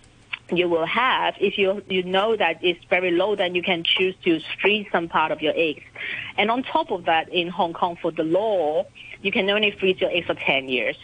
you 0.50 0.68
will 0.68 0.86
have 0.86 1.34
if 1.40 1.58
you 1.58 1.82
you 1.88 2.02
know 2.02 2.36
that 2.36 2.58
it's 2.62 2.82
very 2.88 3.10
low 3.10 3.36
then 3.36 3.54
you 3.54 3.62
can 3.62 3.84
choose 3.84 4.14
to 4.24 4.40
freeze 4.60 4.86
some 4.90 5.08
part 5.08 5.30
of 5.30 5.42
your 5.42 5.52
eggs. 5.56 5.84
And 6.36 6.50
on 6.50 6.62
top 6.62 6.90
of 6.90 7.04
that 7.04 7.28
in 7.28 7.48
hong 7.48 7.72
kong 7.72 7.96
for 8.00 8.10
the 8.10 8.24
law 8.24 8.86
you 9.22 9.32
can 9.32 9.48
only 9.50 9.70
freeze 9.72 10.00
your 10.00 10.10
eggs 10.10 10.26
for 10.26 10.34
10 10.34 10.68
years. 10.68 10.96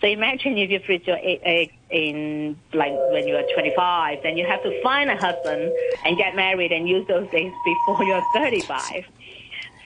So 0.00 0.06
imagine 0.06 0.56
if 0.56 0.70
you 0.70 0.80
freeze 0.80 1.06
your 1.06 1.18
eggs 1.22 1.74
in 1.90 2.56
like 2.72 2.92
when 3.12 3.28
you 3.28 3.36
are 3.36 3.44
25 3.54 4.22
then 4.22 4.36
you 4.36 4.46
have 4.46 4.62
to 4.62 4.82
find 4.82 5.10
a 5.10 5.16
husband 5.16 5.72
and 6.04 6.16
get 6.16 6.34
married 6.34 6.72
and 6.72 6.88
use 6.88 7.06
those 7.06 7.28
eggs 7.32 7.54
before 7.64 8.04
you're 8.04 8.24
35 8.32 9.04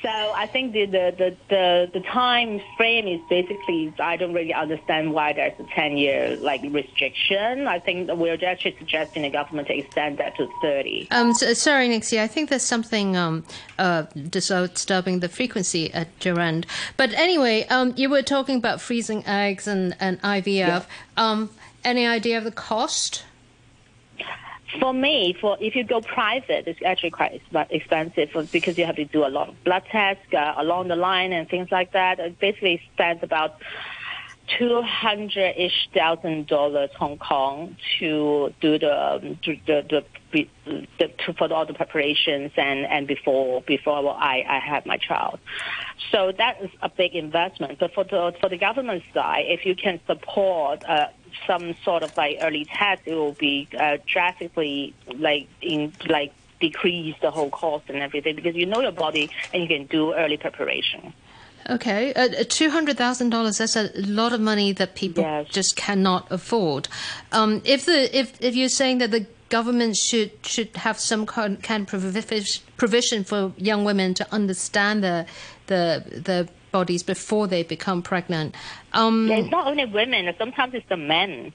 So 0.05 0.11
I 0.11 0.47
think 0.47 0.75
the, 0.75 0.85
the, 0.85 1.15
the, 1.17 1.37
the, 1.49 1.91
the 1.95 2.01
time 2.01 2.61
frame 2.77 3.09
is 3.09 3.23
basically, 3.31 3.91
I 3.99 4.19
don't 4.19 4.35
really 4.35 4.53
understand 4.53 5.15
why 5.15 5.33
there's 5.33 5.59
a 5.59 5.65
10 5.75 5.97
year 5.97 6.37
like 6.43 6.61
restriction. 6.63 7.67
I 7.67 7.79
think 7.79 8.11
we're 8.13 8.37
actually 8.45 8.77
suggesting 8.79 9.23
the 9.23 9.31
government 9.31 9.69
to 9.69 9.79
extend 9.79 10.19
that 10.19 10.37
to 10.37 10.47
30. 10.61 11.09
Um, 11.11 11.33
so, 11.33 11.55
sorry, 11.55 11.89
Nixie, 11.89 12.21
I 12.21 12.27
think 12.27 12.51
there's 12.51 12.63
something 12.63 13.17
um, 13.17 13.47
uh, 13.79 14.03
disturbing 14.29 15.21
the 15.21 15.31
frequency 15.31 15.91
at 15.95 16.23
your 16.23 16.39
end. 16.39 16.67
But 16.99 17.15
anyway, 17.15 17.67
um, 17.69 17.95
you 17.97 18.11
were 18.11 18.21
talking 18.21 18.59
about 18.59 18.83
freezing 18.83 19.25
eggs 19.25 19.67
and, 19.67 19.97
and 20.01 20.21
IVF. 20.21 20.45
Yeah. 20.45 20.85
Um, 21.17 21.49
any 21.83 22.07
idea 22.07 22.37
of 22.37 22.45
the 22.45 22.53
cost? 22.53 23.25
For 24.81 24.93
me, 24.93 25.37
for 25.41 25.57
if 25.61 25.77
you 25.77 25.85
go 25.85 26.01
private, 26.01 26.67
it's 26.67 26.81
actually 26.85 27.11
quite 27.11 27.43
expensive 27.71 28.31
because 28.51 28.77
you 28.77 28.87
have 28.87 28.97
to 28.97 29.05
do 29.05 29.25
a 29.25 29.29
lot 29.29 29.49
of 29.49 29.65
blood 29.65 29.85
tests 29.91 30.33
uh, 30.35 30.55
along 30.57 30.89
the 30.89 30.97
line 30.97 31.33
and 31.33 31.49
things 31.49 31.69
like 31.71 31.93
that. 31.93 32.19
It 32.19 32.39
basically 32.41 32.81
spends 32.93 33.23
about 33.23 33.57
two 34.59 34.83
hundred 34.83 35.55
ish 35.57 35.89
thousand 35.95 36.47
dollars 36.49 36.91
Hong 36.99 37.19
Kong 37.19 37.77
to 37.99 38.53
do 38.61 38.79
the 38.79 39.15
um, 39.15 39.39
the, 39.45 39.61
the, 39.67 40.05
the, 40.33 40.49
the 40.99 41.09
to, 41.25 41.33
for 41.35 41.53
all 41.53 41.67
the 41.67 41.75
preparations 41.75 42.53
and 42.57 42.85
and 42.87 43.07
before 43.07 43.63
before 43.63 44.11
I 44.11 44.45
I 44.49 44.59
had 44.59 44.87
my 44.87 44.97
child. 44.97 45.39
So 46.11 46.33
that 46.37 46.61
is 46.63 46.71
a 46.83 46.89
big 46.89 47.15
investment. 47.15 47.79
But 47.79 47.95
for 47.95 48.05
the 48.05 48.35
for 48.41 48.49
the 48.49 48.59
government 48.59 49.03
side, 49.13 49.45
if 49.47 49.65
you 49.67 49.75
can 49.75 50.01
support. 50.07 50.85
Uh, 50.85 51.09
some 51.47 51.75
sort 51.85 52.03
of 52.03 52.17
like 52.17 52.39
early 52.41 52.65
test, 52.65 53.03
it 53.07 53.15
will 53.15 53.33
be 53.33 53.69
uh, 53.79 53.99
drastically 54.07 54.95
like 55.19 55.49
in 55.61 55.93
like 56.09 56.33
decrease 56.61 57.17
the 57.21 57.31
whole 57.31 57.51
cost 57.51 57.85
and 57.89 57.99
everything 57.99 58.37
because 58.37 58.55
you 58.55 58.67
know 58.67 58.81
your 58.81 58.93
body 58.93 59.31
and 59.53 59.63
you 59.63 59.69
can 59.69 59.87
do 59.87 60.15
early 60.15 60.37
preparation. 60.37 61.13
Okay, 61.71 62.13
uh, 62.13 62.45
two 62.49 62.71
hundred 62.71 62.99
thousand 62.99 63.31
dollars—that's 63.31 63.77
a 63.77 63.91
lot 63.97 64.33
of 64.35 64.41
money 64.41 64.73
that 64.73 64.95
people 64.95 65.23
yes. 65.23 65.49
just 65.49 65.77
cannot 65.77 66.31
afford. 66.31 66.89
Um, 67.33 67.63
if 67.65 67.87
the 67.87 68.17
if 68.17 68.41
if 68.43 68.55
you're 68.55 68.69
saying 68.69 68.99
that 68.99 69.11
the 69.11 69.27
government 69.49 69.97
should 69.97 70.33
should 70.45 70.77
have 70.77 70.99
some 70.99 71.25
kind, 71.25 71.63
kind 71.63 71.83
of 71.91 72.49
provision 72.77 73.25
for 73.25 73.53
young 73.57 73.85
women 73.85 74.13
to 74.15 74.27
understand 74.33 75.03
the 75.03 75.27
the 75.67 76.05
the 76.29 76.49
bodies 76.75 77.05
before 77.05 77.47
they 77.47 77.63
become 77.63 78.03
pregnant. 78.03 78.53
Um, 78.93 79.29
yeah, 79.29 79.37
it's 79.37 79.51
not 79.51 79.69
only 79.69 79.85
women. 79.85 80.35
Sometimes 80.37 80.75
it's 80.75 80.89
the 80.89 80.97
men. 80.97 81.53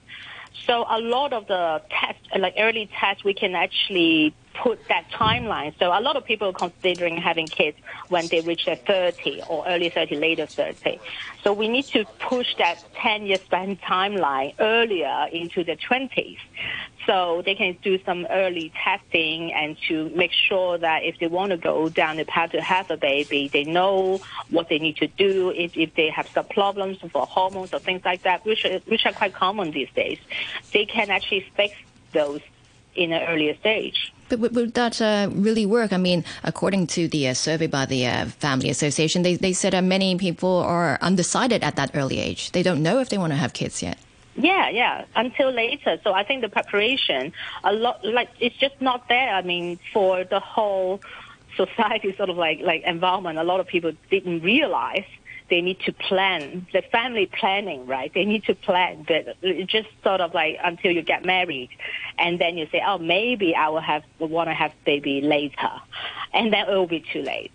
So 0.65 0.85
a 0.89 0.99
lot 0.99 1.33
of 1.33 1.45
the 1.47 1.81
tests, 1.89 2.25
like 2.37 2.53
early 2.57 2.89
tests, 2.97 3.25
we 3.25 3.33
can 3.33 3.53
actually 3.53 4.33
put 4.61 4.79
that 4.89 5.05
timeline. 5.11 5.77
So 5.79 5.87
a 5.87 6.01
lot 6.01 6.15
of 6.15 6.25
people 6.25 6.49
are 6.49 6.53
considering 6.53 7.17
having 7.17 7.49
kids 7.49 7.77
when 8.09 8.27
they 8.27 8.41
reach 8.41 8.65
their 8.65 8.75
30 8.75 9.43
or 9.47 9.67
early 9.67 9.89
30, 9.89 10.15
later 10.15 10.45
30. 10.45 10.99
So 11.43 11.53
we 11.53 11.67
need 11.67 11.87
to 11.87 12.05
push 12.19 12.47
that 12.57 12.77
10 12.95 13.25
year 13.25 13.39
span 13.45 13.77
timeline 13.77 14.55
earlier 14.59 15.27
into 15.31 15.63
the 15.63 15.77
20s 15.77 16.37
so 17.05 17.41
they 17.43 17.55
can 17.55 17.77
do 17.81 17.97
some 18.03 18.27
early 18.29 18.71
testing 18.83 19.51
and 19.53 19.77
to 19.87 20.09
make 20.09 20.31
sure 20.31 20.77
that 20.77 21.03
if 21.03 21.17
they 21.19 21.27
want 21.27 21.51
to 21.51 21.57
go 21.57 21.89
down 21.89 22.17
the 22.17 22.25
path 22.25 22.51
to 22.51 22.61
have 22.61 22.91
a 22.91 22.97
baby, 22.97 23.49
they 23.51 23.63
know 23.63 24.19
what 24.49 24.69
they 24.69 24.79
need 24.79 24.97
to 24.97 25.07
do 25.07 25.51
if, 25.55 25.75
if 25.77 25.95
they 25.95 26.09
have 26.09 26.27
some 26.33 26.45
problems 26.45 26.99
for 27.11 27.25
hormones 27.25 27.73
or 27.73 27.79
things 27.79 28.03
like 28.05 28.23
that, 28.23 28.45
which 28.45 28.65
which 28.85 29.05
are 29.05 29.13
quite 29.13 29.33
common 29.33 29.71
these 29.71 29.89
days. 29.95 30.19
They 30.73 30.85
can 30.85 31.09
actually 31.09 31.45
fix 31.55 31.75
those 32.11 32.41
in 32.95 33.11
an 33.11 33.27
earlier 33.29 33.55
stage. 33.57 34.13
But 34.29 34.39
would 34.39 34.73
that 34.75 35.01
uh, 35.01 35.29
really 35.31 35.65
work? 35.65 35.91
I 35.91 35.97
mean, 35.97 36.23
according 36.43 36.87
to 36.87 37.07
the 37.07 37.29
uh, 37.29 37.33
survey 37.33 37.67
by 37.67 37.85
the 37.85 38.05
uh, 38.05 38.25
Family 38.25 38.69
Association, 38.69 39.23
they, 39.23 39.35
they 39.35 39.53
said 39.53 39.73
many 39.83 40.15
people 40.17 40.57
are 40.57 40.99
undecided 41.01 41.63
at 41.63 41.75
that 41.77 41.91
early 41.95 42.19
age. 42.19 42.51
They 42.51 42.61
don't 42.61 42.83
know 42.83 42.99
if 42.99 43.09
they 43.09 43.17
want 43.17 43.33
to 43.33 43.37
have 43.37 43.53
kids 43.53 43.81
yet. 43.81 43.97
Yeah, 44.35 44.69
yeah, 44.69 45.05
until 45.15 45.49
later. 45.49 45.99
So 46.03 46.13
I 46.13 46.23
think 46.23 46.41
the 46.41 46.49
preparation, 46.49 47.33
a 47.63 47.73
lot, 47.73 48.05
like 48.05 48.29
it's 48.39 48.55
just 48.55 48.79
not 48.79 49.09
there. 49.09 49.33
I 49.33 49.41
mean, 49.41 49.79
for 49.91 50.23
the 50.23 50.39
whole 50.39 51.01
society, 51.57 52.15
sort 52.15 52.29
of 52.29 52.37
like 52.37 52.61
like 52.61 52.83
environment, 52.83 53.39
a 53.39 53.43
lot 53.43 53.59
of 53.59 53.67
people 53.67 53.91
didn't 54.09 54.41
realize 54.41 55.05
they 55.49 55.61
need 55.61 55.79
to 55.81 55.93
plan 55.93 56.67
the 56.73 56.81
family 56.81 57.25
planning, 57.25 57.85
right? 57.85 58.11
They 58.13 58.25
need 58.25 58.43
to 58.45 58.55
plan, 58.55 59.05
but 59.07 59.35
it's 59.41 59.71
just 59.71 59.89
sort 60.03 60.21
of 60.21 60.33
like 60.33 60.57
until 60.63 60.91
you 60.91 61.01
get 61.01 61.25
married, 61.25 61.69
and 62.17 62.39
then 62.39 62.57
you 62.57 62.67
say, 62.71 62.81
oh, 62.85 62.97
maybe 62.97 63.55
I 63.55 63.69
will 63.69 63.81
have 63.81 64.03
want 64.19 64.49
to 64.49 64.53
have 64.53 64.73
baby 64.85 65.21
later, 65.21 65.71
and 66.33 66.53
then 66.53 66.67
it 66.67 66.71
will 66.71 66.87
be 66.87 67.03
too 67.11 67.21
late. 67.21 67.51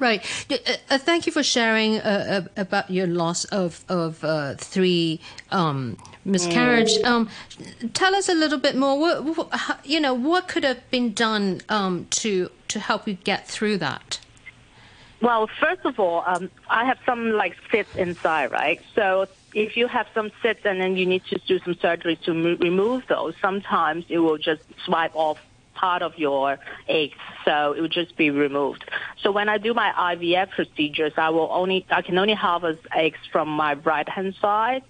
Right. 0.00 0.24
Uh, 0.50 0.56
uh, 0.90 0.98
thank 0.98 1.26
you 1.26 1.32
for 1.32 1.42
sharing 1.42 1.98
uh, 1.98 2.46
uh 2.46 2.60
about 2.60 2.90
your 2.90 3.06
loss 3.06 3.44
of 3.46 3.84
of 3.88 4.24
uh, 4.24 4.54
three 4.54 5.20
um, 5.50 5.96
miscarriage. 6.24 6.98
Mm. 6.98 7.04
Um, 7.04 7.28
tell 7.92 8.14
us 8.14 8.28
a 8.28 8.34
little 8.34 8.58
bit 8.58 8.76
more. 8.76 8.98
What, 8.98 9.36
what, 9.36 9.80
you 9.84 10.00
know, 10.00 10.14
what 10.14 10.48
could 10.48 10.64
have 10.64 10.90
been 10.90 11.12
done 11.12 11.60
um, 11.68 12.06
to 12.10 12.50
to 12.68 12.80
help 12.80 13.06
you 13.06 13.14
get 13.14 13.46
through 13.46 13.78
that? 13.78 14.18
Well, 15.24 15.48
first 15.58 15.80
of 15.86 15.98
all, 15.98 16.22
um, 16.26 16.50
I 16.68 16.84
have 16.84 16.98
some 17.06 17.30
like 17.32 17.54
cysts 17.72 17.92
inside, 17.96 18.52
right? 18.52 18.78
So 18.94 19.24
if 19.54 19.74
you 19.74 19.88
have 19.88 20.06
some 20.14 20.30
cysts 20.42 20.64
and 20.66 20.78
then 20.78 20.98
you 20.98 21.06
need 21.06 21.22
to 21.30 21.40
do 21.48 21.58
some 21.64 21.74
surgery 21.80 22.18
to 22.26 22.34
mo- 22.34 22.56
remove 22.60 23.04
those, 23.08 23.32
sometimes 23.40 24.04
it 24.10 24.18
will 24.18 24.36
just 24.36 24.60
swipe 24.84 25.12
off 25.14 25.38
part 25.74 26.02
of 26.02 26.12
your 26.18 26.58
eggs, 26.88 27.16
so 27.46 27.72
it 27.72 27.80
will 27.80 27.88
just 27.88 28.14
be 28.18 28.28
removed. 28.28 28.84
So 29.22 29.32
when 29.32 29.48
I 29.48 29.56
do 29.56 29.72
my 29.72 29.92
IVF 30.14 30.50
procedures, 30.50 31.14
I 31.16 31.30
will 31.30 31.48
only 31.50 31.86
I 31.90 32.02
can 32.02 32.18
only 32.18 32.34
harvest 32.34 32.80
eggs 32.94 33.18
from 33.32 33.48
my 33.48 33.74
right 33.74 34.08
hand 34.08 34.34
side. 34.42 34.82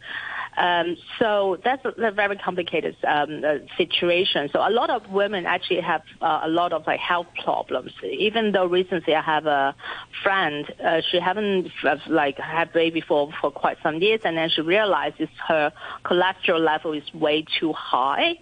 Um, 0.56 0.96
so 1.18 1.58
that's 1.64 1.84
a, 1.84 1.88
a 2.00 2.10
very 2.10 2.36
complicated 2.36 2.96
um, 3.06 3.42
uh, 3.44 3.54
situation. 3.76 4.48
So 4.52 4.60
a 4.60 4.70
lot 4.70 4.90
of 4.90 5.08
women 5.10 5.46
actually 5.46 5.80
have 5.80 6.02
uh, 6.20 6.40
a 6.44 6.48
lot 6.48 6.72
of 6.72 6.86
like 6.86 7.00
health 7.00 7.26
problems. 7.42 7.92
Even 8.02 8.52
though 8.52 8.66
recently 8.66 9.14
I 9.14 9.22
have 9.22 9.46
a 9.46 9.74
friend, 10.22 10.72
uh, 10.84 11.00
she 11.10 11.18
haven't 11.18 11.70
like 12.08 12.38
had 12.38 12.72
baby 12.72 13.00
for 13.00 13.30
for 13.40 13.50
quite 13.50 13.78
some 13.82 14.00
years, 14.00 14.20
and 14.24 14.36
then 14.36 14.48
she 14.48 14.60
realizes 14.60 15.28
her 15.48 15.72
cholesterol 16.04 16.60
level 16.60 16.92
is 16.92 17.04
way 17.14 17.44
too 17.58 17.72
high 17.72 18.36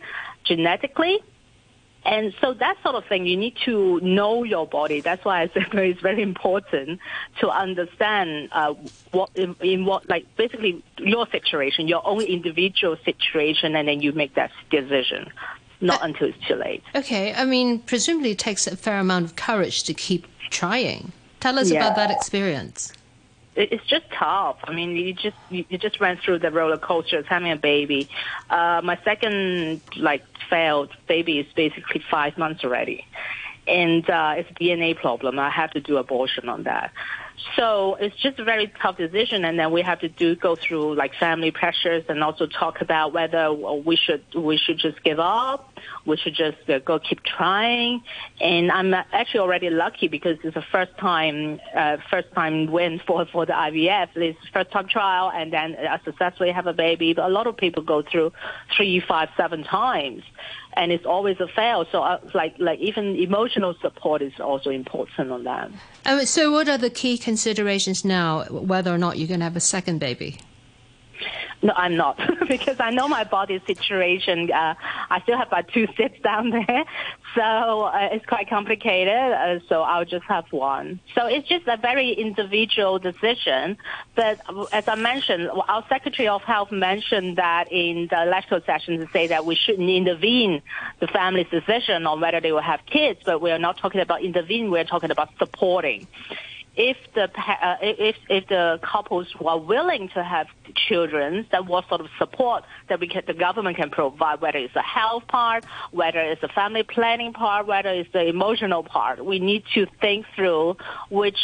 genetically. 0.45 1.21
And 2.05 2.35
so 2.41 2.53
that 2.55 2.77
sort 2.83 2.97
of 2.97 3.05
thing, 3.07 3.27
you 3.27 3.37
need 3.37 3.57
to 3.65 4.01
know 4.01 4.43
your 4.43 4.67
body. 4.67 5.01
That's 5.01 5.25
why 5.25 5.43
I 5.43 5.49
said 5.49 5.67
it's 5.73 6.01
very 6.01 6.23
important 6.23 7.01
to 7.41 7.49
understand 7.49 8.49
uh, 8.53 8.75
what 9.13 9.31
in, 9.35 9.55
in, 9.61 9.85
what 9.85 10.09
like 10.09 10.27
basically 10.37 10.83
your 10.99 11.27
situation, 11.29 11.89
your 11.89 12.07
own 12.07 12.23
individual 12.23 12.97
situation, 13.05 13.77
and 13.77 13.87
then 13.87 14.01
you 14.01 14.13
make 14.13 14.35
that 14.35 14.51
decision. 14.71 15.31
Not 15.81 16.01
uh, 16.03 16.07
until 16.07 16.29
it's 16.29 16.47
too 16.47 16.55
late. 16.55 16.83
Okay, 16.95 17.35
I 17.35 17.45
mean, 17.45 17.81
presumably 17.81 18.33
it 18.33 18.39
takes 18.39 18.67
a 18.67 18.77
fair 18.77 18.99
amount 18.99 19.25
of 19.25 19.37
courage 19.37 19.83
to 19.85 19.95
keep 19.95 20.27
trying. 20.51 21.13
Tell 21.41 21.59
us 21.59 21.71
yeah. 21.71 21.81
about 21.81 21.97
that 21.97 22.11
experience 22.11 22.93
it's 23.55 23.85
just 23.87 24.05
tough. 24.11 24.59
I 24.65 24.73
mean, 24.73 24.97
you 24.97 25.13
just 25.13 25.37
you, 25.51 25.65
just 25.79 26.01
went 26.01 26.21
through 26.21 26.39
the 26.39 26.51
roller 26.51 26.79
coaster 26.79 27.19
of 27.19 27.27
having 27.27 27.53
a 27.53 27.57
baby. 27.57 28.09
Uh, 28.49 28.81
my 28.83 28.99
second 29.05 29.83
like 29.97 30.25
failed 30.49 30.91
baby 31.07 31.39
is 31.39 31.47
basically 31.55 32.03
five 32.11 32.39
months 32.39 32.65
already, 32.65 33.05
and 33.67 34.09
uh, 34.09 34.35
it's 34.39 34.51
a 34.51 34.55
DNA 34.55 34.97
problem. 34.97 35.39
I 35.39 35.51
have 35.51 35.71
to 35.73 35.81
do 35.81 35.99
abortion 35.99 36.49
on 36.49 36.63
that. 36.65 36.93
So 37.57 37.97
it's 37.97 38.17
just 38.17 38.39
a 38.39 38.45
very 38.45 38.73
tough 38.81 38.97
decision, 38.97 39.45
and 39.45 39.59
then 39.59 39.73
we 39.73 39.83
have 39.83 40.01
to 40.01 40.09
do 40.09 40.35
go 40.37 40.57
through 40.57 40.95
like 40.95 41.15
family 41.15 41.51
pressures 41.51 42.05
and 42.09 42.23
also 42.23 42.47
talk 42.47 42.81
about 42.81 43.13
whether 43.13 43.53
we 43.53 43.97
should 43.97 44.23
we 44.35 44.57
should 44.57 44.79
just 44.79 45.03
give 45.03 45.19
up, 45.19 45.73
we 46.07 46.17
should 46.17 46.35
just 46.35 46.69
uh, 46.69 46.79
go 46.79 46.99
keep 46.99 47.23
trying. 47.23 48.03
And 48.41 48.71
I'm 48.71 48.95
actually 48.95 49.41
already 49.41 49.71
lucky 49.71 50.09
because 50.09 50.39
it's 50.45 50.57
a 50.57 50.65
first 50.73 50.97
time 50.99 51.61
uh, 51.75 51.99
first 52.11 52.33
time 52.33 52.71
win 52.71 53.01
for 53.07 53.27
for 53.27 53.47
the 53.47 53.53
IVF. 53.53 54.09
It's 54.17 54.39
first 54.53 54.71
time 54.71 54.89
trial, 54.89 55.31
and 55.35 55.53
then 55.53 55.77
I 55.77 56.01
successfully 56.05 56.53
have 56.53 56.67
a 56.67 56.73
baby. 56.75 57.15
But 57.15 57.27
a 57.27 57.33
lot 57.33 57.47
of 57.47 57.57
people 57.57 57.83
go 57.83 58.03
through 58.03 58.33
three, 58.77 59.01
five, 59.01 59.29
seven 59.37 59.65
times 59.65 60.23
and 60.75 60.93
it's 60.93 61.07
always 61.07 61.39
a 61.41 61.49
fail. 61.49 61.87
So, 61.91 62.03
uh, 62.03 62.19
like, 62.35 62.55
like 62.59 62.79
even 62.79 63.17
emotional 63.17 63.75
support 63.81 64.23
is 64.23 64.33
also 64.41 64.71
important 64.71 65.31
on 65.31 65.45
that. 65.45 65.71
Um, 66.07 66.25
so, 66.27 66.51
what 66.51 66.69
are 66.69 66.79
the 66.79 66.91
key 66.91 67.19
considerations 67.19 68.05
now, 68.05 68.45
whether 68.45 68.93
or 68.93 68.99
not 68.99 69.19
you're 69.19 69.29
going 69.29 69.41
to 69.41 69.45
have 69.45 69.57
a 69.57 69.61
second 69.61 69.99
baby? 69.99 70.39
No, 71.63 71.73
I'm 71.77 71.97
not 71.97 72.19
because 72.49 72.81
I 72.81 72.91
know 72.91 73.07
my 73.07 73.23
body 73.23 73.63
situation. 73.67 74.51
Uh, 74.51 74.75
I 75.11 75.21
still 75.23 75.39
have 75.39 75.51
my 75.51 75.63
two 75.63 75.87
cysts 75.97 76.21
down 76.23 76.51
there, 76.51 76.85
so 77.37 77.43
uh, 77.83 78.09
it's 78.11 78.27
quite 78.27 78.51
complicated. 78.51 79.15
Uh, 79.15 79.61
so 79.69 79.83
I'll 79.83 80.05
just 80.05 80.25
have 80.25 80.45
one. 80.51 80.99
So 81.15 81.27
it's 81.27 81.47
just 81.49 81.69
a 81.69 81.77
very 81.77 82.11
individual 82.11 82.99
decision. 82.99 83.79
But 84.17 84.41
as 84.73 84.89
I 84.89 84.97
mentioned, 84.97 85.51
our 85.69 85.85
Secretary 85.89 86.27
of 86.27 86.43
Health 86.43 86.73
mentioned 86.73 87.37
that 87.37 87.71
in 87.71 88.09
the 88.11 88.23
electoral 88.23 88.61
session 88.63 88.99
to 88.99 89.07
say 89.13 89.29
that 89.29 89.47
we 89.47 89.55
shouldn't 89.55 89.89
intervene 89.89 90.63
the 90.99 91.07
family's 91.07 91.49
decision 91.49 92.07
on 92.07 92.21
whether 92.21 92.41
they 92.41 92.51
will 92.51 92.61
have 92.61 92.81
kids. 92.87 93.21
But 93.25 93.41
we 93.41 93.53
are 93.53 93.59
not 93.59 93.79
talking 93.79 94.01
about 94.01 94.23
intervening. 94.23 94.71
We're 94.71 94.85
talking 94.85 95.13
about 95.13 95.31
supporting. 95.39 96.09
If 96.77 96.97
the 97.15 97.25
uh, 97.25 97.77
if 97.83 98.17
if 98.29 98.49
the 98.49 98.81
couples 98.83 99.29
are 99.45 99.59
willing 99.59 100.09
to 100.11 100.25
have 100.25 100.47
children, 100.75 101.47
then 101.51 101.67
what 101.67 101.89
sort 101.89 102.01
of 102.01 102.09
support 102.19 102.65
that 102.89 103.01
we 103.01 103.09
can, 103.09 103.23
the 103.27 103.35
government 103.35 103.77
can 103.77 103.91
provide, 103.91 104.41
whether 104.41 104.59
it's 104.59 104.75
the 104.75 104.83
health 104.83 105.27
part, 105.29 105.65
whether 105.91 106.21
it's 106.21 106.41
the 106.41 106.49
family 106.49 106.83
planning 106.83 107.33
part, 107.33 107.67
whether 107.67 107.91
it's 107.91 108.11
the 108.13 108.27
emotional 108.27 108.83
part, 108.83 109.25
we 109.25 109.39
need 109.39 109.65
to 109.75 109.87
think 110.01 110.25
through 110.35 110.77
which 111.11 111.39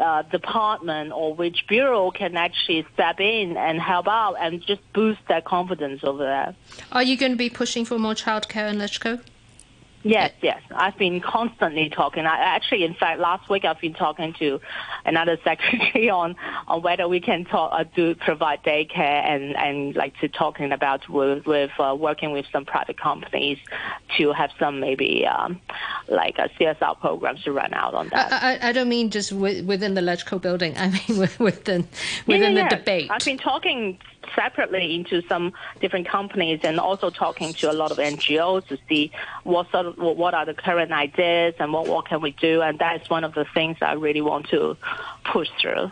uh, 0.00 0.22
department 0.22 1.12
or 1.12 1.34
which 1.34 1.66
bureau 1.68 2.10
can 2.10 2.36
actually 2.36 2.86
step 2.94 3.20
in 3.20 3.56
and 3.56 3.78
help 3.78 4.08
out 4.08 4.34
and 4.40 4.62
just 4.62 4.80
boost 4.94 5.20
their 5.28 5.42
confidence 5.42 6.00
over 6.02 6.24
there. 6.24 6.54
Are 6.92 7.02
you 7.02 7.16
going 7.16 7.32
to 7.32 7.38
be 7.38 7.50
pushing 7.50 7.84
for 7.84 7.98
more 7.98 8.14
childcare 8.14 8.70
in 8.70 8.78
LegCo? 8.78 9.20
Yes, 10.04 10.32
yes. 10.42 10.60
I've 10.74 10.98
been 10.98 11.20
constantly 11.20 11.88
talking. 11.88 12.26
I 12.26 12.36
actually, 12.36 12.84
in 12.84 12.94
fact, 12.94 13.20
last 13.20 13.48
week 13.48 13.64
I've 13.64 13.80
been 13.80 13.94
talking 13.94 14.34
to 14.40 14.60
another 15.04 15.38
secretary 15.44 16.10
on 16.10 16.34
on 16.66 16.82
whether 16.82 17.06
we 17.08 17.20
can 17.20 17.44
talk 17.44 17.70
uh, 17.72 17.84
do 17.94 18.14
provide 18.14 18.62
daycare 18.64 18.96
and 18.98 19.56
and 19.56 19.94
like 19.94 20.18
to 20.18 20.28
talking 20.28 20.72
about 20.72 21.08
with 21.08 21.46
with 21.46 21.70
uh, 21.78 21.94
working 21.98 22.32
with 22.32 22.46
some 22.52 22.64
private 22.64 23.00
companies 23.00 23.58
to 24.16 24.32
have 24.32 24.50
some 24.58 24.80
maybe 24.80 25.26
um, 25.26 25.60
like 26.08 26.38
a 26.38 26.48
CSR 26.58 26.98
programs 27.00 27.42
to 27.44 27.52
run 27.52 27.72
out 27.72 27.94
on 27.94 28.08
that. 28.08 28.32
I, 28.32 28.54
I, 28.54 28.68
I 28.68 28.72
don't 28.72 28.88
mean 28.88 29.10
just 29.10 29.32
within 29.32 29.94
the 29.94 30.00
LegCo 30.00 30.40
building. 30.40 30.76
I 30.82 30.88
mean 30.88 31.18
within 31.38 31.86
within 32.26 32.54
yeah, 32.54 32.62
yeah, 32.62 32.68
the 32.68 32.76
debate. 32.76 33.10
I've 33.10 33.24
been 33.24 33.38
talking 33.38 33.98
separately 34.34 34.94
into 34.94 35.22
some 35.28 35.52
different 35.80 36.08
companies 36.08 36.60
and 36.62 36.78
also 36.78 37.10
talking 37.10 37.52
to 37.54 37.70
a 37.70 37.74
lot 37.74 37.90
of 37.90 37.98
NGOs 37.98 38.66
to 38.68 38.78
see 38.88 39.10
what 39.44 39.70
sort 39.70 39.86
of 39.86 39.91
what 39.96 40.34
are 40.34 40.46
the 40.46 40.54
current 40.54 40.92
ideas 40.92 41.54
and 41.58 41.72
what 41.72 41.86
what 41.86 42.06
can 42.06 42.20
we 42.20 42.32
do 42.32 42.62
and 42.62 42.78
that 42.78 43.02
is 43.02 43.10
one 43.10 43.24
of 43.24 43.34
the 43.34 43.44
things 43.54 43.78
I 43.80 43.92
really 43.92 44.20
want 44.20 44.48
to 44.48 44.76
push 45.24 45.48
through. 45.60 45.90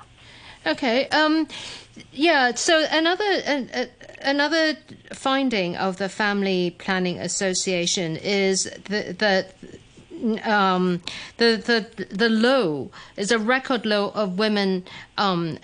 Okay. 0.66 1.08
Um, 1.08 1.48
yeah. 2.12 2.54
So 2.54 2.84
another 2.90 3.88
another 4.22 4.76
finding 5.12 5.76
of 5.76 5.96
the 5.96 6.08
Family 6.08 6.76
Planning 6.78 7.18
Association 7.18 8.16
is 8.16 8.64
that. 8.88 9.54
Um, 10.44 11.00
the 11.38 11.56
the 11.56 12.14
the 12.14 12.28
low 12.28 12.90
is 13.16 13.32
a 13.32 13.38
record 13.38 13.86
low 13.86 14.10
of 14.10 14.38
women 14.38 14.84
um, 15.16 15.58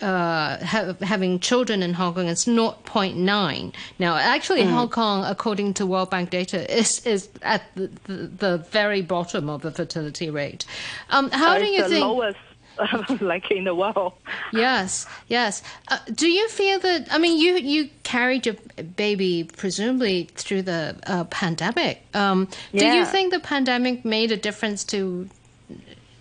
uh, 0.00 0.64
ha- 0.64 0.94
having 1.00 1.40
children 1.40 1.82
in 1.82 1.94
Hong 1.94 2.14
Kong 2.14 2.26
is 2.26 2.44
0.9. 2.44 3.74
Now, 3.98 4.16
actually, 4.16 4.62
mm. 4.62 4.70
Hong 4.70 4.88
Kong, 4.88 5.24
according 5.24 5.74
to 5.74 5.86
World 5.86 6.10
Bank 6.10 6.30
data, 6.30 6.70
is 6.76 7.04
is 7.06 7.28
at 7.42 7.62
the, 7.74 7.90
the, 8.04 8.12
the 8.12 8.58
very 8.70 9.02
bottom 9.02 9.48
of 9.48 9.62
the 9.62 9.70
fertility 9.70 10.30
rate. 10.30 10.64
Um, 11.10 11.30
how 11.30 11.58
do 11.58 11.66
you 11.66 11.82
the 11.82 11.88
think? 11.88 12.06
Lowest. 12.06 12.38
like 13.20 13.52
in 13.52 13.64
the 13.64 13.74
world. 13.74 14.14
Yes, 14.52 15.06
yes. 15.28 15.62
Uh, 15.88 15.98
do 16.12 16.28
you 16.28 16.48
feel 16.48 16.80
that? 16.80 17.06
I 17.10 17.18
mean, 17.18 17.38
you 17.38 17.54
you 17.54 17.88
carried 18.02 18.46
your 18.46 18.56
baby 18.96 19.48
presumably 19.56 20.28
through 20.34 20.62
the 20.62 20.96
uh, 21.06 21.24
pandemic. 21.24 22.02
Um, 22.14 22.48
yeah. 22.72 22.80
Do 22.80 22.98
you 22.98 23.04
think 23.04 23.32
the 23.32 23.40
pandemic 23.40 24.04
made 24.04 24.32
a 24.32 24.36
difference 24.36 24.82
to 24.86 25.28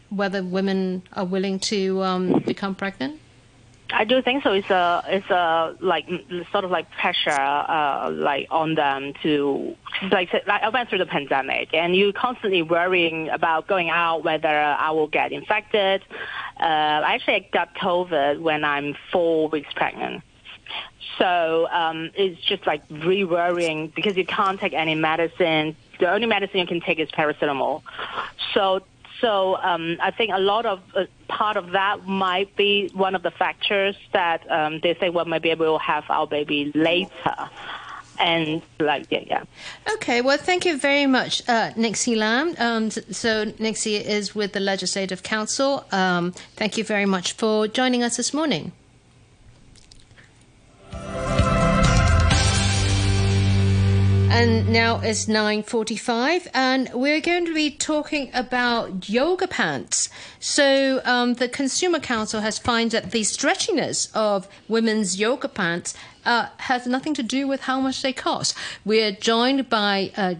whether 0.09 0.43
women 0.43 1.01
are 1.13 1.25
willing 1.25 1.59
to 1.59 2.03
um, 2.03 2.39
become 2.45 2.75
pregnant? 2.75 3.19
I 3.93 4.05
do 4.05 4.21
think 4.21 4.43
so. 4.43 4.53
It's 4.53 4.69
a 4.69 5.03
it's 5.07 5.29
a 5.29 5.75
like 5.79 6.07
sort 6.51 6.65
of 6.65 6.71
like 6.71 6.89
pressure 6.91 7.29
uh, 7.31 8.09
like 8.11 8.47
on 8.49 8.75
them 8.75 9.13
to 9.21 9.75
like, 10.11 10.33
like 10.33 10.63
I 10.63 10.69
went 10.69 10.89
through 10.89 10.97
the 10.97 11.05
pandemic 11.05 11.73
and 11.73 11.95
you're 11.95 12.11
constantly 12.11 12.63
worrying 12.63 13.29
about 13.29 13.67
going 13.67 13.89
out 13.89 14.23
whether 14.23 14.47
I 14.47 14.91
will 14.91 15.07
get 15.07 15.31
infected. 15.31 16.01
Uh, 16.59 16.63
I 16.63 17.13
actually, 17.15 17.35
I 17.35 17.49
got 17.51 17.75
COVID 17.75 18.41
when 18.41 18.63
I'm 18.63 18.95
four 19.11 19.49
weeks 19.49 19.71
pregnant. 19.75 20.23
So 21.17 21.67
um, 21.69 22.09
it's 22.15 22.41
just 22.41 22.65
like 22.65 22.81
re-worrying 22.89 23.91
because 23.95 24.17
you 24.17 24.25
can't 24.25 24.59
take 24.59 24.73
any 24.73 24.95
medicine. 24.95 25.75
The 25.99 26.11
only 26.11 26.25
medicine 26.27 26.59
you 26.59 26.67
can 26.67 26.81
take 26.81 26.99
is 26.99 27.09
paracetamol. 27.11 27.83
So 28.53 28.81
so 29.23 29.55
um, 29.55 29.97
I 30.01 30.11
think 30.11 30.31
a 30.33 30.39
lot 30.39 30.65
of 30.65 30.81
uh, 30.95 31.05
part 31.29 31.55
of 31.55 31.71
that 31.71 32.05
might 32.05 32.53
be 32.57 32.89
one 32.93 33.15
of 33.15 33.23
the 33.23 33.31
factors 33.31 33.95
that 34.11 34.39
um, 34.51 34.81
they 34.83 34.95
say, 34.95 35.09
well, 35.09 35.23
maybe 35.23 35.53
we'll 35.55 35.79
have 35.79 36.03
our 36.09 36.27
baby 36.27 36.73
later. 36.75 37.49
And 38.19 38.61
like 38.79 39.07
yeah, 39.09 39.23
yeah. 39.25 39.43
Okay, 39.93 40.21
well, 40.21 40.37
thank 40.37 40.65
you 40.65 40.77
very 40.77 41.07
much, 41.07 41.41
uh, 41.47 41.71
Nixie 41.77 42.15
Lam. 42.15 42.53
Um, 42.59 42.91
so 42.91 43.45
Nixie 43.57 43.95
is 43.95 44.35
with 44.35 44.51
the 44.51 44.59
Legislative 44.59 45.23
Council. 45.23 45.85
Um, 45.91 46.33
thank 46.57 46.77
you 46.77 46.83
very 46.83 47.05
much 47.05 47.33
for 47.33 47.67
joining 47.67 48.03
us 48.03 48.17
this 48.17 48.33
morning. 48.33 48.73
And 54.33 54.69
now 54.69 54.99
it's 54.99 55.27
9.45 55.27 56.47
and 56.55 56.89
we're 56.91 57.21
going 57.21 57.45
to 57.45 57.53
be 57.53 57.69
talking 57.69 58.31
about 58.33 59.07
yoga 59.07 59.47
pants. 59.47 60.09
So 60.39 61.01
um, 61.05 61.35
the 61.35 61.47
Consumer 61.47 61.99
Council 61.99 62.41
has 62.41 62.57
found 62.57 62.91
that 62.91 63.11
the 63.11 63.21
stretchiness 63.21 64.11
of 64.15 64.47
women's 64.67 65.19
yoga 65.19 65.47
pants 65.47 65.93
uh, 66.25 66.47
has 66.57 66.87
nothing 66.87 67.13
to 67.13 67.21
do 67.21 67.47
with 67.47 67.61
how 67.61 67.79
much 67.79 68.01
they 68.01 68.11
cost. 68.11 68.57
We're 68.83 69.11
joined 69.11 69.69
by 69.69 70.11
uh, 70.17 70.35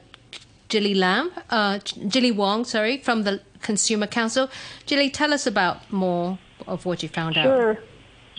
Gilly 0.69 0.95
Lam, 0.95 1.31
uh, 1.51 1.77
Gilly 2.09 2.31
Wong, 2.31 2.65
sorry, 2.65 2.97
from 2.97 3.23
the 3.23 3.41
Consumer 3.61 4.07
Council. 4.07 4.49
Gilly, 4.87 5.11
tell 5.11 5.31
us 5.31 5.45
about 5.45 5.91
more 5.91 6.39
of 6.65 6.87
what 6.87 7.03
you 7.03 7.09
found 7.09 7.35
sure. 7.35 7.43
out. 7.43 7.77
Sure. 7.77 7.83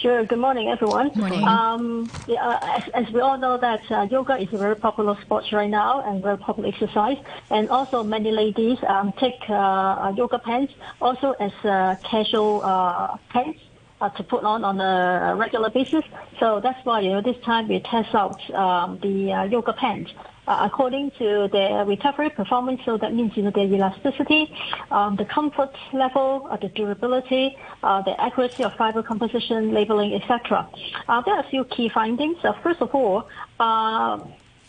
Sure. 0.04 0.22
Good 0.22 0.38
morning, 0.38 0.68
everyone. 0.68 1.10
Morning. 1.14 1.48
Um, 1.48 2.10
yeah, 2.26 2.58
as, 2.60 2.90
as, 2.92 3.10
we 3.14 3.22
all 3.22 3.38
know 3.38 3.56
that 3.56 3.90
uh, 3.90 4.06
yoga 4.10 4.36
is 4.36 4.52
a 4.52 4.58
very 4.58 4.76
popular 4.76 5.18
sport 5.22 5.44
right 5.50 5.70
now 5.70 6.02
and 6.02 6.22
very 6.22 6.36
popular 6.36 6.68
exercise. 6.68 7.16
And 7.48 7.70
also 7.70 8.02
many 8.04 8.30
ladies 8.30 8.76
um, 8.86 9.14
take 9.18 9.40
uh, 9.48 10.12
yoga 10.14 10.38
pants 10.40 10.74
also 11.00 11.30
as 11.40 11.52
uh, 11.64 11.96
casual 12.04 12.60
uh, 12.62 13.16
pants. 13.30 13.60
Uh, 14.00 14.10
to 14.10 14.24
put 14.24 14.44
on 14.44 14.64
on 14.64 14.80
a 14.80 15.34
regular 15.36 15.70
basis, 15.70 16.04
so 16.40 16.60
that's 16.60 16.84
why 16.84 17.00
you 17.00 17.10
know 17.10 17.22
this 17.22 17.40
time 17.44 17.68
we 17.68 17.78
test 17.80 18.12
out 18.14 18.38
um, 18.50 18.98
the 19.02 19.32
uh, 19.32 19.44
yoga 19.44 19.72
pants 19.72 20.10
uh, 20.18 20.33
according 20.46 21.10
to 21.12 21.48
their 21.52 21.84
recovery 21.84 22.30
performance. 22.30 22.80
So 22.84 22.96
that 22.98 23.14
means, 23.14 23.36
you 23.36 23.42
know, 23.42 23.50
their 23.50 23.66
elasticity, 23.66 24.54
um, 24.90 25.16
the 25.16 25.24
comfort 25.24 25.74
level, 25.92 26.48
uh, 26.50 26.56
the 26.56 26.68
durability, 26.68 27.56
uh, 27.82 28.02
the 28.02 28.20
accuracy 28.20 28.64
of 28.64 28.74
fiber 28.74 29.02
composition, 29.02 29.72
labeling, 29.72 30.14
etc. 30.14 30.68
Uh, 31.08 31.20
there 31.22 31.34
are 31.34 31.40
a 31.40 31.48
few 31.48 31.64
key 31.64 31.88
findings. 31.88 32.38
Uh, 32.44 32.52
first 32.62 32.80
of 32.80 32.94
all, 32.94 33.28
uh, 33.60 34.18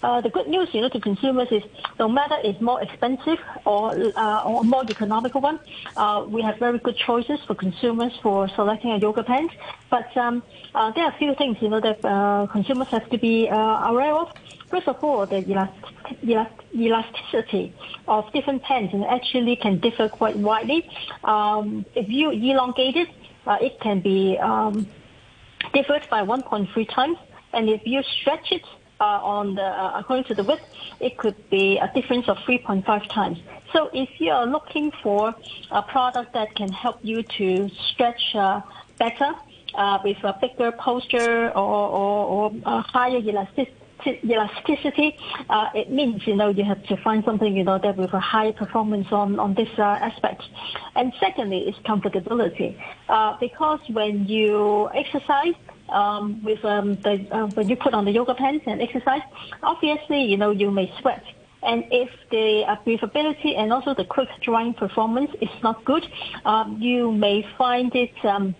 uh, 0.04 0.22
the 0.22 0.30
good 0.30 0.48
news, 0.48 0.70
you 0.74 0.82
know, 0.82 0.90
to 0.90 1.00
consumers 1.00 1.48
is 1.52 1.64
no 2.00 2.08
matter 2.08 2.36
it's 2.44 2.62
more 2.62 2.82
expensive 2.82 3.40
or 3.66 3.92
uh, 4.16 4.44
or 4.44 4.64
more 4.64 4.84
economical 4.90 5.42
one, 5.42 5.60
uh, 5.98 6.26
we 6.28 6.42
have 6.42 6.58
very 6.60 6.80
good 6.80 6.98
choices 6.98 7.40
for 7.48 7.56
consumers 7.56 8.14
for 8.22 8.48
selecting 8.50 8.92
a 8.92 8.98
yoga 8.98 9.24
pants. 9.24 9.54
But 9.90 10.16
um, 10.18 10.44
uh, 10.76 10.92
there 10.92 11.06
are 11.06 11.12
a 11.12 11.18
few 11.18 11.34
things, 11.36 11.58
you 11.62 11.70
know, 11.70 11.80
that 11.80 12.04
uh, 12.04 12.48
consumers 12.52 12.90
have 12.90 13.10
to 13.10 13.18
be 13.18 13.50
uh, 13.50 13.90
aware 13.92 14.14
of. 14.14 14.32
First 14.70 14.88
of 14.88 15.04
all, 15.04 15.26
the 15.26 15.44
elasticity 16.74 17.74
of 18.08 18.32
different 18.34 18.64
pants 18.64 18.96
actually 19.08 19.56
can 19.56 19.80
differ 19.80 20.10
quite 20.10 20.36
widely. 20.38 20.90
Um, 21.24 21.86
if 21.96 22.10
you 22.10 22.32
elongate 22.32 22.96
it, 22.96 23.10
it 23.62 23.80
can 23.80 24.00
be 24.02 24.38
um, 24.40 24.88
differed 25.74 26.08
by 26.10 26.24
1.3 26.24 26.90
times, 26.90 27.18
and 27.54 27.70
if 27.70 27.82
you 27.86 28.02
stretch 28.22 28.52
it 28.52 28.64
uh, 29.00 29.04
on 29.04 29.56
the 29.56 29.64
uh, 29.64 30.00
according 30.00 30.26
to 30.26 30.34
the 30.34 30.44
width, 30.44 30.64
it 31.00 31.18
could 31.18 31.36
be 31.50 31.78
a 31.78 31.92
difference 31.94 32.28
of 32.28 32.38
3.5 32.38 33.10
times. 33.10 33.40
So 33.74 33.90
if 33.94 34.10
you 34.20 34.32
are 34.32 34.46
looking 34.46 34.92
for 35.04 35.36
a 35.72 35.82
product 35.82 36.34
that 36.34 36.56
can 36.56 36.72
help 36.72 37.00
you 37.04 37.24
to 37.38 37.70
stretch 37.92 38.36
uh, 38.36 38.62
better 38.98 39.34
uh, 39.74 40.00
with 40.04 40.18
a 40.24 40.38
bigger 40.40 40.72
posture 40.72 41.50
or, 41.50 41.90
or, 42.02 42.52
or 42.66 42.82
higher 42.82 43.18
elasticity, 43.18 43.76
elasticity, 44.08 45.18
uh, 45.50 45.70
it 45.74 45.92
means 45.92 46.26
you 46.28 46.36
know 46.36 46.50
you 46.50 46.64
have 46.64 46.84
to 46.88 46.98
find 46.98 47.24
something 47.24 47.56
you 47.56 47.64
know 47.64 47.78
that 47.78 47.98
with 47.98 48.14
a 48.14 48.20
high 48.20 48.52
performance 48.52 49.08
on 49.12 49.40
on 49.40 49.54
this 49.54 49.70
uh, 49.78 49.82
aspect. 49.82 50.44
And 50.96 51.14
secondly, 51.20 51.60
is 51.70 51.76
comfortability, 51.86 52.80
uh, 53.10 53.38
because 53.40 53.80
when 53.90 54.28
you 54.28 54.90
exercise, 54.94 55.56
um, 55.90 56.44
with 56.44 56.64
um, 56.66 56.96
the 56.96 57.28
uh, 57.32 57.48
when 57.48 57.70
you 57.70 57.76
put 57.76 57.94
on 57.94 58.06
the 58.06 58.12
yoga 58.12 58.36
pants 58.36 58.66
and 58.68 58.82
exercise, 58.82 59.22
obviously 59.64 60.24
you 60.24 60.38
know 60.38 60.52
you 60.52 60.72
may 60.72 60.92
sweat. 61.00 61.24
And 61.64 61.84
if 61.90 62.10
the 62.30 62.64
uh, 62.68 62.76
breathability 62.86 63.58
and 63.58 63.74
also 63.74 63.96
the 63.96 64.06
quick 64.06 64.30
drying 64.42 64.76
performance 64.76 65.32
is 65.42 65.50
not 65.64 65.84
good, 65.84 66.08
um, 66.46 66.80
you 66.80 67.12
may 67.12 67.44
find 67.58 67.96
it 67.96 68.14
um, 68.24 68.54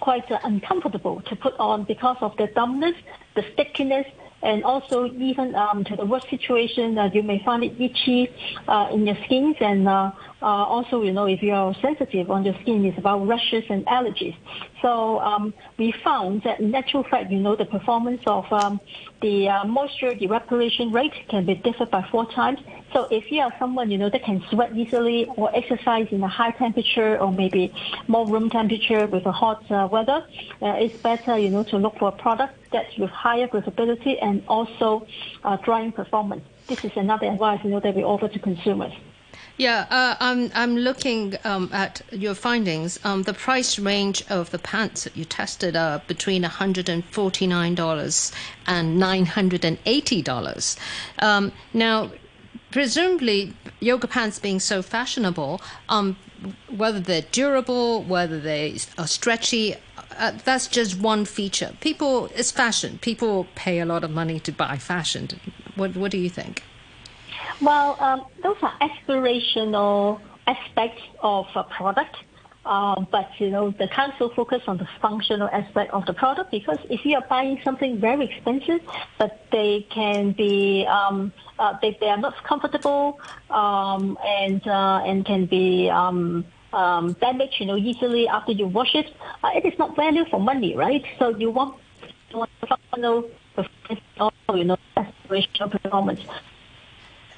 quite 0.00 0.30
uh, 0.30 0.38
uncomfortable 0.44 1.20
to 1.22 1.36
put 1.36 1.54
on 1.58 1.84
because 1.84 2.16
of 2.20 2.36
the 2.36 2.46
dumbness, 2.48 2.94
the 3.34 3.44
stickiness, 3.52 4.06
and 4.42 4.64
also 4.64 5.06
even 5.06 5.54
um, 5.54 5.84
to 5.84 5.96
the 5.96 6.04
worst 6.04 6.26
situation, 6.30 6.96
uh, 6.98 7.10
you 7.12 7.22
may 7.22 7.42
find 7.44 7.64
it 7.64 7.80
itchy 7.80 8.28
uh, 8.68 8.88
in 8.92 9.06
your 9.06 9.16
skins, 9.24 9.56
and 9.60 9.88
uh, 9.88 9.90
uh, 9.92 10.12
also, 10.46 11.02
you 11.02 11.12
know, 11.12 11.26
if 11.26 11.42
you're 11.42 11.74
sensitive 11.82 12.30
on 12.30 12.44
your 12.44 12.54
skin, 12.62 12.84
it's 12.84 12.98
about 12.98 13.26
rashes 13.26 13.64
and 13.68 13.84
allergies. 13.86 14.36
So 14.82 15.18
um, 15.20 15.52
we 15.78 15.92
found 16.04 16.42
that 16.44 16.60
in 16.60 16.74
actual 16.74 17.02
fact, 17.02 17.30
you 17.30 17.40
know, 17.40 17.56
the 17.56 17.64
performance 17.64 18.22
of 18.26 18.44
um, 18.52 18.80
the 19.20 19.48
uh, 19.48 19.64
moisture 19.64 20.12
evaporation 20.12 20.92
rate 20.92 21.12
can 21.28 21.44
be 21.44 21.56
differed 21.56 21.90
by 21.90 22.06
four 22.10 22.30
times. 22.30 22.60
So 22.92 23.08
if 23.10 23.30
you 23.32 23.40
are 23.40 23.52
someone, 23.58 23.90
you 23.90 23.98
know, 23.98 24.10
that 24.10 24.24
can 24.24 24.42
sweat 24.50 24.76
easily 24.76 25.26
or 25.36 25.54
exercise 25.54 26.06
in 26.10 26.22
a 26.22 26.28
high 26.28 26.52
temperature 26.52 27.18
or 27.18 27.32
maybe 27.32 27.72
more 28.06 28.26
room 28.26 28.48
temperature 28.48 29.06
with 29.06 29.26
a 29.26 29.32
hot 29.32 29.68
uh, 29.70 29.88
weather, 29.90 30.24
uh, 30.62 30.74
it's 30.78 30.96
better, 31.02 31.36
you 31.36 31.50
know, 31.50 31.64
to 31.64 31.76
look 31.76 31.98
for 31.98 32.08
a 32.08 32.12
product 32.12 32.54
that's 32.72 32.96
with 32.96 33.10
higher 33.10 33.48
breathability 33.48 34.16
and 34.22 34.42
also 34.46 35.06
uh, 35.44 35.56
drying 35.64 35.92
performance. 35.92 36.42
This 36.68 36.78
is 36.84 36.92
another 36.96 37.26
advice, 37.26 37.60
you 37.64 37.70
know, 37.70 37.80
that 37.80 37.94
we 37.94 38.04
offer 38.04 38.28
to 38.28 38.38
consumers. 38.38 38.92
Yeah, 39.58 39.86
uh, 39.90 40.14
I'm 40.20 40.52
I'm 40.54 40.76
looking 40.76 41.36
um, 41.42 41.68
at 41.72 42.00
your 42.12 42.34
findings. 42.34 43.00
Um, 43.04 43.24
the 43.24 43.34
price 43.34 43.76
range 43.76 44.24
of 44.30 44.52
the 44.52 44.58
pants 44.58 45.02
that 45.02 45.16
you 45.16 45.24
tested 45.24 45.74
are 45.74 46.00
between 46.06 46.44
$149 46.44 48.32
and 48.68 49.02
$980. 49.02 50.78
Um, 51.18 51.52
now, 51.74 52.12
presumably, 52.70 53.52
yoga 53.80 54.06
pants 54.06 54.38
being 54.38 54.60
so 54.60 54.80
fashionable, 54.80 55.60
um, 55.88 56.16
whether 56.70 57.00
they're 57.00 57.22
durable, 57.32 58.04
whether 58.04 58.38
they 58.38 58.78
are 58.96 59.08
stretchy, 59.08 59.74
uh, 60.16 60.32
that's 60.44 60.68
just 60.68 61.00
one 61.00 61.24
feature. 61.24 61.74
People, 61.80 62.30
it's 62.36 62.52
fashion. 62.52 62.98
People 62.98 63.48
pay 63.56 63.80
a 63.80 63.84
lot 63.84 64.04
of 64.04 64.12
money 64.12 64.38
to 64.38 64.52
buy 64.52 64.78
fashion. 64.78 65.28
What 65.74 65.96
What 65.96 66.12
do 66.12 66.18
you 66.18 66.30
think? 66.30 66.62
Well, 67.60 67.96
um, 68.00 68.26
those 68.42 68.56
are 68.62 68.74
aspirational 68.80 70.20
aspects 70.46 71.02
of 71.22 71.46
a 71.54 71.64
product. 71.64 72.16
Um, 72.66 73.08
but 73.10 73.30
you 73.38 73.48
know 73.48 73.70
the 73.70 73.88
council 73.88 74.30
focus 74.36 74.60
on 74.66 74.76
the 74.76 74.86
functional 75.00 75.48
aspect 75.48 75.90
of 75.94 76.04
the 76.04 76.12
product 76.12 76.50
because 76.50 76.76
if 76.90 77.02
you 77.06 77.16
are 77.16 77.24
buying 77.26 77.58
something 77.64 77.98
very 77.98 78.26
expensive, 78.30 78.80
but 79.18 79.46
they 79.50 79.86
can 79.90 80.32
be 80.32 80.84
um, 80.86 81.32
uh, 81.58 81.78
they, 81.80 81.96
they 81.98 82.08
are 82.08 82.18
not 82.18 82.34
comfortable 82.44 83.20
um, 83.48 84.18
and 84.22 84.66
uh, 84.68 85.00
and 85.06 85.24
can 85.24 85.46
be 85.46 85.88
um, 85.88 86.44
um, 86.74 87.14
damaged 87.22 87.54
you 87.58 87.64
know 87.64 87.76
easily 87.76 88.28
after 88.28 88.52
you 88.52 88.66
wash 88.66 88.94
it, 88.94 89.14
uh, 89.42 89.50
it 89.54 89.64
is 89.64 89.78
not 89.78 89.96
value 89.96 90.26
for 90.30 90.38
money, 90.38 90.76
right? 90.76 91.04
So 91.18 91.30
you 91.30 91.50
want, 91.50 91.74
you 92.30 92.38
want 92.38 92.50
functional 92.68 93.30
you 94.54 94.64
know 94.64 94.76
aspirational 94.94 95.70
performance. 95.70 96.20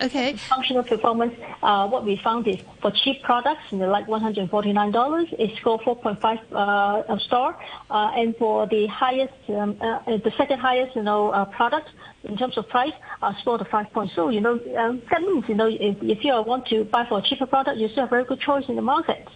Okay. 0.02 0.34
Functional 0.48 0.82
performance, 0.82 1.34
uh, 1.62 1.86
what 1.86 2.04
we 2.04 2.16
found 2.16 2.48
is 2.48 2.56
for 2.80 2.90
cheap 2.90 3.22
products, 3.22 3.60
you 3.70 3.78
know, 3.78 3.90
like 3.90 4.06
$149, 4.06 5.34
it 5.38 5.56
scored 5.58 5.82
4.5 5.82 6.40
uh, 6.52 7.18
star. 7.18 7.58
Uh, 7.90 8.10
and 8.16 8.34
for 8.36 8.66
the 8.66 8.86
highest, 8.86 9.34
um, 9.50 9.76
uh, 9.80 10.00
the 10.06 10.32
second 10.38 10.58
highest, 10.58 10.96
you 10.96 11.02
know, 11.02 11.30
uh, 11.30 11.44
product 11.44 11.88
in 12.24 12.36
terms 12.36 12.56
of 12.56 12.68
price, 12.68 12.92
uh, 13.22 13.34
scored 13.40 13.60
a 13.60 13.64
5 13.66 13.92
point. 13.92 14.10
So, 14.14 14.30
you 14.30 14.40
know, 14.40 14.58
um, 14.76 15.02
that 15.10 15.20
means, 15.20 15.44
you 15.48 15.54
know, 15.54 15.66
if, 15.66 15.96
if 16.02 16.24
you 16.24 16.32
want 16.42 16.66
to 16.68 16.84
buy 16.84 17.04
for 17.06 17.18
a 17.18 17.22
cheaper 17.22 17.46
product, 17.46 17.76
you 17.76 17.88
still 17.88 18.04
have 18.04 18.08
a 18.08 18.10
very 18.10 18.24
good 18.24 18.40
choice 18.40 18.64
in 18.68 18.76
the 18.76 18.82
market. 18.82 19.28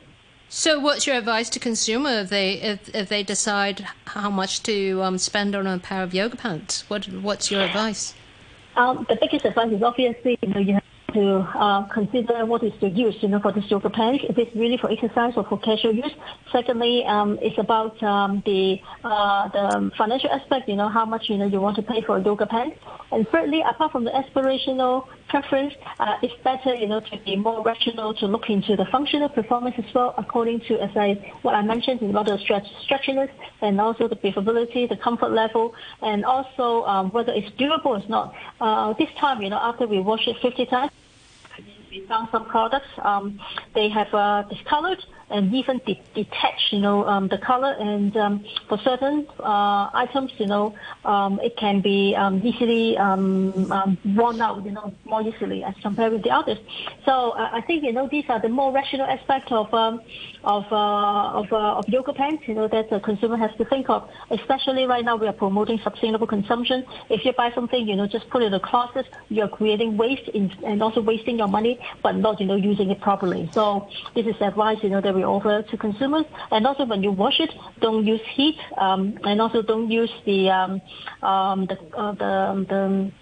So, 0.49 0.79
what's 0.79 1.07
your 1.07 1.17
advice 1.17 1.51
to 1.51 1.59
consumer 1.59 2.21
if 2.21 2.29
they 2.29 2.53
if, 2.53 2.95
if 2.95 3.09
they 3.09 3.23
decide 3.25 3.89
how 4.07 4.31
much 4.31 4.63
to 4.65 5.03
um, 5.03 5.19
spend 5.19 5.57
on 5.57 5.67
a 5.67 5.79
pair 5.79 6.03
of 6.03 6.15
yoga 6.15 6.37
pants? 6.37 6.89
What 6.89 7.07
what's 7.07 7.51
your 7.51 7.63
advice? 7.63 8.15
Um, 8.77 9.07
the 9.09 9.17
biggest 9.21 9.45
advice 9.45 9.73
is 9.73 9.83
obviously, 9.83 10.39
you 10.43 10.49
know, 10.49 10.61
you 10.61 10.75
have 10.75 10.83
to 11.15 11.37
uh, 11.57 11.87
consider 11.89 12.45
what 12.45 12.63
is 12.65 12.73
the 12.81 12.89
use, 12.89 13.15
you 13.21 13.29
know, 13.29 13.41
for 13.41 13.53
this 13.53 13.65
yoga 13.69 13.89
pants. 13.89 14.25
Is 14.29 14.35
it's 14.37 14.55
really 14.57 14.77
for 14.77 14.91
exercise 14.91 15.33
or 15.37 15.45
for 15.45 15.59
casual 15.59 15.95
use. 15.95 16.11
Secondly, 16.51 17.05
um, 17.07 17.39
it's 17.41 17.59
about 17.59 18.03
um, 18.03 18.43
the 18.45 18.79
uh, 19.05 19.49
the 19.49 19.91
financial 19.97 20.31
aspect, 20.31 20.69
you 20.69 20.77
know, 20.77 20.89
how 20.89 21.05
much 21.05 21.29
you 21.29 21.39
know 21.39 21.47
you 21.47 21.61
want 21.61 21.77
to 21.77 21.83
pay 21.83 22.03
for 22.03 22.17
a 22.17 22.23
yoga 22.23 22.47
pants. 22.47 22.77
And 23.13 23.29
thirdly, 23.29 23.63
apart 23.63 23.93
from 23.93 24.05
the 24.05 24.11
aspirational 24.11 25.07
preference, 25.35 25.75
uh, 25.99 26.17
it's 26.23 26.37
better, 26.45 26.73
you 26.77 26.87
know, 26.87 27.01
to 27.01 27.17
be 27.27 27.35
more 27.35 27.61
rational 27.65 28.15
to 28.15 28.27
look 28.35 28.49
into 28.49 28.77
the 28.77 28.85
functional 28.85 29.29
performance 29.29 29.75
as 29.85 29.93
well, 29.93 30.15
according 30.17 30.61
to 30.69 30.73
as 30.81 30.97
I 30.97 31.09
what 31.43 31.57
I 31.57 31.63
mentioned 31.63 32.01
about 32.09 32.27
the 32.27 32.39
stretch 32.39 32.69
stretchiness 32.87 33.31
and 33.61 33.81
also 33.81 34.07
the 34.07 34.15
breathability, 34.15 34.89
the 34.89 34.97
comfort 34.97 35.33
level, 35.33 35.75
and 36.03 36.25
also 36.25 36.85
um, 36.85 37.11
whether 37.11 37.33
it's 37.33 37.51
durable 37.57 37.97
or 37.99 38.03
not. 38.09 38.33
Uh, 38.61 38.93
this 38.93 39.11
time, 39.19 39.43
you 39.43 39.51
know, 39.51 39.59
after 39.71 39.89
we 39.89 39.99
wash 39.99 40.29
it 40.29 40.37
50 40.41 40.67
times 40.67 40.93
we 41.91 42.01
found 42.07 42.29
some 42.33 42.45
products 42.47 42.89
um, 42.99 43.41
they 43.75 43.89
have 43.89 44.13
uh, 44.13 44.43
discolored 44.51 45.03
and 45.31 45.55
even 45.55 45.81
de- 45.87 46.03
detach, 46.15 46.73
you 46.73 46.81
know, 46.81 47.07
um, 47.07 47.29
the 47.29 47.39
color. 47.39 47.75
And 47.79 48.17
um, 48.17 48.45
for 48.69 48.79
certain 48.79 49.27
uh, 49.41 49.91
items, 49.95 50.33
you 50.39 50.47
know, 50.47 50.75
um, 51.05 51.41
it 51.43 51.57
can 51.57 51.81
be 51.81 52.15
um, 52.17 52.41
easily 52.45 52.97
um, 52.97 53.71
um, 53.73 53.99
worn 54.05 54.41
out, 54.41 54.65
you 54.65 54.73
know, 54.73 54.95
more 55.05 55.23
easily 55.23 55.65
as 55.65 55.75
compared 55.83 56.13
with 56.13 56.23
the 56.23 56.31
others. 56.31 56.59
So 57.05 57.31
uh, 57.31 57.51
I 57.53 57.61
think, 57.63 57.85
you 57.85 57.93
know, 57.93 58.09
these 58.09 58.25
are 58.29 58.41
the 58.41 58.49
more 58.49 58.73
rational 58.73 59.07
aspects 59.07 59.51
of 59.51 59.73
of 59.73 60.65
uh, 60.73 61.39
of, 61.41 61.53
uh, 61.53 61.79
of 61.79 61.89
yoga 61.89 62.13
pants, 62.13 62.45
you 62.47 62.55
know, 62.55 62.69
that 62.69 62.91
the 62.91 63.01
consumer 63.01 63.37
has 63.37 63.51
to 63.57 63.65
think 63.65 63.89
of. 63.89 64.09
Especially 64.31 64.87
right 64.87 65.05
now, 65.05 65.17
we 65.17 65.27
are 65.27 65.33
promoting 65.33 65.79
sustainable 65.83 66.27
consumption. 66.27 66.85
If 67.09 67.25
you 67.25 67.33
buy 67.33 67.53
something, 67.55 67.87
you 67.89 67.97
know, 67.97 68.07
just 68.07 68.29
put 68.31 68.43
it 68.43 68.47
in 68.47 68.53
the 68.53 68.61
closet, 68.61 69.07
you're 69.29 69.49
creating 69.49 69.97
waste 69.97 70.29
in, 70.29 70.53
and 70.65 70.83
also 70.83 71.01
wasting 71.01 71.39
your 71.39 71.49
money, 71.49 71.79
but 72.03 72.17
not, 72.17 72.41
you 72.41 72.47
know, 72.47 72.57
using 72.57 72.91
it 72.91 73.01
properly. 73.01 73.51
So 73.55 73.89
this 74.15 74.27
is 74.27 74.41
advice, 74.41 74.79
you 74.83 74.91
know, 74.91 75.01
that 75.01 75.14
we 75.15 75.25
offer 75.25 75.63
to 75.63 75.77
consumers. 75.77 76.25
And 76.51 76.67
also 76.67 76.85
when 76.85 77.03
you 77.03 77.13
wash 77.13 77.41
it, 77.41 77.51
don't 77.81 78.05
use 78.05 78.21
heat, 78.35 78.57
um, 78.79 79.19
and 79.25 79.41
also 79.41 79.63
don't 79.63 79.91
use 79.91 80.11
the 80.27 80.51
um, 80.51 80.83
um, 81.23 81.67
the, 81.67 81.77
uh, 81.97 82.13
the 82.13 82.67
the 82.69 83.13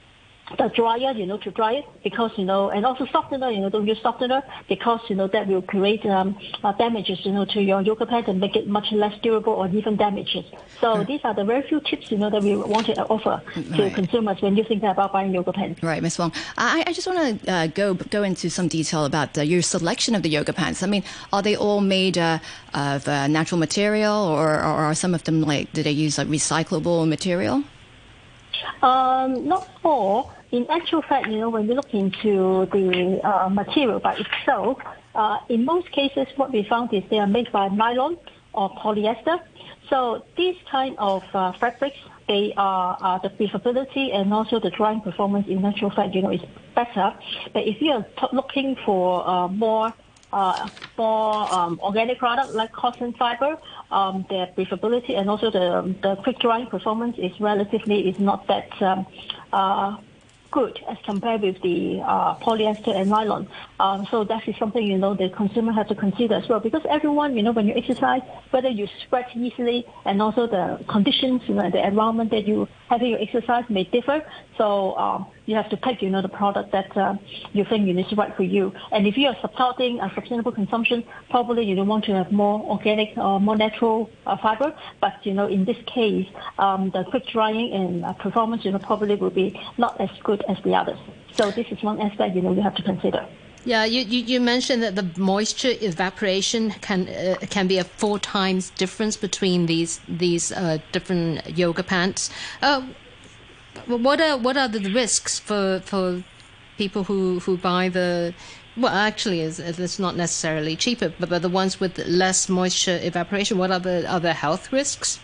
the 0.59 0.69
dryer, 0.75 1.13
you 1.13 1.27
know, 1.27 1.39
to 1.39 1.51
dry 1.51 1.73
it 1.75 1.85
because, 2.03 2.31
you 2.37 2.45
know, 2.45 2.71
and 2.71 2.85
also 2.85 3.07
softener, 3.07 3.51
you 3.51 3.61
know, 3.61 3.71
don't 3.71 3.87
use 3.87 4.01
softener 4.03 4.43
because, 4.69 5.01
you 5.09 5.17
know, 5.17 5.29
that 5.29 5.47
will 5.49 5.63
create 5.63 6.05
um, 6.07 6.37
uh, 6.63 6.73
damages, 6.73 7.19
you 7.25 7.33
know, 7.33 7.45
to 7.47 7.61
your 7.61 7.81
yoga 7.83 8.07
pants 8.07 8.29
and 8.29 8.41
make 8.41 8.57
it 8.57 8.69
much 8.69 8.87
less 8.93 9.15
durable 9.23 9.53
or 9.53 9.69
even 9.69 9.97
damages. 9.97 10.45
So 10.81 10.99
Right. 10.99 11.07
these 11.07 11.21
are 11.25 11.35
the 11.35 11.45
very 11.45 11.63
few 11.69 11.81
tips, 11.81 12.11
you 12.11 12.19
know, 12.19 12.31
that 12.31 12.43
we 12.43 12.57
want 12.57 12.87
to 12.87 12.95
offer 13.07 13.41
to 13.55 13.61
Right. 13.83 13.95
consumers 13.95 14.41
when 14.43 14.57
you 14.57 14.65
think 14.65 14.83
about 14.83 15.13
buying 15.13 15.33
yoga 15.33 15.53
pants. 15.53 15.83
Right, 15.83 16.03
Ms. 16.03 16.19
Wong. 16.19 16.33
I, 16.59 16.85
I 16.87 16.93
just 16.93 17.07
want 17.07 17.45
to 17.45 17.53
uh, 17.53 17.67
go 17.69 17.95
go 17.95 18.23
into 18.23 18.51
some 18.51 18.69
detail 18.69 19.05
about 19.05 19.39
uh, 19.39 19.43
your 19.43 19.63
selection 19.63 20.15
of 20.15 20.23
the 20.23 20.29
yoga 20.29 20.53
pants. 20.53 20.83
I 20.83 20.87
mean, 20.87 21.05
are 21.33 21.43
they 21.43 21.57
all 21.57 21.81
made 21.81 22.19
uh, 22.19 22.39
of 22.75 23.07
uh, 23.07 23.27
natural 23.29 23.59
material, 23.59 24.15
or, 24.15 24.51
or 24.57 24.83
are 24.89 24.95
some 24.95 25.15
of 25.15 25.23
them 25.25 25.41
like 25.43 25.73
do 25.73 25.83
they 25.83 25.93
use 25.93 26.19
like 26.19 26.29
recyclable 26.29 27.07
material? 27.09 27.65
Um, 28.83 29.47
not 29.49 29.69
all. 29.85 30.33
In 30.53 30.67
actual 30.69 31.01
fact, 31.01 31.29
you 31.29 31.39
know, 31.39 31.49
when 31.49 31.67
we 31.67 31.75
look 31.75 31.95
into 31.95 32.69
the 32.73 33.21
uh, 33.25 33.49
material 33.49 34.01
by 34.01 34.17
itself, 34.17 34.77
uh, 35.15 35.39
in 35.49 35.65
most 35.65 35.91
cases, 35.93 36.27
what 36.37 36.53
we 36.53 36.63
found 36.69 36.93
is 36.93 37.03
they 37.09 37.19
are 37.19 37.27
made 37.27 37.51
by 37.53 37.69
nylon 37.69 38.19
or 38.53 38.69
polyester. 38.77 39.41
So 39.89 40.27
these 40.37 40.57
kind 40.71 40.95
of 40.99 41.23
uh, 41.33 41.53
fabrics, 41.53 41.97
they 42.29 42.53
are 42.59 43.19
the 43.23 43.31
breathability 43.31 44.15
and 44.15 44.33
also 44.33 44.61
the 44.61 44.69
drying 44.69 45.01
performance 45.01 45.49
in 45.49 45.65
actual 45.65 45.89
fact, 45.89 46.15
you 46.15 46.21
know, 46.21 46.31
is 46.31 46.43
better. 46.75 47.15
But 47.55 47.67
if 47.67 47.81
you 47.81 47.93
are 47.93 48.07
looking 48.33 48.77
for 48.85 49.49
more 49.49 49.95
more 50.99 51.53
um, 51.53 51.79
organic 51.83 52.19
product 52.19 52.55
like 52.55 52.73
cotton 52.73 53.13
fiber, 53.15 53.59
um, 53.91 54.25
their 54.31 54.47
breathability 54.49 55.19
and 55.19 55.29
also 55.29 55.51
the 55.51 55.95
the 56.03 56.17
quick 56.17 56.39
drying 56.41 56.67
performance 56.67 57.17
is 57.19 57.33
relatively 57.41 58.09
is 58.09 58.19
not 58.19 58.47
that 58.49 58.71
um, 58.83 59.07
good 60.53 60.79
as 60.89 60.97
compared 61.05 61.41
with 61.41 61.61
the 61.63 62.01
uh, 62.07 62.37
polyester 62.37 62.95
and 62.95 63.11
nylon. 63.11 63.49
Um, 63.81 64.07
so 64.11 64.23
that 64.25 64.47
is 64.49 64.55
something 64.59 64.85
you 64.87 64.99
know 64.99 65.15
the 65.15 65.31
consumer 65.31 65.73
has 65.73 65.89
to 65.89 65.97
consider 65.97 66.35
as 66.37 66.49
well 66.49 66.61
because 66.61 66.83
everyone 66.89 67.37
you 67.37 67.43
know 67.43 67.53
when 67.53 67.67
you 67.67 67.75
exercise, 67.75 68.23
whether 68.51 68.69
you 68.69 68.87
sweat 69.09 69.29
easily 69.35 69.85
and 70.05 70.23
also 70.23 70.47
the 70.47 70.85
conditions 70.89 71.43
you 71.49 71.55
know 71.55 71.69
the 71.71 71.85
environment 71.85 72.31
that 72.31 72.47
you 72.47 72.69
having 72.93 73.11
your 73.13 73.23
exercise 73.27 73.65
may 73.71 73.85
differ. 73.85 74.19
So 74.59 74.95
um, 74.97 75.27
you 75.47 75.55
have 75.57 75.71
to 75.71 75.79
pick 75.79 76.03
you 76.03 76.11
know 76.11 76.23
the 76.29 76.35
product 76.43 76.73
that 76.73 76.95
uh, 76.97 77.15
you 77.53 77.65
think 77.65 77.89
is 77.89 78.13
right 78.17 78.35
for 78.37 78.43
you. 78.57 78.65
And 78.95 79.07
if 79.07 79.17
you 79.17 79.27
are 79.29 79.39
supporting 79.41 79.99
a 80.01 80.13
sustainable 80.15 80.53
consumption, 80.53 80.99
probably 81.31 81.65
you 81.65 81.75
don't 81.75 81.89
want 81.89 82.05
to 82.05 82.15
have 82.15 82.31
more 82.31 82.61
organic 82.75 83.17
or 83.17 83.41
more 83.41 83.57
natural 83.57 84.11
uh, 84.27 84.37
fiber. 84.37 84.75
But 85.01 85.15
you 85.27 85.33
know 85.33 85.47
in 85.47 85.65
this 85.65 85.81
case, 85.87 86.29
um, 86.59 86.91
the 86.91 87.05
quick 87.05 87.27
drying 87.35 87.73
and 87.73 88.05
uh, 88.05 88.13
performance 88.27 88.65
you 88.67 88.73
know 88.73 88.83
probably 88.91 89.17
will 89.17 89.37
be 89.45 89.49
not 89.79 89.99
as 89.99 90.11
good 90.23 90.45
as 90.49 90.59
the 90.63 90.75
others. 90.75 90.99
So 91.39 91.51
this 91.51 91.67
is 91.71 91.83
one 91.83 91.99
aspect 92.01 92.37
you 92.37 92.43
know 92.43 92.53
you 92.53 92.63
have 92.63 92.77
to 92.77 92.83
consider. 92.83 93.27
Yeah, 93.65 93.85
you, 93.85 94.01
you, 94.03 94.25
you 94.25 94.41
mentioned 94.41 94.83
that 94.83 94.97
the 94.97 95.09
moisture 95.17 95.75
evaporation 95.81 96.73
can 96.81 97.09
uh, 97.09 97.37
can 97.49 97.69
be 97.69 97.79
a 97.79 97.85
four 97.85 98.19
times 98.19 98.71
difference 98.71 99.17
between 99.17 99.67
these 99.67 100.01
these 100.09 100.51
uh, 100.51 100.79
different 100.91 101.57
yoga 101.57 101.85
pants. 101.85 102.29
Uh, 102.61 102.83
what 103.87 104.21
are 104.21 104.37
what 104.37 104.57
are 104.57 104.69
the 104.69 104.91
risks 104.91 105.39
for 105.39 105.81
for 105.85 106.25
people 106.77 107.05
who 107.05 107.39
who 107.41 107.57
buy 107.57 107.89
the 107.89 108.35
well, 108.77 108.95
actually, 108.95 109.41
it's, 109.41 109.59
it's 109.59 109.99
not 109.99 110.17
necessarily 110.17 110.77
cheaper, 110.77 111.13
but, 111.19 111.29
but 111.29 111.43
the 111.43 111.49
ones 111.51 111.79
with 111.79 111.99
less 112.07 112.49
moisture 112.49 112.99
evaporation, 113.03 113.59
what 113.59 113.71
are 113.71 113.79
the 113.79 114.11
other 114.11 114.33
health 114.33 114.73
risks? 114.73 115.21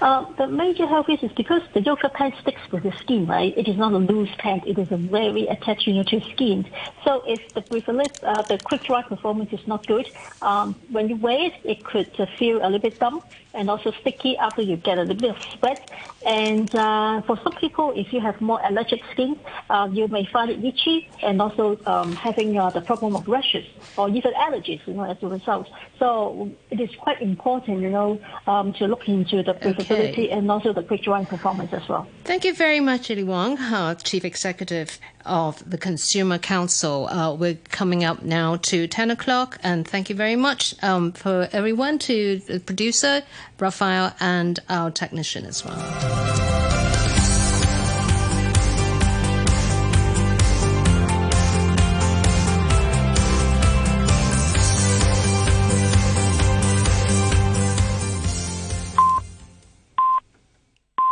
Uh, 0.00 0.24
the 0.34 0.46
major 0.46 0.86
health 0.86 1.08
risk 1.08 1.22
is 1.22 1.32
because 1.32 1.62
the 1.74 1.80
yoga 1.80 2.08
pant 2.08 2.34
sticks 2.40 2.60
with 2.70 2.82
the 2.82 2.92
skin, 2.92 3.26
right? 3.26 3.56
It 3.56 3.68
is 3.68 3.76
not 3.76 3.92
a 3.92 3.98
loose 3.98 4.30
pant. 4.38 4.66
It 4.66 4.78
is 4.78 4.90
a 4.90 4.96
very 4.96 5.46
attached 5.46 5.88
know, 5.88 6.02
to 6.02 6.20
skin. 6.32 6.66
So 7.04 7.22
if 7.26 7.54
the 7.54 7.60
breathless, 7.62 8.12
uh, 8.22 8.42
the 8.42 8.58
quick 8.58 8.84
dry 8.84 9.02
performance 9.02 9.52
is 9.52 9.66
not 9.66 9.86
good, 9.86 10.08
um, 10.42 10.74
when 10.90 11.08
you 11.08 11.16
wear 11.16 11.46
it, 11.46 11.54
it 11.64 11.84
could 11.84 12.10
uh, 12.18 12.26
feel 12.38 12.58
a 12.58 12.66
little 12.68 12.78
bit 12.78 12.98
dumb 12.98 13.22
and 13.54 13.70
also 13.70 13.90
sticky 14.00 14.36
after 14.36 14.62
you 14.62 14.76
get 14.76 14.98
a 14.98 15.02
little 15.02 15.16
bit 15.16 15.30
of 15.30 15.42
sweat. 15.58 15.90
And 16.26 16.74
uh, 16.74 17.22
for 17.22 17.38
some 17.44 17.52
people, 17.52 17.92
if 17.94 18.12
you 18.12 18.20
have 18.20 18.40
more 18.40 18.60
allergic 18.64 19.00
skin, 19.12 19.38
uh, 19.70 19.88
you 19.92 20.08
may 20.08 20.26
find 20.26 20.50
it 20.50 20.62
itchy 20.64 21.08
and 21.22 21.40
also 21.40 21.78
um, 21.86 22.12
having 22.16 22.58
uh, 22.58 22.70
the 22.70 22.80
problem 22.80 23.14
of 23.14 23.28
rashes 23.28 23.64
or 23.96 24.08
even 24.08 24.32
allergies, 24.32 24.84
you 24.86 24.94
know, 24.94 25.04
as 25.04 25.16
a 25.22 25.28
result. 25.28 25.68
So 26.00 26.50
it 26.70 26.80
is 26.80 26.90
quite 26.96 27.22
important, 27.22 27.80
you 27.80 27.90
know, 27.90 28.20
um, 28.48 28.72
to 28.74 28.86
look 28.88 29.08
into 29.08 29.44
the 29.44 29.54
breathability 29.54 30.12
okay. 30.12 30.30
and 30.30 30.50
also 30.50 30.72
the 30.72 30.82
quick 30.82 31.04
drying 31.04 31.26
performance 31.26 31.72
as 31.72 31.88
well. 31.88 32.08
Thank 32.24 32.44
you 32.44 32.54
very 32.54 32.80
much, 32.80 33.06
Gilly 33.06 33.22
Wong, 33.22 33.56
uh, 33.58 33.94
Chief 33.94 34.24
Executive 34.24 34.98
of 35.26 35.68
the 35.68 35.78
Consumer 35.78 36.38
Council. 36.38 37.08
Uh, 37.08 37.34
we're 37.34 37.58
coming 37.70 38.04
up 38.04 38.22
now 38.22 38.56
to 38.56 38.86
10 38.86 39.10
o'clock, 39.10 39.58
and 39.62 39.86
thank 39.86 40.08
you 40.08 40.16
very 40.16 40.36
much 40.36 40.74
um, 40.82 41.12
for 41.12 41.48
everyone, 41.52 41.98
to 41.98 42.38
the 42.38 42.60
producer, 42.60 43.22
Raphael, 43.58 44.14
and 44.20 44.58
our 44.68 44.90
technician 44.90 45.44
as 45.44 45.64
well. 45.64 46.85